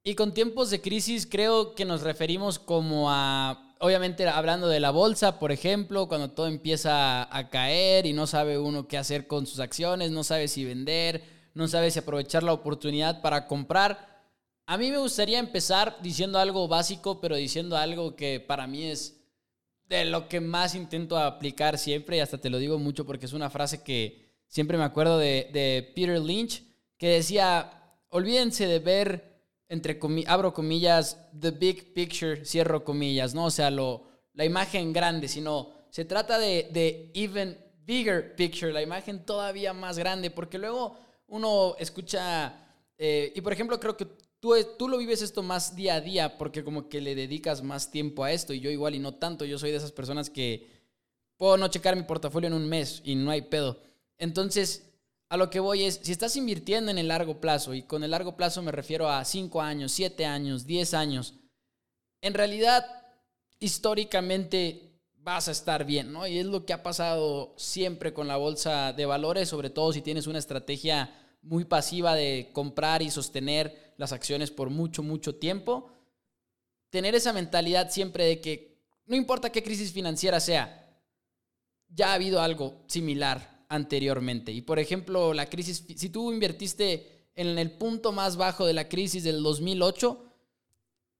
Y 0.03 0.15
con 0.15 0.33
tiempos 0.33 0.69
de 0.69 0.81
crisis 0.81 1.25
creo 1.25 1.75
que 1.75 1.85
nos 1.85 2.01
referimos 2.01 2.59
como 2.59 3.09
a, 3.09 3.73
obviamente 3.79 4.27
hablando 4.27 4.67
de 4.67 4.81
la 4.81 4.91
bolsa, 4.91 5.39
por 5.39 5.53
ejemplo, 5.53 6.09
cuando 6.09 6.31
todo 6.31 6.47
empieza 6.47 7.35
a 7.35 7.49
caer 7.49 8.05
y 8.05 8.11
no 8.11 8.27
sabe 8.27 8.59
uno 8.59 8.87
qué 8.89 8.97
hacer 8.97 9.27
con 9.27 9.47
sus 9.47 9.61
acciones, 9.61 10.11
no 10.11 10.25
sabe 10.25 10.49
si 10.49 10.65
vender, 10.65 11.23
no 11.53 11.69
sabe 11.69 11.89
si 11.89 11.99
aprovechar 11.99 12.43
la 12.43 12.51
oportunidad 12.51 13.21
para 13.21 13.47
comprar. 13.47 14.14
A 14.67 14.77
mí 14.77 14.89
me 14.89 14.97
gustaría 14.97 15.37
empezar 15.37 15.97
diciendo 16.01 16.39
algo 16.39 16.67
básico, 16.67 17.21
pero 17.21 17.35
diciendo 17.35 17.77
algo 17.77 18.15
que 18.15 18.39
para 18.39 18.65
mí 18.65 18.85
es 18.85 19.21
de 19.87 20.05
lo 20.05 20.27
que 20.27 20.41
más 20.41 20.73
intento 20.73 21.17
aplicar 21.17 21.77
siempre, 21.77 22.17
y 22.17 22.19
hasta 22.19 22.39
te 22.39 22.49
lo 22.49 22.57
digo 22.57 22.79
mucho 22.79 23.05
porque 23.05 23.27
es 23.27 23.33
una 23.33 23.51
frase 23.51 23.83
que 23.83 24.25
siempre 24.47 24.79
me 24.79 24.83
acuerdo 24.83 25.19
de, 25.19 25.51
de 25.53 25.93
Peter 25.95 26.19
Lynch, 26.19 26.63
que 26.97 27.09
decía, 27.09 27.93
olvídense 28.09 28.65
de 28.65 28.79
ver 28.79 29.35
entre 29.69 29.99
abro 30.25 30.51
comillas, 30.51 31.19
the 31.39 31.51
big 31.51 31.93
picture, 31.93 32.43
cierro 32.43 32.83
comillas, 32.83 33.35
¿no? 33.35 33.45
O 33.45 33.51
sea, 33.51 33.69
lo, 33.69 34.07
la 34.33 34.45
imagen 34.45 34.93
grande, 34.93 35.27
sino 35.27 35.73
se 35.91 36.05
trata 36.05 36.39
de, 36.39 36.69
de 36.71 37.11
even 37.13 37.55
bigger 37.85 38.35
picture, 38.35 38.73
la 38.73 38.81
imagen 38.81 39.25
todavía 39.25 39.73
más 39.73 39.99
grande, 39.99 40.31
porque 40.31 40.57
luego 40.57 40.97
uno 41.27 41.75
escucha, 41.77 42.67
eh, 42.97 43.31
y 43.35 43.41
por 43.41 43.53
ejemplo, 43.53 43.79
creo 43.79 43.95
que 43.95 44.07
tú, 44.77 44.87
lo 44.87 44.97
vives 44.97 45.21
esto 45.21 45.43
más 45.43 45.75
día 45.75 45.95
a 45.95 46.01
día, 46.01 46.37
porque 46.37 46.63
como 46.63 46.89
que 46.89 47.01
le 47.01 47.15
dedicas 47.15 47.63
más 47.63 47.91
tiempo 47.91 48.23
a 48.23 48.31
esto, 48.31 48.53
y 48.53 48.59
yo 48.59 48.69
igual 48.69 48.95
y 48.95 48.99
no 48.99 49.15
tanto, 49.15 49.45
yo 49.45 49.57
soy 49.57 49.71
de 49.71 49.77
esas 49.77 49.91
personas 49.91 50.29
que 50.29 50.67
puedo 51.37 51.57
no 51.57 51.67
checar 51.67 51.95
mi 51.95 52.03
portafolio 52.03 52.47
en 52.47 52.53
un 52.53 52.67
mes 52.67 53.01
y 53.03 53.15
no 53.15 53.31
hay 53.31 53.41
pedo. 53.43 53.81
Entonces, 54.17 54.91
a 55.29 55.37
lo 55.37 55.49
que 55.49 55.59
voy 55.59 55.83
es, 55.83 55.99
si 56.03 56.11
estás 56.11 56.35
invirtiendo 56.35 56.91
en 56.91 56.97
el 56.97 57.07
largo 57.07 57.41
plazo, 57.41 57.73
y 57.73 57.83
con 57.83 58.03
el 58.03 58.11
largo 58.11 58.37
plazo 58.37 58.61
me 58.61 58.71
refiero 58.71 59.09
a 59.09 59.25
5 59.25 59.61
años, 59.61 59.91
7 59.91 60.25
años, 60.25 60.65
10 60.65 60.93
años, 60.93 61.33
en 62.21 62.33
realidad, 62.33 62.85
históricamente 63.59 64.93
vas 65.17 65.47
a 65.47 65.51
estar 65.51 65.85
bien, 65.85 66.13
¿no? 66.13 66.27
Y 66.27 66.37
es 66.37 66.45
lo 66.45 66.65
que 66.65 66.73
ha 66.73 66.83
pasado 66.83 67.53
siempre 67.57 68.13
con 68.13 68.27
la 68.27 68.37
bolsa 68.37 68.93
de 68.93 69.05
valores, 69.05 69.49
sobre 69.49 69.71
todo 69.71 69.91
si 69.91 70.01
tienes 70.01 70.27
una 70.27 70.39
estrategia 70.39 71.13
muy 71.41 71.65
pasiva 71.65 72.15
de 72.15 72.49
comprar 72.53 73.01
y 73.01 73.09
sostener 73.09 73.84
las 73.97 74.11
acciones 74.11 74.51
por 74.51 74.69
mucho, 74.69 75.03
mucho 75.03 75.35
tiempo. 75.35 75.91
Tener 76.89 77.15
esa 77.15 77.33
mentalidad 77.33 77.89
siempre 77.89 78.25
de 78.25 78.41
que 78.41 78.77
no 79.05 79.15
importa 79.15 79.51
qué 79.51 79.63
crisis 79.63 79.91
financiera 79.91 80.39
sea, 80.39 80.81
ya 81.89 82.11
ha 82.11 82.13
habido 82.13 82.41
algo 82.41 82.83
similar 82.87 83.65
anteriormente. 83.69 84.51
Y 84.51 84.61
por 84.61 84.79
ejemplo, 84.79 85.33
la 85.33 85.49
crisis, 85.49 85.85
si 85.95 86.09
tú 86.09 86.31
invertiste 86.31 87.29
en 87.35 87.57
el 87.59 87.71
punto 87.71 88.11
más 88.11 88.37
bajo 88.37 88.65
de 88.65 88.73
la 88.73 88.87
crisis 88.87 89.23
del 89.23 89.43
2008, 89.43 90.25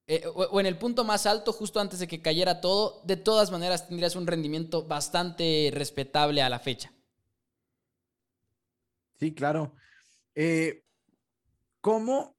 eh, 0.08 0.24
o, 0.34 0.60
en 0.60 0.68
el 0.68 0.78
punto 0.78 1.04
más 1.04 1.26
alto 1.26 1.52
justo 1.52 1.80
antes 1.80 2.00
de 2.00 2.08
que 2.08 2.22
cayera 2.22 2.62
todo, 2.62 3.02
de 3.06 3.18
todas 3.18 3.52
maneras 3.52 3.88
tendrías 3.88 4.16
un 4.16 4.28
rendimiento 4.28 4.84
bastante 4.84 5.72
respetable 5.74 6.42
a 6.42 6.50
la 6.50 6.60
fecha. 6.60 6.92
Sí, 9.20 9.34
claro. 9.34 9.74
Eh, 10.36 10.84
¿Cómo, 11.82 12.35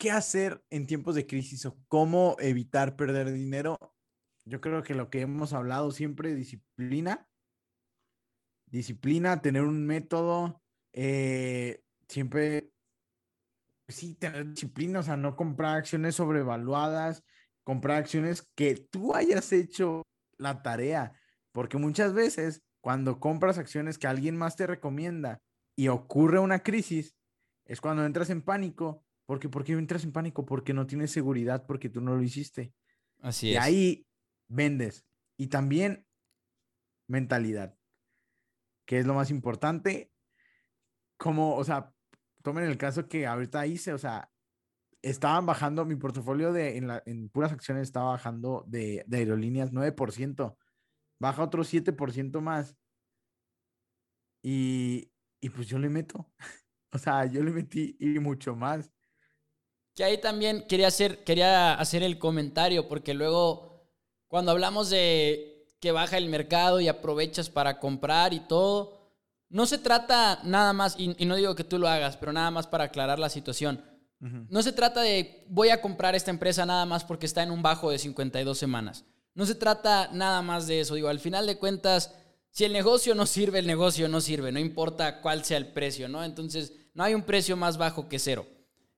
qué 0.00 0.10
hacer 0.10 0.64
en 0.70 0.86
tiempos 0.86 1.14
de 1.14 1.26
crisis 1.26 1.66
o 1.66 1.76
cómo 1.86 2.34
evitar 2.40 2.96
perder 2.96 3.30
dinero? 3.30 3.78
Yo 4.46 4.60
creo 4.62 4.82
que 4.82 4.94
lo 4.94 5.10
que 5.10 5.20
hemos 5.20 5.52
hablado 5.52 5.90
siempre, 5.92 6.34
disciplina, 6.34 7.28
disciplina, 8.66 9.42
tener 9.42 9.62
un 9.62 9.86
método, 9.86 10.62
eh, 10.94 11.84
siempre, 12.08 12.72
sí, 13.88 14.14
tener 14.14 14.48
disciplina, 14.48 15.00
o 15.00 15.02
sea, 15.02 15.18
no 15.18 15.36
comprar 15.36 15.76
acciones 15.76 16.14
sobrevaluadas, 16.14 17.22
comprar 17.62 17.98
acciones 17.98 18.48
que 18.54 18.76
tú 18.76 19.14
hayas 19.14 19.52
hecho 19.52 20.02
la 20.38 20.62
tarea, 20.62 21.12
porque 21.52 21.76
muchas 21.76 22.14
veces 22.14 22.62
cuando 22.80 23.20
compras 23.20 23.58
acciones 23.58 23.98
que 23.98 24.06
alguien 24.06 24.34
más 24.34 24.56
te 24.56 24.66
recomienda 24.66 25.42
y 25.76 25.88
ocurre 25.88 26.38
una 26.38 26.62
crisis, 26.62 27.14
es 27.66 27.82
cuando 27.82 28.06
entras 28.06 28.30
en 28.30 28.40
pánico. 28.40 29.04
Porque, 29.30 29.48
¿Por 29.48 29.62
qué 29.62 29.74
entras 29.74 30.02
en 30.02 30.10
pánico? 30.10 30.44
Porque 30.44 30.74
no 30.74 30.88
tienes 30.88 31.12
seguridad, 31.12 31.64
porque 31.64 31.88
tú 31.88 32.00
no 32.00 32.16
lo 32.16 32.22
hiciste. 32.22 32.74
Así 33.20 33.50
es. 33.50 33.54
Y 33.54 33.56
ahí 33.58 34.06
vendes. 34.48 35.06
Y 35.36 35.46
también 35.46 36.04
mentalidad 37.06 37.78
que 38.90 38.98
es 38.98 39.06
lo 39.06 39.14
más 39.14 39.30
importante. 39.30 40.10
Como, 41.16 41.54
o 41.54 41.62
sea, 41.62 41.94
tomen 42.42 42.64
el 42.64 42.76
caso 42.76 43.06
que 43.06 43.24
ahorita 43.24 43.64
hice, 43.64 43.92
o 43.92 43.98
sea, 43.98 44.32
estaban 45.00 45.46
bajando 45.46 45.84
mi 45.84 45.94
portafolio 45.94 46.52
de, 46.52 46.76
en, 46.76 46.88
la, 46.88 47.00
en 47.06 47.28
puras 47.28 47.52
acciones 47.52 47.84
estaba 47.84 48.10
bajando 48.10 48.64
de, 48.66 49.04
de 49.06 49.18
aerolíneas 49.18 49.72
9%, 49.72 50.56
baja 51.20 51.44
otro 51.44 51.62
7% 51.62 52.40
más. 52.40 52.76
Y, 54.42 55.12
y 55.40 55.50
pues 55.50 55.68
yo 55.68 55.78
le 55.78 55.88
meto, 55.88 56.28
o 56.90 56.98
sea, 56.98 57.26
yo 57.26 57.44
le 57.44 57.52
metí 57.52 57.96
y 58.00 58.18
mucho 58.18 58.56
más. 58.56 58.90
Que 60.00 60.04
ahí 60.04 60.16
también 60.16 60.64
quería 60.66 60.86
hacer, 60.86 61.24
quería 61.24 61.74
hacer 61.74 62.02
el 62.02 62.18
comentario, 62.18 62.88
porque 62.88 63.12
luego 63.12 63.84
cuando 64.28 64.50
hablamos 64.50 64.88
de 64.88 65.66
que 65.78 65.92
baja 65.92 66.16
el 66.16 66.30
mercado 66.30 66.80
y 66.80 66.88
aprovechas 66.88 67.50
para 67.50 67.78
comprar 67.78 68.32
y 68.32 68.40
todo. 68.40 69.12
No 69.50 69.66
se 69.66 69.76
trata 69.76 70.40
nada 70.42 70.72
más, 70.72 70.94
y, 70.98 71.08
no 71.26 71.36
digo 71.36 71.54
que 71.54 71.64
tú 71.64 71.78
lo 71.78 71.86
hagas, 71.86 72.16
pero 72.16 72.32
nada 72.32 72.50
más 72.50 72.66
para 72.66 72.84
aclarar 72.84 73.18
la 73.18 73.28
situación. 73.28 73.84
No 74.20 74.62
se 74.62 74.72
trata 74.72 75.02
de 75.02 75.44
voy 75.50 75.68
a 75.68 75.82
comprar 75.82 76.14
esta 76.14 76.30
empresa 76.30 76.64
nada 76.64 76.86
más 76.86 77.04
porque 77.04 77.26
está 77.26 77.42
en 77.42 77.50
un 77.50 77.60
bajo 77.60 77.90
de 77.90 77.98
52 77.98 78.56
semanas. 78.56 79.04
No 79.34 79.44
se 79.44 79.54
trata 79.54 80.08
nada 80.14 80.40
más 80.40 80.66
de 80.66 80.80
eso. 80.80 80.94
Digo, 80.94 81.08
al 81.08 81.20
final 81.20 81.46
de 81.46 81.58
cuentas, 81.58 82.14
si 82.50 82.64
el 82.64 82.72
negocio 82.72 83.14
no 83.14 83.26
sirve, 83.26 83.58
el 83.58 83.66
negocio 83.66 84.08
no 84.08 84.22
sirve. 84.22 84.50
No 84.50 84.60
importa 84.60 85.20
cuál 85.20 85.44
sea 85.44 85.58
el 85.58 85.74
precio, 85.74 86.08
¿no? 86.08 86.24
Entonces, 86.24 86.72
no 86.94 87.04
hay 87.04 87.12
un 87.12 87.24
precio 87.24 87.54
más 87.54 87.76
bajo 87.76 88.08
que 88.08 88.18
cero. 88.18 88.46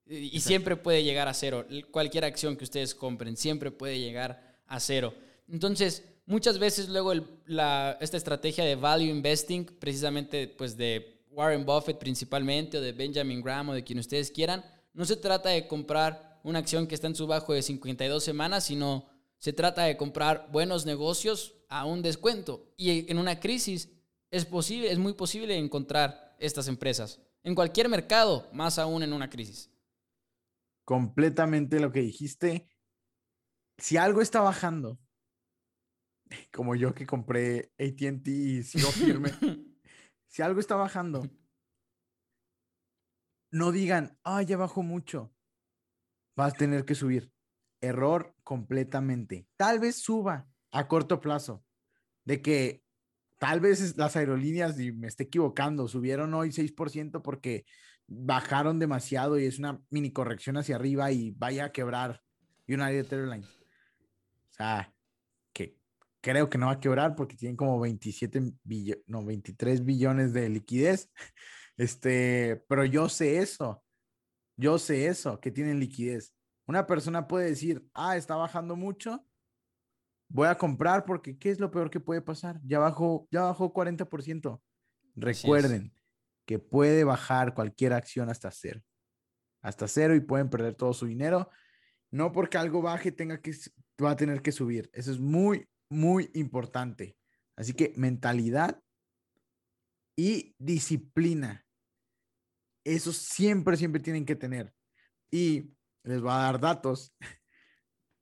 Y, 0.06 0.40
siempre 0.40 0.76
puede 0.76 1.04
llegar 1.04 1.28
a 1.28 1.34
cero. 1.34 1.66
Cualquier 1.90 2.24
acción 2.24 2.56
que 2.56 2.64
ustedes 2.64 2.94
compren 2.94 3.36
siempre 3.36 3.70
puede 3.70 3.98
llegar 3.98 4.58
a 4.66 4.80
cero. 4.80 5.14
Entonces, 5.48 6.04
muchas 6.26 6.58
veces 6.58 6.88
luego 6.88 7.12
esta 7.12 8.16
estrategia 8.16 8.64
de 8.64 8.74
value 8.74 9.08
investing, 9.08 9.64
precisamente 9.64 10.48
pues 10.48 10.76
de 10.76 11.22
Warren 11.30 11.64
Buffett 11.64 11.98
principalmente, 11.98 12.78
o 12.78 12.80
de 12.80 12.92
Benjamin 12.92 13.40
Graham, 13.40 13.70
o 13.70 13.74
de 13.74 13.84
quien 13.84 13.98
ustedes 13.98 14.30
quieran, 14.30 14.64
no 14.92 15.04
se 15.04 15.16
trata 15.16 15.50
de 15.50 15.66
comprar 15.66 16.40
una 16.42 16.58
acción 16.58 16.86
que 16.86 16.94
está 16.94 17.06
en 17.06 17.14
su 17.14 17.26
bajo 17.26 17.52
de 17.52 17.62
52 17.62 18.22
semanas, 18.22 18.64
sino 18.64 19.06
se 19.38 19.52
trata 19.52 19.84
de 19.84 19.96
comprar 19.96 20.48
buenos 20.52 20.86
negocios 20.86 21.54
a 21.68 21.84
un 21.84 22.02
descuento. 22.02 22.72
Y 22.76 23.10
en 23.10 23.18
una 23.18 23.40
crisis 23.40 23.88
es 24.30 24.44
posible, 24.44 24.90
es 24.90 24.98
muy 24.98 25.14
posible 25.14 25.56
encontrar 25.56 26.36
estas 26.38 26.68
empresas. 26.68 27.20
En 27.42 27.54
cualquier 27.54 27.88
mercado, 27.88 28.48
más 28.52 28.78
aún 28.78 29.02
en 29.02 29.12
una 29.12 29.28
crisis. 29.28 29.71
Completamente 30.84 31.80
lo 31.80 31.92
que 31.92 32.00
dijiste. 32.00 32.68
Si 33.78 33.96
algo 33.96 34.20
está 34.20 34.40
bajando, 34.40 34.98
como 36.52 36.74
yo 36.74 36.94
que 36.94 37.06
compré 37.06 37.72
ATT 37.78 38.28
y 38.28 38.62
sigo 38.62 38.90
firme, 38.90 39.30
si 40.28 40.42
algo 40.42 40.60
está 40.60 40.76
bajando, 40.76 41.22
no 43.50 43.70
digan, 43.70 44.18
ah, 44.24 44.42
ya 44.42 44.56
bajó 44.56 44.82
mucho, 44.82 45.32
vas 46.36 46.54
a 46.54 46.56
tener 46.56 46.84
que 46.84 46.94
subir. 46.94 47.30
Error 47.80 48.34
completamente. 48.42 49.48
Tal 49.56 49.78
vez 49.78 49.96
suba 49.96 50.48
a 50.70 50.88
corto 50.88 51.20
plazo, 51.20 51.64
de 52.24 52.40
que 52.40 52.84
tal 53.38 53.60
vez 53.60 53.96
las 53.96 54.16
aerolíneas, 54.16 54.78
y 54.78 54.92
me 54.92 55.08
esté 55.08 55.24
equivocando, 55.24 55.88
subieron 55.88 56.32
hoy 56.32 56.50
6% 56.50 57.22
porque 57.22 57.64
bajaron 58.14 58.78
demasiado 58.78 59.38
y 59.38 59.46
es 59.46 59.58
una 59.58 59.82
mini 59.90 60.12
corrección 60.12 60.56
hacia 60.56 60.76
arriba 60.76 61.10
y 61.10 61.30
vaya 61.30 61.66
a 61.66 61.72
quebrar 61.72 62.20
United 62.68 63.12
Airlines. 63.12 63.48
O 63.48 64.54
sea, 64.54 64.94
que 65.52 65.78
creo 66.20 66.48
que 66.48 66.58
no 66.58 66.66
va 66.66 66.72
a 66.72 66.80
quebrar 66.80 67.14
porque 67.14 67.36
tienen 67.36 67.56
como 67.56 67.80
27 67.80 68.52
billones, 68.62 69.04
no, 69.06 69.24
23 69.24 69.84
billones 69.84 70.32
de 70.32 70.48
liquidez. 70.48 71.10
Este, 71.78 72.62
pero 72.68 72.84
yo 72.84 73.08
sé 73.08 73.38
eso. 73.38 73.82
Yo 74.58 74.78
sé 74.78 75.06
eso, 75.06 75.40
que 75.40 75.50
tienen 75.50 75.80
liquidez. 75.80 76.34
Una 76.66 76.86
persona 76.86 77.26
puede 77.26 77.48
decir, 77.48 77.84
ah, 77.94 78.16
está 78.16 78.36
bajando 78.36 78.76
mucho, 78.76 79.24
voy 80.28 80.48
a 80.48 80.56
comprar 80.56 81.06
porque 81.06 81.38
¿qué 81.38 81.50
es 81.50 81.58
lo 81.58 81.70
peor 81.70 81.90
que 81.90 81.98
puede 81.98 82.20
pasar? 82.20 82.60
Ya 82.64 82.78
bajó, 82.78 83.26
ya 83.30 83.44
bajó 83.44 83.72
40%. 83.72 84.60
Recuerden 85.16 85.92
que 86.46 86.58
puede 86.58 87.04
bajar 87.04 87.54
cualquier 87.54 87.92
acción 87.92 88.28
hasta 88.28 88.50
cero. 88.50 88.82
Hasta 89.62 89.86
cero 89.88 90.14
y 90.14 90.20
pueden 90.20 90.50
perder 90.50 90.74
todo 90.74 90.92
su 90.92 91.06
dinero. 91.06 91.50
No 92.10 92.32
porque 92.32 92.58
algo 92.58 92.82
baje 92.82 93.12
tenga 93.12 93.40
que, 93.40 93.52
va 94.02 94.10
a 94.10 94.16
tener 94.16 94.42
que 94.42 94.52
subir. 94.52 94.90
Eso 94.92 95.12
es 95.12 95.20
muy, 95.20 95.68
muy 95.88 96.30
importante. 96.34 97.16
Así 97.56 97.72
que 97.72 97.92
mentalidad 97.96 98.82
y 100.16 100.54
disciplina. 100.58 101.64
Eso 102.84 103.12
siempre, 103.12 103.76
siempre 103.76 104.02
tienen 104.02 104.26
que 104.26 104.36
tener. 104.36 104.74
Y 105.30 105.72
les 106.02 106.20
voy 106.20 106.32
a 106.32 106.36
dar 106.36 106.60
datos 106.60 107.14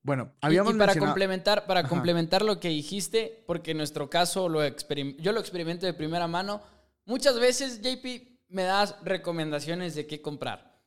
bueno, 0.02 0.34
habíamos 0.40 0.74
y, 0.74 0.78
para 0.78 0.94
complementar, 0.94 1.66
para 1.66 1.86
complementar 1.86 2.42
lo 2.42 2.58
que 2.58 2.68
dijiste, 2.68 3.44
porque 3.46 3.72
en 3.72 3.78
nuestro 3.78 4.08
caso 4.08 4.48
lo 4.48 4.60
yo 4.66 5.32
lo 5.32 5.40
experimento 5.40 5.86
de 5.86 5.94
primera 5.94 6.26
mano. 6.26 6.62
Muchas 7.04 7.38
veces, 7.38 7.80
JP, 7.80 8.06
me 8.48 8.64
das 8.64 8.96
recomendaciones 9.02 9.94
de 9.94 10.06
qué 10.06 10.20
comprar. 10.20 10.80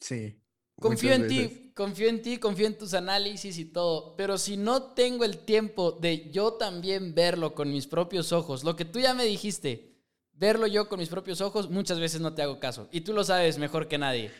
Sí. 0.00 0.38
Confío 0.80 1.12
en 1.12 1.28
ti, 1.28 1.72
confío 1.74 2.08
en 2.08 2.22
ti, 2.22 2.38
confío 2.38 2.66
en 2.66 2.76
tus 2.76 2.94
análisis 2.94 3.56
y 3.58 3.66
todo, 3.66 4.16
pero 4.16 4.36
si 4.36 4.56
no 4.56 4.94
tengo 4.94 5.24
el 5.24 5.38
tiempo 5.38 5.92
de 5.92 6.30
yo 6.30 6.54
también 6.54 7.14
verlo 7.14 7.54
con 7.54 7.70
mis 7.70 7.86
propios 7.86 8.32
ojos, 8.32 8.64
lo 8.64 8.74
que 8.74 8.84
tú 8.84 8.98
ya 8.98 9.14
me 9.14 9.24
dijiste, 9.24 9.92
verlo 10.32 10.66
yo 10.66 10.88
con 10.88 10.98
mis 10.98 11.08
propios 11.08 11.40
ojos, 11.40 11.70
muchas 11.70 12.00
veces 12.00 12.20
no 12.20 12.34
te 12.34 12.42
hago 12.42 12.58
caso. 12.58 12.88
Y 12.90 13.02
tú 13.02 13.12
lo 13.12 13.22
sabes 13.22 13.58
mejor 13.58 13.86
que 13.86 13.98
nadie. 13.98 14.32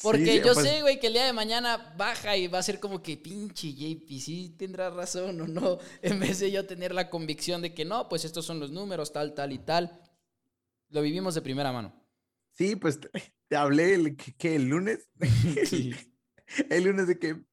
Porque 0.00 0.36
yo 0.38 0.54
pues 0.54 0.68
sé, 0.68 0.82
güey, 0.82 1.00
que 1.00 1.08
el 1.08 1.14
día 1.14 1.24
de 1.24 1.32
mañana 1.32 1.94
baja 1.96 2.36
y 2.36 2.46
va 2.46 2.60
a 2.60 2.62
ser 2.62 2.78
como 2.78 3.02
que 3.02 3.16
pinche 3.16 3.74
JP, 3.74 4.08
sí 4.20 4.54
tendrá 4.56 4.90
razón 4.90 5.40
o 5.40 5.48
no. 5.48 5.78
En 6.02 6.20
vez 6.20 6.38
de 6.38 6.52
yo 6.52 6.64
tener 6.66 6.94
la 6.94 7.10
convicción 7.10 7.62
de 7.62 7.74
que 7.74 7.84
no, 7.84 8.08
pues 8.08 8.24
estos 8.24 8.46
son 8.46 8.60
los 8.60 8.70
números, 8.70 9.12
tal, 9.12 9.34
tal 9.34 9.52
y 9.52 9.58
tal. 9.58 10.00
Lo 10.90 11.02
vivimos 11.02 11.34
de 11.34 11.42
primera 11.42 11.72
mano. 11.72 11.94
Sí, 12.52 12.76
pues 12.76 13.00
te, 13.00 13.56
hablé 13.56 13.94
el, 13.94 14.16
que, 14.16 14.56
el 14.56 14.68
lunes. 14.68 15.08
Sí. 15.66 15.94
el 16.70 16.84
lunes 16.84 17.06
de 17.06 17.18
que. 17.18 17.44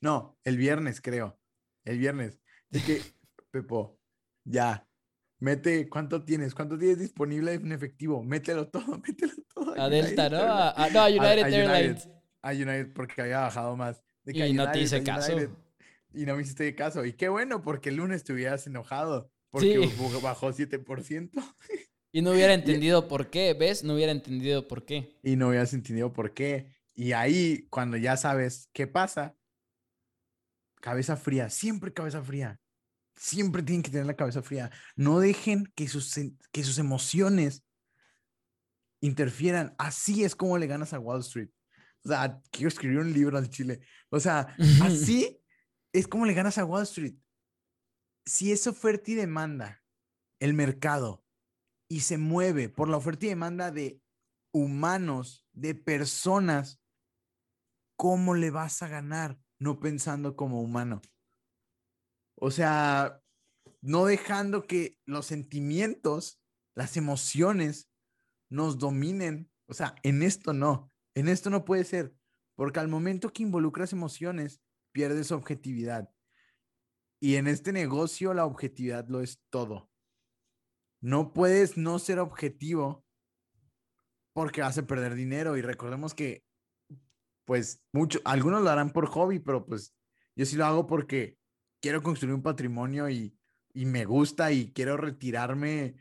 No, 0.00 0.38
el 0.44 0.56
viernes, 0.56 1.00
creo. 1.00 1.38
El 1.84 1.98
viernes. 1.98 2.40
De 2.70 2.80
que, 2.80 3.02
Pepo, 3.50 3.98
ya, 4.44 4.88
Mete, 5.44 5.88
¿cuánto 5.90 6.24
tienes? 6.24 6.54
¿Cuánto 6.54 6.78
tienes 6.78 6.98
disponible 6.98 7.52
en 7.52 7.72
efectivo? 7.72 8.22
Mételo 8.22 8.68
todo, 8.68 8.98
mételo 9.06 9.34
todo. 9.54 9.78
A, 9.78 9.88
Delta, 9.88 10.30
¿no? 10.30 10.38
A, 10.38 10.88
no, 10.90 11.00
a 11.00 11.08
United 11.08 11.52
Airlines. 11.52 12.08
A 12.40 12.52
United, 12.52 12.92
porque 12.94 13.20
había 13.20 13.40
bajado 13.40 13.76
más. 13.76 14.02
y 14.24 14.52
no 14.54 14.70
te 14.70 14.80
hice 14.80 15.02
caso. 15.02 15.36
y 16.14 16.24
no 16.24 16.36
me 16.36 16.42
hiciste 16.42 16.74
caso. 16.74 17.04
Y 17.04 17.12
qué 17.12 17.28
bueno, 17.28 17.62
porque 17.62 17.90
el 17.90 17.96
lunes 17.96 18.24
te 18.24 18.32
hubieras 18.32 18.66
enojado. 18.66 19.30
Porque 19.50 19.88
bajó 20.22 20.50
7%. 20.50 21.30
Y 22.14 22.22
no 22.22 22.30
hubiera 22.30 22.54
entendido 22.54 23.08
por 23.08 23.28
qué, 23.28 23.54
¿ves? 23.54 23.82
No 23.82 23.94
hubiera 23.94 24.12
entendido 24.12 24.68
por 24.68 24.84
qué. 24.84 25.18
Y 25.22 25.34
no 25.34 25.48
hubieras 25.48 25.74
entendido 25.74 26.12
por 26.12 26.32
qué. 26.32 26.72
Y 26.94 27.10
ahí, 27.12 27.66
cuando 27.70 27.96
ya 27.96 28.16
sabes 28.16 28.70
qué 28.72 28.86
pasa, 28.86 29.36
cabeza 30.80 31.16
fría, 31.16 31.50
siempre 31.50 31.92
cabeza 31.92 32.22
fría 32.22 32.60
siempre 33.16 33.62
tienen 33.62 33.82
que 33.82 33.90
tener 33.90 34.06
la 34.06 34.16
cabeza 34.16 34.42
fría. 34.42 34.70
No 34.96 35.20
dejen 35.20 35.66
que 35.74 35.88
sus, 35.88 36.14
que 36.52 36.64
sus 36.64 36.78
emociones 36.78 37.64
interfieran. 39.00 39.74
Así 39.78 40.24
es 40.24 40.34
como 40.34 40.58
le 40.58 40.66
ganas 40.66 40.92
a 40.92 40.98
Wall 40.98 41.20
Street. 41.20 41.50
O 42.04 42.08
sea, 42.08 42.40
quiero 42.50 42.68
escribir 42.68 42.98
un 42.98 43.12
libro 43.12 43.38
al 43.38 43.48
Chile. 43.48 43.80
O 44.10 44.20
sea, 44.20 44.54
así 44.82 45.40
es 45.92 46.06
como 46.06 46.26
le 46.26 46.34
ganas 46.34 46.58
a 46.58 46.64
Wall 46.64 46.82
Street. 46.82 47.14
Si 48.26 48.52
es 48.52 48.66
oferta 48.66 49.10
y 49.10 49.14
demanda, 49.14 49.82
el 50.40 50.54
mercado, 50.54 51.23
y 51.94 52.00
se 52.00 52.18
mueve 52.18 52.68
por 52.68 52.88
la 52.88 52.96
oferta 52.96 53.24
y 53.24 53.28
demanda 53.28 53.70
de 53.70 54.02
humanos, 54.52 55.46
de 55.52 55.76
personas, 55.76 56.80
¿cómo 57.96 58.34
le 58.34 58.50
vas 58.50 58.82
a 58.82 58.88
ganar? 58.88 59.38
No 59.60 59.78
pensando 59.78 60.34
como 60.34 60.60
humano. 60.60 61.02
O 62.34 62.50
sea, 62.50 63.22
no 63.80 64.06
dejando 64.06 64.66
que 64.66 64.98
los 65.06 65.26
sentimientos, 65.26 66.42
las 66.74 66.96
emociones 66.96 67.88
nos 68.50 68.78
dominen. 68.78 69.48
O 69.68 69.74
sea, 69.74 69.94
en 70.02 70.24
esto 70.24 70.52
no, 70.52 70.90
en 71.14 71.28
esto 71.28 71.48
no 71.48 71.64
puede 71.64 71.84
ser, 71.84 72.12
porque 72.56 72.80
al 72.80 72.88
momento 72.88 73.32
que 73.32 73.44
involucras 73.44 73.92
emociones, 73.92 74.60
pierdes 74.90 75.30
objetividad. 75.30 76.12
Y 77.20 77.36
en 77.36 77.46
este 77.46 77.72
negocio 77.72 78.34
la 78.34 78.46
objetividad 78.46 79.06
lo 79.06 79.20
es 79.20 79.40
todo. 79.48 79.93
No 81.04 81.34
puedes 81.34 81.76
no 81.76 81.98
ser 81.98 82.18
objetivo 82.18 83.04
porque 84.32 84.62
vas 84.62 84.78
a 84.78 84.86
perder 84.86 85.14
dinero. 85.14 85.58
Y 85.58 85.60
recordemos 85.60 86.14
que 86.14 86.46
pues 87.44 87.84
mucho, 87.92 88.20
algunos 88.24 88.62
lo 88.62 88.70
harán 88.70 88.90
por 88.90 89.06
hobby, 89.08 89.38
pero 89.38 89.66
pues 89.66 89.94
yo 90.34 90.46
sí 90.46 90.56
lo 90.56 90.64
hago 90.64 90.86
porque 90.86 91.36
quiero 91.82 92.02
construir 92.02 92.34
un 92.34 92.42
patrimonio 92.42 93.10
y, 93.10 93.36
me 93.74 94.06
gusta 94.06 94.50
y 94.50 94.72
quiero 94.72 94.96
retirarme 94.96 95.96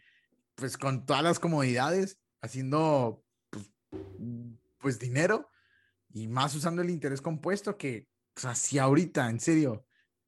pues 0.55 0.77
con 0.77 1.05
todas 1.05 1.21
las 1.21 1.37
comodidades, 1.37 2.17
haciendo 2.41 3.25
pues, 3.49 3.71
pues 4.77 4.99
dinero 4.99 5.49
y 6.13 6.29
más 6.29 6.55
usando 6.55 6.81
el 6.81 6.91
interés 6.91 7.19
compuesto 7.19 7.77
que 7.77 8.07
pues, 8.33 8.45
así 8.45 8.79
ahorita, 8.79 9.29
en 9.29 9.41
serio, 9.41 9.85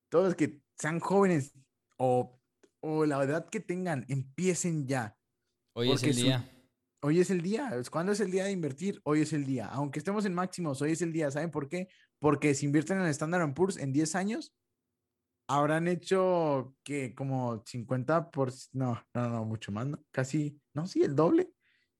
todos 0.09 0.26
los 0.26 0.36
que 0.36 0.61
sean 0.78 0.99
jóvenes 0.99 1.53
o, 1.95 2.38
o 2.88 3.05
la 3.05 3.23
edad 3.23 3.49
que 3.49 3.59
tengan, 3.59 4.05
empiecen 4.09 4.88
ya. 4.88 5.17
Hoy 5.73 5.91
es 5.91 6.03
el 6.03 6.15
día. 6.15 6.51
Hoy 7.01 7.19
es 7.19 7.31
el 7.31 7.41
día. 7.41 7.71
¿Cuándo 7.89 8.11
es 8.11 8.19
el 8.19 8.29
día 8.29 8.45
de 8.45 8.51
invertir? 8.51 9.01
Hoy 9.03 9.21
es 9.21 9.33
el 9.33 9.43
día. 9.43 9.65
Aunque 9.67 9.97
estemos 9.97 10.23
en 10.25 10.36
máximos, 10.36 10.81
hoy 10.83 10.91
es 10.91 11.01
el 11.01 11.11
día. 11.11 11.31
¿Saben 11.31 11.49
por 11.49 11.67
qué? 11.67 11.88
Porque 12.19 12.53
si 12.53 12.67
invierten 12.67 12.97
en 12.97 13.05
el 13.05 13.09
Standard 13.09 13.51
Poor's 13.55 13.77
en 13.77 13.91
10 13.91 14.13
años, 14.15 14.53
habrán 15.47 15.88
hecho 15.88 16.75
que 16.83 17.15
como 17.15 17.63
50 17.65 18.29
por 18.29 18.53
no, 18.73 19.03
no, 19.15 19.29
no, 19.29 19.45
mucho 19.45 19.71
más, 19.71 19.88
¿no? 19.88 20.03
Casi, 20.11 20.59
no, 20.75 20.86
sí, 20.86 21.01
el 21.01 21.15
doble. 21.15 21.51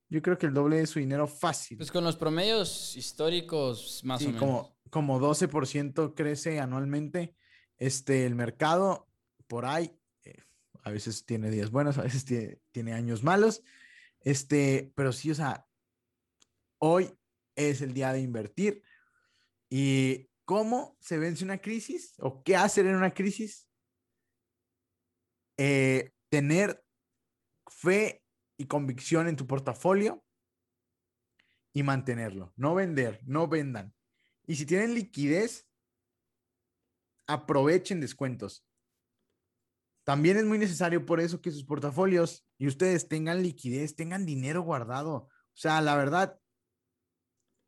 Yo 0.08 0.22
creo 0.22 0.38
que 0.38 0.46
el 0.46 0.54
doble 0.54 0.78
de 0.78 0.88
su 0.88 1.00
dinero 1.00 1.26
fácil. 1.28 1.78
Pues 1.78 1.92
con 1.92 2.04
los 2.04 2.16
promedios 2.16 2.96
históricos 2.96 4.02
más 4.04 4.22
o 4.22 4.26
menos. 4.26 4.40
Como, 4.40 4.78
como 4.92 5.20
12% 5.20 6.14
crece 6.16 6.60
anualmente. 6.60 7.36
Este, 7.78 8.26
el 8.26 8.36
mercado 8.36 9.10
por 9.48 9.66
ahí, 9.66 10.00
a 10.86 10.92
veces 10.92 11.26
tiene 11.26 11.52
días 11.52 11.70
buenos, 11.72 11.98
a 11.98 12.04
veces 12.04 12.24
tiene, 12.24 12.94
años 12.94 13.24
malos. 13.24 13.62
Este, 14.22 14.94
pero 14.96 15.12
sí, 15.12 15.32
o 15.32 15.36
sea, 15.36 15.68
hoy 16.80 17.14
es 17.56 17.82
el 17.82 17.94
día 17.94 18.14
de 18.14 18.22
invertir 18.22 18.82
y 19.70 20.30
¿Cómo 20.46 20.96
se 21.00 21.18
vence 21.18 21.44
una 21.44 21.58
crisis 21.58 22.14
o 22.20 22.44
qué 22.44 22.56
hacer 22.56 22.86
en 22.86 22.96
una 22.96 23.14
crisis? 23.14 23.68
Eh, 25.58 26.12
tener 26.30 26.84
fe 27.68 28.24
y 28.58 28.68
convicción 28.68 29.28
en 29.28 29.36
tu 29.36 29.48
portafolio 29.48 30.24
y 31.74 31.82
mantenerlo. 31.82 32.54
No 32.56 32.76
vender, 32.76 33.22
no 33.26 33.48
vendan. 33.48 33.94
Y 34.46 34.56
si 34.56 34.68
tienen 34.68 34.94
liquidez, 34.94 35.68
aprovechen 37.26 38.00
descuentos. 38.00 38.64
También 40.06 40.38
es 40.38 40.46
muy 40.46 40.60
necesario 40.60 41.04
por 41.06 41.20
eso 41.20 41.42
que 41.42 41.52
sus 41.52 41.66
portafolios 41.66 42.48
y 42.60 42.68
ustedes 42.68 43.10
tengan 43.10 43.42
liquidez, 43.42 43.96
tengan 43.96 44.26
dinero 44.26 44.62
guardado. 44.62 45.16
O 45.16 45.30
sea, 45.56 45.82
la 45.82 45.98
verdad, 45.98 46.40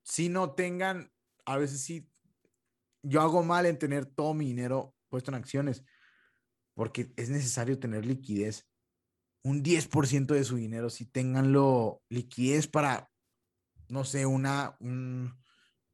si 0.04 0.30
no 0.30 0.52
tengan, 0.52 1.12
a 1.46 1.58
veces 1.58 1.82
sí 1.82 2.08
yo 3.02 3.22
hago 3.22 3.44
mal 3.44 3.66
en 3.66 3.80
tener 3.80 4.06
todo 4.06 4.36
mi 4.36 4.46
dinero 4.46 4.96
puesto 5.10 5.32
en 5.32 5.36
acciones, 5.36 5.84
porque 6.76 7.12
es 7.16 7.30
necesario 7.30 7.80
tener 7.80 8.06
liquidez. 8.06 8.68
Un 9.44 9.64
10% 9.64 10.28
de 10.28 10.44
su 10.44 10.58
dinero, 10.58 10.92
si 10.92 11.06
tenganlo 11.06 12.04
liquidez 12.10 12.68
para, 12.68 13.10
no 13.88 14.04
sé, 14.04 14.26
una, 14.26 14.78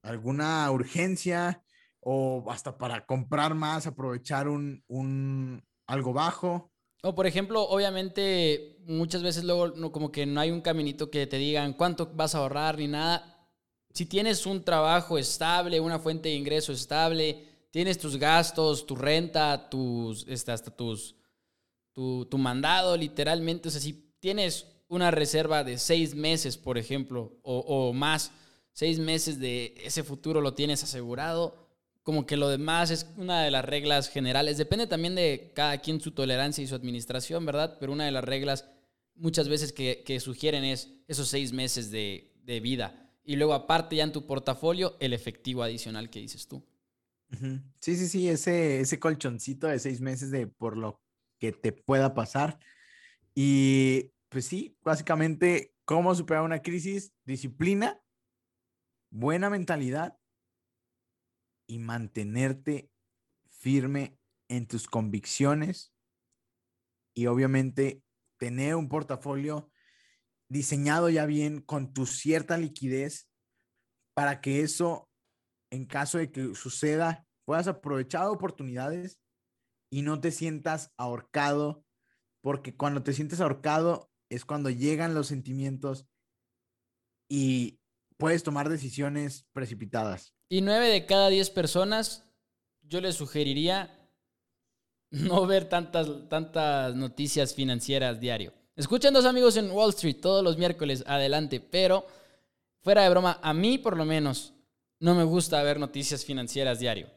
alguna 0.01 0.69
urgencia 0.71 1.63
o 2.01 2.43
hasta 2.51 2.77
para 2.77 3.05
comprar 3.05 3.53
más, 3.53 3.87
aprovechar 3.87 4.49
un, 4.49 4.83
un 4.87 5.63
algo 5.87 6.13
bajo. 6.13 6.71
O 7.03 7.13
por 7.15 7.27
ejemplo, 7.27 7.63
obviamente, 7.63 8.77
muchas 8.85 9.23
veces 9.23 9.43
luego 9.43 9.69
no, 9.69 9.91
como 9.91 10.11
que 10.11 10.25
no 10.25 10.39
hay 10.39 10.51
un 10.51 10.61
caminito 10.61 11.11
que 11.11 11.27
te 11.27 11.37
digan 11.37 11.73
cuánto 11.73 12.09
vas 12.13 12.33
a 12.33 12.39
ahorrar 12.39 12.77
ni 12.77 12.87
nada. 12.87 13.47
Si 13.93 14.05
tienes 14.05 14.45
un 14.45 14.63
trabajo 14.63 15.17
estable, 15.17 15.79
una 15.79 15.99
fuente 15.99 16.29
de 16.29 16.35
ingreso 16.35 16.71
estable, 16.71 17.67
tienes 17.71 17.97
tus 17.97 18.17
gastos, 18.17 18.85
tu 18.85 18.95
renta, 18.95 19.69
tus, 19.69 20.25
este, 20.27 20.51
hasta 20.51 20.71
tus, 20.71 21.15
tu, 21.91 22.25
tu 22.25 22.37
mandado, 22.37 22.95
literalmente. 22.95 23.67
O 23.67 23.71
sea, 23.71 23.81
si 23.81 24.15
tienes 24.19 24.65
una 24.87 25.11
reserva 25.11 25.63
de 25.63 25.77
seis 25.77 26.15
meses, 26.15 26.57
por 26.57 26.77
ejemplo, 26.77 27.37
o, 27.43 27.59
o 27.59 27.93
más, 27.93 28.31
seis 28.71 28.97
meses 28.99 29.39
de 29.39 29.75
ese 29.83 30.03
futuro 30.03 30.39
lo 30.39 30.53
tienes 30.53 30.83
asegurado, 30.83 31.62
como 32.03 32.25
que 32.25 32.37
lo 32.37 32.49
demás 32.49 32.91
es 32.91 33.09
una 33.15 33.41
de 33.43 33.51
las 33.51 33.63
reglas 33.63 34.09
generales. 34.09 34.57
Depende 34.57 34.87
también 34.87 35.15
de 35.15 35.51
cada 35.55 35.79
quien 35.79 36.01
su 36.01 36.11
tolerancia 36.11 36.63
y 36.63 36.67
su 36.67 36.75
administración, 36.75 37.45
¿verdad? 37.45 37.77
Pero 37.79 37.93
una 37.93 38.05
de 38.05 38.11
las 38.11 38.25
reglas 38.25 38.69
muchas 39.15 39.47
veces 39.47 39.71
que, 39.71 40.19
sugieren 40.19 40.65
es 40.65 40.93
esos 41.07 41.29
seis 41.29 41.53
meses 41.53 41.91
de, 41.91 42.29
vida. 42.61 43.09
Y 43.23 43.37
luego 43.37 43.53
aparte 43.53 43.95
ya 43.95 44.03
en 44.03 44.11
tu 44.11 44.27
portafolio 44.27 44.97
el 44.99 45.13
efectivo 45.13 45.63
adicional 45.63 46.09
que 46.09 46.19
dices 46.19 46.47
tú. 46.47 46.61
Sí, 47.79 47.95
sí, 47.95 48.07
sí, 48.07 48.29
ese, 48.29 48.81
ese 48.81 48.99
colchoncito 48.99 49.67
de 49.67 49.79
seis 49.79 50.01
meses 50.01 50.29
de 50.29 50.45
por 50.45 50.77
lo 50.77 51.01
que 51.39 51.51
te 51.53 51.71
pueda 51.71 52.13
pasar. 52.13 52.59
Y 53.33 54.11
pues 54.27 54.45
sí, 54.45 54.77
básicamente, 54.83 55.73
¿cómo 55.85 56.13
superar 56.13 56.43
una 56.43 56.61
crisis? 56.61 57.13
Disciplina, 57.25 57.99
buena 59.09 59.49
mentalidad 59.49 60.17
y 61.73 61.79
mantenerte 61.79 62.91
firme 63.49 64.19
en 64.47 64.67
tus 64.67 64.85
convicciones 64.85 65.91
y 67.15 67.25
obviamente 67.25 68.03
tener 68.37 68.75
un 68.75 68.89
portafolio 68.89 69.71
diseñado 70.49 71.09
ya 71.09 71.25
bien 71.25 71.61
con 71.61 71.91
tu 71.91 72.05
cierta 72.05 72.59
liquidez 72.59 73.27
para 74.13 74.39
que 74.39 74.61
eso, 74.61 75.09
en 75.71 75.87
caso 75.87 76.19
de 76.19 76.31
que 76.31 76.53
suceda, 76.53 77.25
puedas 77.43 77.67
aprovechar 77.67 78.27
oportunidades 78.27 79.19
y 79.89 80.03
no 80.03 80.21
te 80.21 80.29
sientas 80.29 80.93
ahorcado, 80.95 81.83
porque 82.41 82.75
cuando 82.75 83.01
te 83.01 83.13
sientes 83.13 83.41
ahorcado 83.41 84.11
es 84.29 84.45
cuando 84.45 84.69
llegan 84.69 85.15
los 85.15 85.25
sentimientos 85.25 86.07
y 87.27 87.79
puedes 88.17 88.43
tomar 88.43 88.69
decisiones 88.69 89.47
precipitadas. 89.53 90.35
Y 90.53 90.61
nueve 90.61 90.87
de 90.87 91.07
cada 91.07 91.29
diez 91.29 91.49
personas, 91.49 92.21
yo 92.83 93.01
les 93.01 93.15
sugeriría 93.15 93.89
no 95.09 95.47
ver 95.47 95.67
tantas, 95.67 96.07
tantas 96.29 96.93
noticias 96.93 97.55
financieras 97.55 98.19
diario. 98.19 98.53
Escuchen 98.75 99.15
dos 99.15 99.25
amigos 99.25 99.57
en 99.57 99.71
Wall 99.71 99.89
Street 99.89 100.17
todos 100.21 100.43
los 100.43 100.59
miércoles, 100.59 101.03
adelante, 101.07 101.59
pero 101.59 102.05
fuera 102.83 103.01
de 103.01 103.09
broma, 103.09 103.39
a 103.41 103.51
mí 103.51 103.79
por 103.79 103.97
lo 103.97 104.05
menos 104.05 104.53
no 104.99 105.15
me 105.15 105.23
gusta 105.23 105.63
ver 105.63 105.79
noticias 105.79 106.23
financieras 106.23 106.77
diario. 106.77 107.09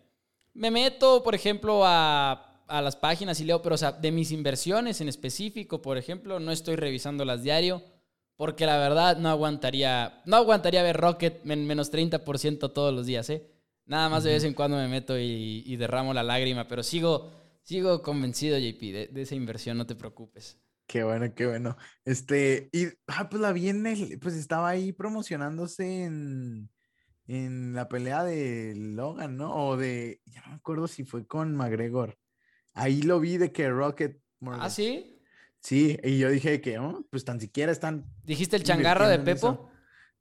Me 0.54 0.70
meto, 0.70 1.22
por 1.22 1.34
ejemplo, 1.34 1.84
a, 1.84 2.64
a 2.66 2.80
las 2.80 2.96
páginas 2.96 3.38
y 3.38 3.44
leo, 3.44 3.60
pero 3.60 3.76
de 3.76 4.12
mis 4.12 4.32
inversiones 4.32 5.02
en 5.02 5.10
específico, 5.10 5.82
por 5.82 5.98
ejemplo, 5.98 6.40
no 6.40 6.52
estoy 6.52 6.76
revisándolas 6.76 7.42
diario 7.42 7.82
porque 8.36 8.66
la 8.66 8.78
verdad 8.78 9.16
no 9.16 9.28
aguantaría, 9.28 10.22
no 10.26 10.36
aguantaría 10.36 10.82
ver 10.82 10.96
Rocket 10.96 11.44
en 11.46 11.66
menos 11.66 11.90
30% 11.92 12.72
todos 12.72 12.94
los 12.94 13.06
días, 13.06 13.28
¿eh? 13.30 13.50
Nada 13.86 14.08
más 14.08 14.24
de 14.24 14.32
vez 14.32 14.44
en 14.44 14.54
cuando 14.54 14.76
me 14.76 14.88
meto 14.88 15.16
y, 15.18 15.76
derramo 15.76 16.12
la 16.12 16.24
lágrima, 16.24 16.66
pero 16.66 16.82
sigo, 16.82 17.32
sigo 17.62 18.02
convencido, 18.02 18.58
JP, 18.58 18.80
de, 19.12 19.22
esa 19.22 19.36
inversión, 19.36 19.78
no 19.78 19.86
te 19.86 19.94
preocupes. 19.94 20.58
Qué 20.86 21.04
bueno, 21.04 21.32
qué 21.34 21.46
bueno. 21.46 21.76
Este, 22.04 22.68
y 22.72 22.86
ah, 23.06 23.28
pues 23.28 23.40
la 23.40 23.52
viene, 23.52 24.18
pues 24.20 24.34
estaba 24.34 24.68
ahí 24.68 24.92
promocionándose 24.92 26.02
en, 26.02 26.68
en 27.26 27.74
la 27.74 27.88
pelea 27.88 28.24
de 28.24 28.74
Logan, 28.76 29.36
¿no? 29.36 29.54
O 29.54 29.76
de, 29.76 30.20
ya 30.26 30.42
no 30.42 30.48
me 30.48 30.54
acuerdo 30.56 30.88
si 30.88 31.04
fue 31.04 31.26
con 31.26 31.54
McGregor. 31.54 32.18
Ahí 32.74 33.02
lo 33.02 33.20
vi 33.20 33.38
de 33.38 33.52
que 33.52 33.70
Rocket. 33.70 34.20
Ah, 34.42 34.68
sí. 34.68 35.15
Sí, 35.66 35.98
y 36.04 36.18
yo 36.18 36.30
dije 36.30 36.60
que, 36.60 36.78
oh, 36.78 37.04
pues 37.10 37.24
tan 37.24 37.40
siquiera 37.40 37.72
están. 37.72 38.04
¿Dijiste 38.22 38.54
el 38.54 38.62
changarro 38.62 39.08
de 39.08 39.18
Pepo? 39.18 39.68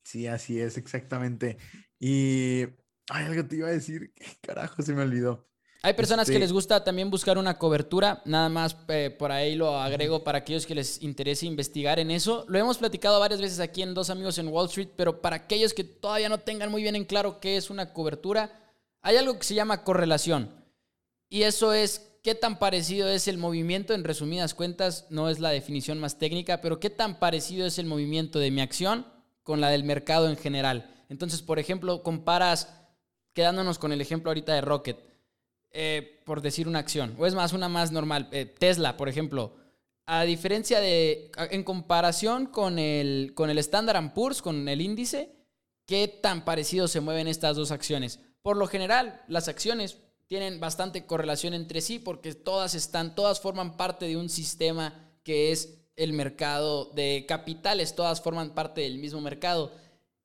Sí, 0.01 0.25
así 0.25 0.59
es, 0.59 0.75
exactamente. 0.75 1.59
Y. 1.99 2.63
Ay, 3.11 3.25
algo 3.25 3.47
te 3.47 3.57
iba 3.57 3.67
a 3.67 3.71
decir. 3.71 4.11
Carajo, 4.41 4.81
se 4.81 4.93
me 4.93 5.03
olvidó. 5.03 5.47
Hay 5.83 5.93
personas 5.93 6.25
que 6.25 6.33
este 6.33 6.39
les 6.39 6.51
gusta 6.51 6.83
también 6.83 7.11
buscar 7.11 7.37
una 7.37 7.59
cobertura, 7.59 8.23
nada 8.25 8.49
más 8.49 8.75
eh, 8.87 9.15
por 9.19 9.31
ahí 9.31 9.53
lo 9.53 9.77
agrego 9.77 10.23
para 10.23 10.39
aquellos 10.39 10.65
que 10.65 10.73
les 10.73 11.03
interese 11.03 11.45
investigar 11.45 11.99
en 11.99 12.09
eso. 12.09 12.45
Lo 12.47 12.57
hemos 12.57 12.79
platicado 12.79 13.19
varias 13.19 13.39
veces 13.39 13.59
aquí 13.59 13.83
en 13.83 13.93
Dos 13.93 14.09
Amigos 14.09 14.39
en 14.39 14.47
Wall 14.47 14.65
Street, 14.65 14.89
pero 14.95 15.21
para 15.21 15.35
aquellos 15.35 15.75
que 15.75 15.83
todavía 15.83 16.27
no 16.27 16.39
tengan 16.39 16.71
muy 16.71 16.81
bien 16.81 16.95
en 16.95 17.05
claro 17.05 17.39
qué 17.39 17.55
es 17.55 17.69
una 17.69 17.93
cobertura, 17.93 18.73
hay 19.03 19.17
algo 19.17 19.37
que 19.37 19.43
se 19.43 19.53
llama 19.53 19.83
correlación. 19.83 20.64
Y 21.29 21.43
eso 21.43 21.73
es 21.73 22.15
¿Qué 22.25 22.33
tan 22.33 22.57
parecido 22.57 23.07
es 23.07 23.27
el 23.27 23.37
movimiento? 23.37 23.93
En 23.93 24.03
resumidas 24.03 24.55
cuentas, 24.55 25.05
no 25.11 25.29
es 25.29 25.39
la 25.39 25.51
definición 25.51 25.99
más 25.99 26.17
técnica, 26.17 26.59
pero 26.59 26.79
¿qué 26.79 26.89
tan 26.89 27.19
parecido 27.19 27.67
es 27.67 27.77
el 27.77 27.85
movimiento 27.85 28.39
de 28.39 28.49
mi 28.49 28.61
acción 28.61 29.05
con 29.43 29.61
la 29.61 29.69
del 29.69 29.83
mercado 29.83 30.27
en 30.27 30.35
general? 30.35 30.89
Entonces, 31.07 31.43
por 31.43 31.59
ejemplo, 31.59 32.01
comparas, 32.01 32.75
quedándonos 33.33 33.77
con 33.77 33.91
el 33.91 34.01
ejemplo 34.01 34.31
ahorita 34.31 34.55
de 34.55 34.61
Rocket, 34.61 34.97
eh, 35.69 36.19
por 36.25 36.41
decir 36.41 36.67
una 36.67 36.79
acción, 36.79 37.15
o 37.19 37.27
es 37.27 37.35
más, 37.35 37.53
una 37.53 37.69
más 37.69 37.91
normal, 37.91 38.27
eh, 38.31 38.45
Tesla, 38.45 38.97
por 38.97 39.07
ejemplo, 39.07 39.55
a 40.07 40.23
diferencia 40.23 40.79
de, 40.79 41.29
en 41.51 41.63
comparación 41.63 42.47
con 42.47 42.79
el, 42.79 43.33
con 43.35 43.51
el 43.51 43.59
Standard 43.59 44.15
Poor's, 44.15 44.41
con 44.41 44.67
el 44.67 44.81
índice, 44.81 45.29
¿qué 45.85 46.07
tan 46.07 46.43
parecido 46.43 46.87
se 46.87 47.01
mueven 47.01 47.27
estas 47.27 47.55
dos 47.55 47.69
acciones? 47.69 48.19
Por 48.41 48.57
lo 48.57 48.65
general, 48.65 49.21
las 49.27 49.47
acciones 49.47 49.99
tienen 50.27 50.59
bastante 50.59 51.05
correlación 51.05 51.53
entre 51.53 51.81
sí 51.81 51.99
porque 51.99 52.33
todas 52.33 52.75
están, 52.75 53.15
todas 53.15 53.39
forman 53.39 53.77
parte 53.77 54.05
de 54.05 54.17
un 54.17 54.29
sistema 54.29 55.11
que 55.23 55.51
es 55.51 55.77
el 55.95 56.13
mercado 56.13 56.85
de 56.93 57.25
capitales, 57.27 57.95
todas 57.95 58.21
forman 58.21 58.53
parte 58.53 58.81
del 58.81 58.97
mismo 58.97 59.21
mercado. 59.21 59.71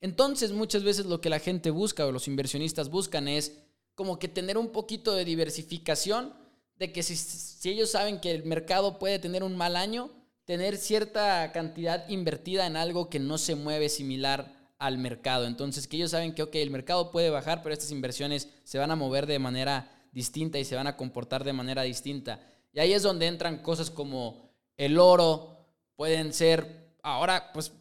Entonces 0.01 0.53
muchas 0.53 0.83
veces 0.83 1.07
lo 1.07 1.21
que 1.21 1.31
la 1.31 1.39
gente 1.39 1.71
busca 1.71 2.07
o 2.07 2.13
los 2.13 2.29
inversionistas 2.29 2.89
buscan 2.89 3.29
es 3.29 3.59
como 3.95 4.19
que 4.19 4.29
tener 4.29 4.57
un 4.57 4.73
poquito 4.73 5.15
de 5.15 5.25
diversificación, 5.25 6.35
de 6.77 6.93
que 6.93 7.03
si, 7.03 7.17
si 7.17 7.71
ellos 7.71 7.91
saben 7.91 8.21
que 8.21 8.31
el 8.31 8.45
mercado 8.45 8.99
puede 8.99 9.19
tener 9.19 9.45
un 9.45 9.57
mal 9.57 9.77
año, 9.77 10.11
tener 10.47 10.79
cierta 10.79 11.53
cantidad 11.53 12.09
invertida 12.09 12.67
en 12.67 12.77
algo 12.77 13.11
que 13.11 13.19
no 13.19 13.37
se 13.37 13.55
mueve 13.55 13.91
similar 13.91 14.60
al 14.81 14.99
mercado. 14.99 15.47
Entonces, 15.47 15.87
que 15.87 15.97
ellos 15.97 16.11
saben 16.11 16.35
que, 16.35 16.43
ok, 16.43 16.57
el 16.57 16.71
mercado 16.71 17.13
puede 17.13 17.31
bajar, 17.31 17.63
pero 17.63 17.73
estas 17.73 17.93
inversiones 17.93 18.49
se 18.65 18.79
van 18.79 18.91
a 18.91 18.97
mover 18.97 19.27
de 19.27 19.39
manera 19.39 19.89
distinta 20.11 20.59
y 20.59 20.65
se 20.65 20.75
van 20.75 20.89
a 20.89 20.97
comportar 20.97 21.45
de 21.45 21.53
manera 21.53 21.83
distinta. 21.83 22.41
Y 22.73 22.81
ahí 22.81 22.93
es 22.93 23.03
donde 23.03 23.27
entran 23.27 23.63
cosas 23.63 23.91
como 23.91 24.51
el 24.77 24.99
oro, 24.99 25.67
pueden 25.95 26.33
ser 26.33 26.95
ahora, 27.03 27.53
pues, 27.53 27.73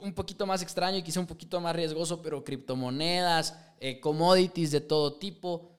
un 0.00 0.14
poquito 0.14 0.46
más 0.46 0.62
extraño 0.62 0.98
y 0.98 1.02
quizá 1.02 1.20
un 1.20 1.26
poquito 1.26 1.60
más 1.60 1.74
riesgoso, 1.74 2.20
pero 2.22 2.44
criptomonedas, 2.44 3.58
eh, 3.80 3.98
commodities 3.98 4.70
de 4.70 4.80
todo 4.80 5.14
tipo. 5.14 5.78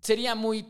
Sería 0.00 0.34
muy 0.34 0.66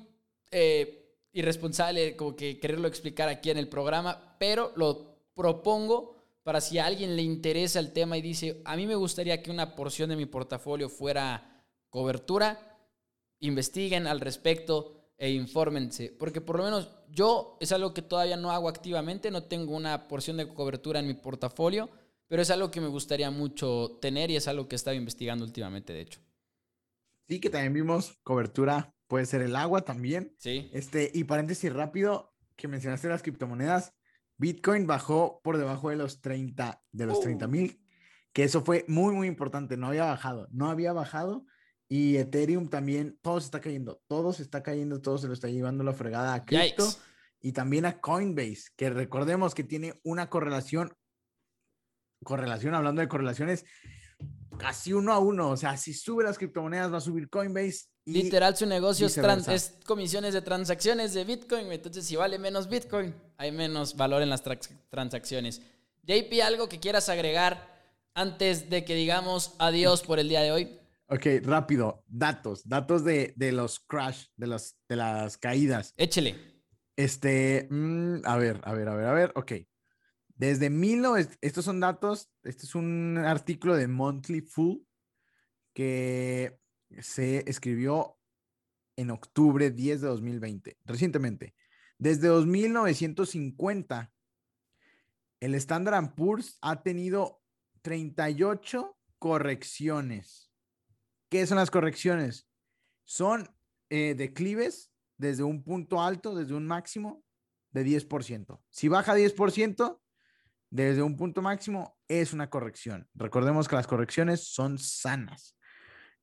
eh, 0.50 1.16
irresponsable 1.32 2.16
como 2.16 2.34
que 2.34 2.58
quererlo 2.58 2.88
explicar 2.88 3.28
aquí 3.28 3.50
en 3.50 3.58
el 3.58 3.68
programa, 3.68 4.36
pero 4.38 4.72
lo 4.76 5.16
propongo 5.34 6.13
para 6.44 6.60
si 6.60 6.78
a 6.78 6.86
alguien 6.86 7.16
le 7.16 7.22
interesa 7.22 7.80
el 7.80 7.92
tema 7.92 8.16
y 8.16 8.22
dice, 8.22 8.60
a 8.64 8.76
mí 8.76 8.86
me 8.86 8.94
gustaría 8.94 9.42
que 9.42 9.50
una 9.50 9.74
porción 9.74 10.10
de 10.10 10.16
mi 10.16 10.26
portafolio 10.26 10.88
fuera 10.88 11.66
cobertura, 11.88 12.78
investiguen 13.40 14.06
al 14.06 14.20
respecto 14.20 15.12
e 15.16 15.30
infórmense, 15.30 16.14
porque 16.18 16.40
por 16.40 16.58
lo 16.58 16.64
menos 16.64 16.90
yo 17.08 17.56
es 17.60 17.72
algo 17.72 17.94
que 17.94 18.02
todavía 18.02 18.36
no 18.36 18.52
hago 18.52 18.68
activamente, 18.68 19.30
no 19.30 19.44
tengo 19.44 19.74
una 19.74 20.06
porción 20.06 20.36
de 20.36 20.48
cobertura 20.48 21.00
en 21.00 21.06
mi 21.06 21.14
portafolio, 21.14 21.88
pero 22.28 22.42
es 22.42 22.50
algo 22.50 22.70
que 22.70 22.80
me 22.80 22.88
gustaría 22.88 23.30
mucho 23.30 23.98
tener 24.02 24.30
y 24.30 24.36
es 24.36 24.46
algo 24.46 24.68
que 24.68 24.74
he 24.74 24.76
estado 24.76 24.96
investigando 24.96 25.44
últimamente, 25.44 25.92
de 25.92 26.00
hecho. 26.02 26.20
Sí, 27.26 27.40
que 27.40 27.48
también 27.48 27.72
vimos 27.72 28.18
cobertura, 28.22 28.94
puede 29.06 29.24
ser 29.24 29.40
el 29.40 29.56
agua 29.56 29.82
también. 29.82 30.34
Sí. 30.38 30.68
Este, 30.74 31.10
y 31.14 31.24
paréntesis 31.24 31.72
rápido, 31.72 32.34
que 32.56 32.68
mencionaste 32.68 33.08
las 33.08 33.22
criptomonedas, 33.22 33.94
Bitcoin 34.36 34.86
bajó 34.86 35.40
por 35.42 35.58
debajo 35.58 35.90
de 35.90 35.96
los 35.96 36.20
30, 36.20 36.82
de 36.92 37.06
los 37.06 37.20
30 37.20 37.46
mil, 37.46 37.80
que 38.32 38.44
eso 38.44 38.64
fue 38.64 38.84
muy, 38.88 39.14
muy 39.14 39.28
importante. 39.28 39.76
No 39.76 39.88
había 39.88 40.04
bajado, 40.04 40.48
no 40.50 40.68
había 40.68 40.92
bajado. 40.92 41.46
Y 41.88 42.16
Ethereum 42.16 42.68
también, 42.68 43.18
todo 43.22 43.40
se 43.40 43.46
está 43.46 43.60
cayendo, 43.60 44.02
todo 44.08 44.32
se 44.32 44.42
está 44.42 44.62
cayendo, 44.62 45.00
todo 45.00 45.18
se 45.18 45.28
lo 45.28 45.34
está 45.34 45.48
llevando 45.48 45.84
la 45.84 45.92
fregada 45.92 46.34
a 46.34 46.44
cripto 46.44 46.88
y 47.44 47.52
también 47.52 47.84
a 47.84 48.00
Coinbase, 48.00 48.70
que 48.74 48.88
recordemos 48.88 49.54
que 49.54 49.64
tiene 49.64 50.00
una 50.02 50.30
correlación, 50.30 50.96
correlación, 52.24 52.74
hablando 52.74 53.02
de 53.02 53.08
correlaciones, 53.08 53.66
casi 54.58 54.94
uno 54.94 55.12
a 55.12 55.18
uno. 55.18 55.50
O 55.50 55.56
sea, 55.58 55.76
si 55.76 55.92
sube 55.92 56.24
las 56.24 56.38
criptomonedas, 56.38 56.90
va 56.90 56.96
a 56.96 57.02
subir 57.02 57.28
Coinbase. 57.28 57.88
Literal, 58.06 58.54
su 58.54 58.66
negocio 58.66 59.06
es, 59.06 59.16
es, 59.48 59.74
comisiones 59.86 60.34
de 60.34 60.42
transacciones 60.42 61.14
de 61.14 61.24
Bitcoin. 61.24 61.72
Entonces, 61.72 62.04
si 62.04 62.16
vale 62.16 62.38
menos 62.38 62.68
Bitcoin, 62.68 63.14
hay 63.38 63.50
menos 63.50 63.96
valor 63.96 64.20
en 64.20 64.28
las 64.28 64.42
transacciones. 64.90 65.62
JP, 66.02 66.42
¿algo 66.42 66.68
que 66.68 66.80
quieras 66.80 67.08
agregar 67.08 67.66
antes 68.12 68.68
de 68.68 68.84
que 68.84 68.94
digamos 68.94 69.54
adiós 69.58 70.02
por 70.02 70.18
el 70.18 70.28
día 70.28 70.42
de 70.42 70.52
hoy? 70.52 70.78
Ok, 71.08 71.26
rápido. 71.42 72.04
Datos. 72.06 72.68
Datos 72.68 73.04
de, 73.04 73.32
de 73.36 73.52
los 73.52 73.80
crash, 73.80 74.26
de, 74.36 74.48
los, 74.48 74.76
de 74.86 74.96
las 74.96 75.38
caídas. 75.38 75.94
Échele. 75.96 76.36
Este, 76.96 77.66
mm, 77.70 78.20
a 78.24 78.36
ver, 78.36 78.60
a 78.64 78.74
ver, 78.74 78.88
a 78.88 78.96
ver, 78.96 79.06
a 79.06 79.12
ver. 79.12 79.32
Ok. 79.34 79.52
Desde 80.36 80.68
19... 80.68 81.28
Estos 81.40 81.64
son 81.64 81.80
datos. 81.80 82.30
Este 82.42 82.66
es 82.66 82.74
un 82.74 83.16
artículo 83.16 83.76
de 83.76 83.88
Monthly 83.88 84.42
Full 84.42 84.78
que 85.72 86.58
se 87.02 87.48
escribió 87.48 88.18
en 88.96 89.10
octubre 89.10 89.70
10 89.70 90.00
de 90.00 90.06
2020, 90.08 90.78
recientemente. 90.84 91.54
Desde 91.98 92.28
2950, 92.28 94.12
el 95.40 95.54
Standard 95.54 96.14
Poor's 96.14 96.58
ha 96.60 96.82
tenido 96.82 97.42
38 97.82 98.96
correcciones. 99.18 100.50
¿Qué 101.28 101.46
son 101.46 101.58
las 101.58 101.70
correcciones? 101.70 102.48
Son 103.04 103.48
eh, 103.90 104.14
declives 104.16 104.92
desde 105.16 105.42
un 105.42 105.62
punto 105.62 106.00
alto, 106.00 106.34
desde 106.34 106.54
un 106.54 106.66
máximo 106.66 107.24
de 107.70 107.84
10%. 107.84 108.60
Si 108.70 108.88
baja 108.88 109.14
10%, 109.16 110.00
desde 110.70 111.02
un 111.02 111.16
punto 111.16 111.42
máximo, 111.42 111.98
es 112.08 112.32
una 112.32 112.50
corrección. 112.50 113.08
Recordemos 113.14 113.68
que 113.68 113.76
las 113.76 113.86
correcciones 113.86 114.48
son 114.48 114.78
sanas. 114.78 115.56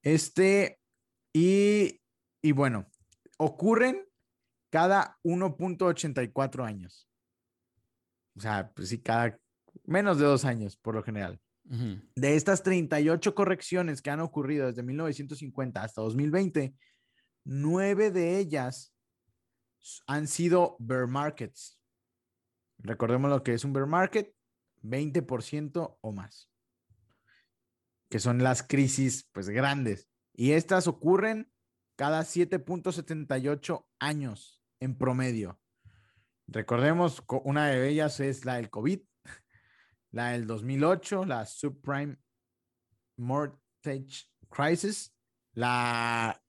Este, 0.02 0.80
y, 1.34 2.02
y 2.42 2.52
bueno, 2.52 2.90
ocurren 3.38 4.06
cada 4.72 5.20
1.84 5.24 6.66
años. 6.66 7.08
O 8.36 8.40
sea, 8.40 8.72
pues 8.74 8.90
sí, 8.90 9.00
cada 9.00 9.40
menos 9.86 10.18
de 10.18 10.26
dos 10.26 10.46
años, 10.46 10.78
por 10.78 10.96
lo 10.96 11.04
general. 11.04 11.40
De 12.16 12.36
estas 12.36 12.64
38 12.64 13.34
correcciones 13.34 14.02
que 14.02 14.10
han 14.10 14.20
ocurrido 14.20 14.68
desde 14.68 14.84
1950 14.84 15.82
hasta 15.82 16.02
2020, 16.02 16.76
nueve 17.46 18.12
de 18.12 18.40
ellas 18.40 18.94
han 20.06 20.28
sido 20.28 20.76
bear 20.80 21.08
markets. 21.08 21.80
Recordemos 22.80 23.30
lo 23.30 23.42
que 23.42 23.54
es 23.54 23.64
un 23.64 23.72
bear 23.72 23.88
market, 23.88 24.34
20% 24.84 25.98
o 26.02 26.12
más, 26.12 26.51
que 28.12 28.20
son 28.20 28.44
las 28.44 28.62
crisis 28.62 29.30
pues 29.32 29.50
grandes. 29.50 30.10
Y 30.34 30.52
estas 30.52 30.88
ocurren 30.88 31.50
cada 31.96 32.24
7.78 32.24 33.86
años 34.00 34.62
en 34.82 34.98
promedio. 34.98 35.62
Recordemos, 36.46 37.24
una 37.46 37.68
de 37.68 37.88
ellas 37.88 38.20
es 38.20 38.44
la 38.44 38.56
del 38.56 38.70
COVID, 38.70 39.00
la 40.12 40.32
del 40.32 40.46
2008, 40.46 41.24
la 41.26 41.46
subprime 41.46 42.18
mortgage 43.16 44.26
crisis, 44.50 45.16
la, 45.54 46.44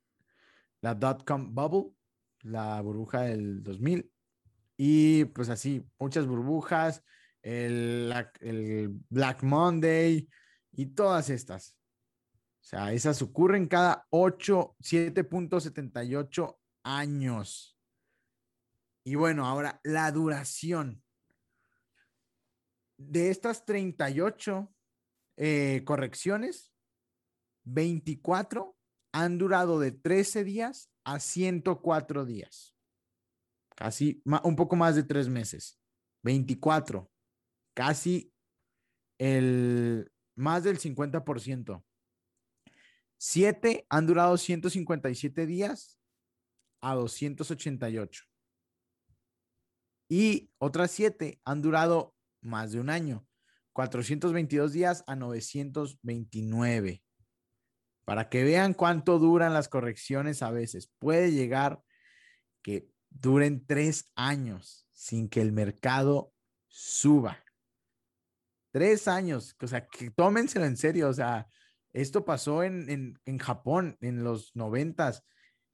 la 0.81 0.95
dot-com 0.95 1.55
bubble, 1.55 1.95
la 2.41 2.81
burbuja 2.81 3.21
del 3.21 3.63
2000, 3.63 4.11
y 4.77 5.27
pues 5.27 5.49
así, 5.49 5.89
muchas 6.01 6.27
burbujas, 6.27 7.05
el, 7.41 8.13
el 8.41 8.89
Black 9.11 9.45
Monday 9.45 10.29
y 10.73 10.87
todas 10.87 11.31
estas. 11.31 11.77
O 12.61 12.65
sea, 12.65 12.93
esas 12.93 13.21
ocurren 13.23 13.67
cada 13.67 14.07
8, 14.11 14.77
7.78 14.81 16.59
años. 16.85 17.79
Y 19.05 19.17
bueno, 19.17 19.47
ahora 19.47 19.81
la 19.83 20.11
duración. 20.13 21.03
De 22.97 23.31
estas 23.31 23.65
38 23.65 24.73
eh, 25.39 25.83
correcciones, 25.85 26.73
24 27.65 28.77
han 29.13 29.39
durado 29.39 29.81
de 29.81 29.91
13 29.91 30.45
días 30.45 30.91
a 31.05 31.19
104 31.19 32.25
días. 32.25 32.77
Casi 33.75 34.23
un 34.45 34.55
poco 34.55 34.77
más 34.77 34.95
de 34.95 35.03
tres 35.03 35.29
meses. 35.29 35.81
24. 36.23 37.11
Casi 37.75 38.33
el 39.19 40.12
más 40.35 40.65
del 40.65 40.79
50%. 40.79 41.85
Siete 43.19 43.87
han 43.89 44.07
durado 44.07 44.37
157 44.37 45.47
días 45.47 46.01
a 46.81 46.95
288. 46.95 48.25
Y 50.09 50.51
otras 50.59 50.91
siete 50.91 51.41
han 51.45 51.63
durado 51.63 52.15
más 52.41 52.73
de 52.73 52.81
un 52.81 52.91
año, 52.91 53.27
422 53.73 54.73
días 54.73 55.05
a 55.07 55.17
929. 55.17 57.03
Para 58.05 58.29
que 58.29 58.45
vean 58.45 58.75
cuánto 58.75 59.19
duran 59.19 59.55
las 59.55 59.69
correcciones 59.69 60.43
a 60.43 60.51
veces. 60.51 60.91
Puede 60.99 61.31
llegar 61.31 61.83
que 62.61 62.91
duren 63.09 63.65
tres 63.65 64.11
años 64.17 64.89
sin 64.93 65.29
que 65.29 65.41
el 65.41 65.53
mercado 65.53 66.33
suba. 66.69 67.43
Tres 68.73 69.07
años, 69.07 69.55
o 69.61 69.67
sea, 69.67 69.87
que 69.87 70.11
tómenselo 70.11 70.65
en 70.65 70.79
serio, 70.79 71.11
o 71.11 71.13
sea, 71.13 71.47
esto 71.93 72.25
pasó 72.25 72.63
en, 72.63 73.19
Japón 73.39 73.99
en 74.01 74.25
los 74.25 74.57
noventas 74.57 75.25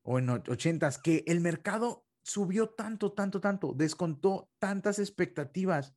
o 0.02 0.18
en 0.18 0.28
ochentas, 0.28 0.98
que 0.98 1.22
el 1.28 1.40
mercado 1.40 2.04
subió 2.22 2.70
tanto, 2.70 3.12
tanto, 3.12 3.40
tanto, 3.40 3.72
descontó 3.72 4.50
tantas 4.58 4.98
expectativas 4.98 5.94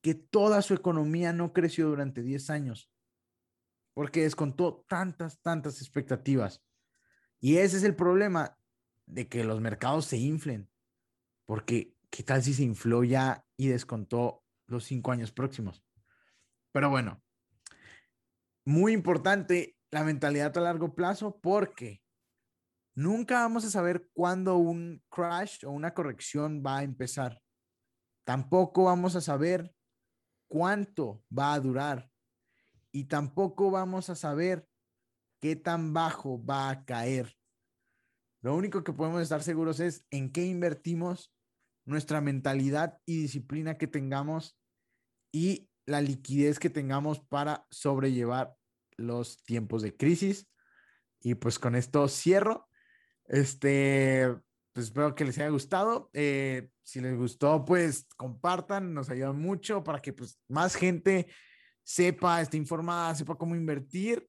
que 0.00 0.14
toda 0.14 0.62
su 0.62 0.74
economía 0.74 1.32
no 1.32 1.52
creció 1.52 1.88
durante 1.88 2.22
10 2.22 2.50
años, 2.50 2.88
porque 3.94 4.22
descontó 4.22 4.84
tantas, 4.88 5.40
tantas 5.40 5.80
expectativas. 5.80 6.62
Y 7.40 7.56
ese 7.56 7.78
es 7.78 7.82
el 7.82 7.96
problema 7.96 8.56
de 9.06 9.28
que 9.28 9.42
los 9.42 9.60
mercados 9.60 10.04
se 10.04 10.18
inflen, 10.18 10.70
porque 11.46 11.96
¿qué 12.10 12.22
tal 12.22 12.44
si 12.44 12.54
se 12.54 12.62
infló 12.62 13.02
ya 13.02 13.44
y 13.56 13.68
descontó 13.68 14.44
los 14.66 14.84
cinco 14.84 15.10
años 15.10 15.32
próximos? 15.32 15.87
Pero 16.72 16.90
bueno, 16.90 17.22
muy 18.64 18.92
importante 18.92 19.76
la 19.90 20.04
mentalidad 20.04 20.56
a 20.56 20.60
largo 20.60 20.94
plazo 20.94 21.40
porque 21.40 22.02
nunca 22.94 23.40
vamos 23.40 23.64
a 23.64 23.70
saber 23.70 24.08
cuándo 24.12 24.56
un 24.56 25.02
crash 25.08 25.64
o 25.64 25.70
una 25.70 25.94
corrección 25.94 26.62
va 26.64 26.78
a 26.78 26.82
empezar. 26.82 27.40
Tampoco 28.24 28.84
vamos 28.84 29.16
a 29.16 29.20
saber 29.20 29.74
cuánto 30.48 31.24
va 31.36 31.54
a 31.54 31.60
durar 31.60 32.10
y 32.92 33.04
tampoco 33.04 33.70
vamos 33.70 34.10
a 34.10 34.16
saber 34.16 34.68
qué 35.40 35.56
tan 35.56 35.92
bajo 35.92 36.44
va 36.44 36.70
a 36.70 36.84
caer. 36.84 37.34
Lo 38.42 38.54
único 38.54 38.84
que 38.84 38.92
podemos 38.92 39.22
estar 39.22 39.42
seguros 39.42 39.80
es 39.80 40.06
en 40.10 40.30
qué 40.30 40.46
invertimos, 40.46 41.32
nuestra 41.86 42.20
mentalidad 42.20 43.00
y 43.06 43.22
disciplina 43.22 43.78
que 43.78 43.86
tengamos 43.86 44.58
y 45.32 45.67
la 45.88 46.02
liquidez 46.02 46.58
que 46.58 46.68
tengamos 46.68 47.18
para 47.18 47.66
sobrellevar 47.70 48.54
los 48.96 49.42
tiempos 49.42 49.82
de 49.82 49.96
crisis. 49.96 50.46
Y 51.20 51.34
pues 51.34 51.58
con 51.58 51.74
esto 51.74 52.06
cierro. 52.08 52.68
Este, 53.24 54.28
pues 54.72 54.86
espero 54.86 55.14
que 55.14 55.24
les 55.24 55.38
haya 55.38 55.48
gustado. 55.48 56.10
Eh, 56.12 56.70
si 56.82 57.00
les 57.00 57.16
gustó, 57.16 57.64
pues 57.64 58.06
compartan, 58.16 58.92
nos 58.92 59.08
ayuda 59.08 59.32
mucho 59.32 59.82
para 59.82 60.00
que 60.00 60.12
pues 60.12 60.38
más 60.48 60.74
gente 60.74 61.26
sepa, 61.82 62.42
esté 62.42 62.58
informada, 62.58 63.14
sepa 63.14 63.36
cómo 63.36 63.56
invertir. 63.56 64.28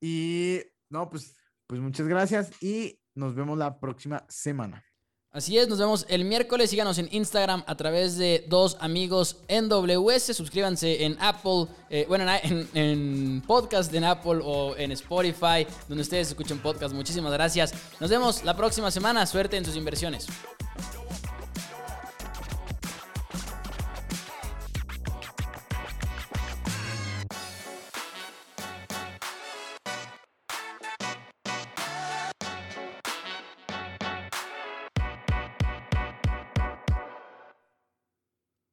Y 0.00 0.62
no, 0.88 1.10
pues, 1.10 1.36
pues 1.66 1.80
muchas 1.80 2.08
gracias 2.08 2.50
y 2.62 3.00
nos 3.14 3.34
vemos 3.34 3.58
la 3.58 3.78
próxima 3.78 4.24
semana. 4.28 4.89
Así 5.32 5.56
es, 5.56 5.68
nos 5.68 5.78
vemos 5.78 6.06
el 6.08 6.24
miércoles. 6.24 6.70
Síganos 6.70 6.98
en 6.98 7.08
Instagram 7.12 7.62
a 7.68 7.76
través 7.76 8.18
de 8.18 8.44
dos 8.48 8.76
amigos 8.80 9.36
NWS. 9.48 10.34
Suscríbanse 10.34 11.04
en 11.04 11.16
Apple, 11.20 11.68
eh, 11.88 12.04
bueno, 12.08 12.24
en, 12.42 12.68
en, 12.74 13.42
podcast 13.46 13.94
en 13.94 14.02
Apple 14.02 14.40
o 14.42 14.74
en 14.76 14.90
Spotify, 14.90 15.64
donde 15.88 16.02
ustedes 16.02 16.28
escuchen 16.28 16.58
podcast. 16.58 16.92
Muchísimas 16.92 17.32
gracias. 17.32 17.72
Nos 18.00 18.10
vemos 18.10 18.42
la 18.42 18.56
próxima 18.56 18.90
semana. 18.90 19.24
Suerte 19.24 19.56
en 19.56 19.64
sus 19.64 19.76
inversiones. 19.76 20.26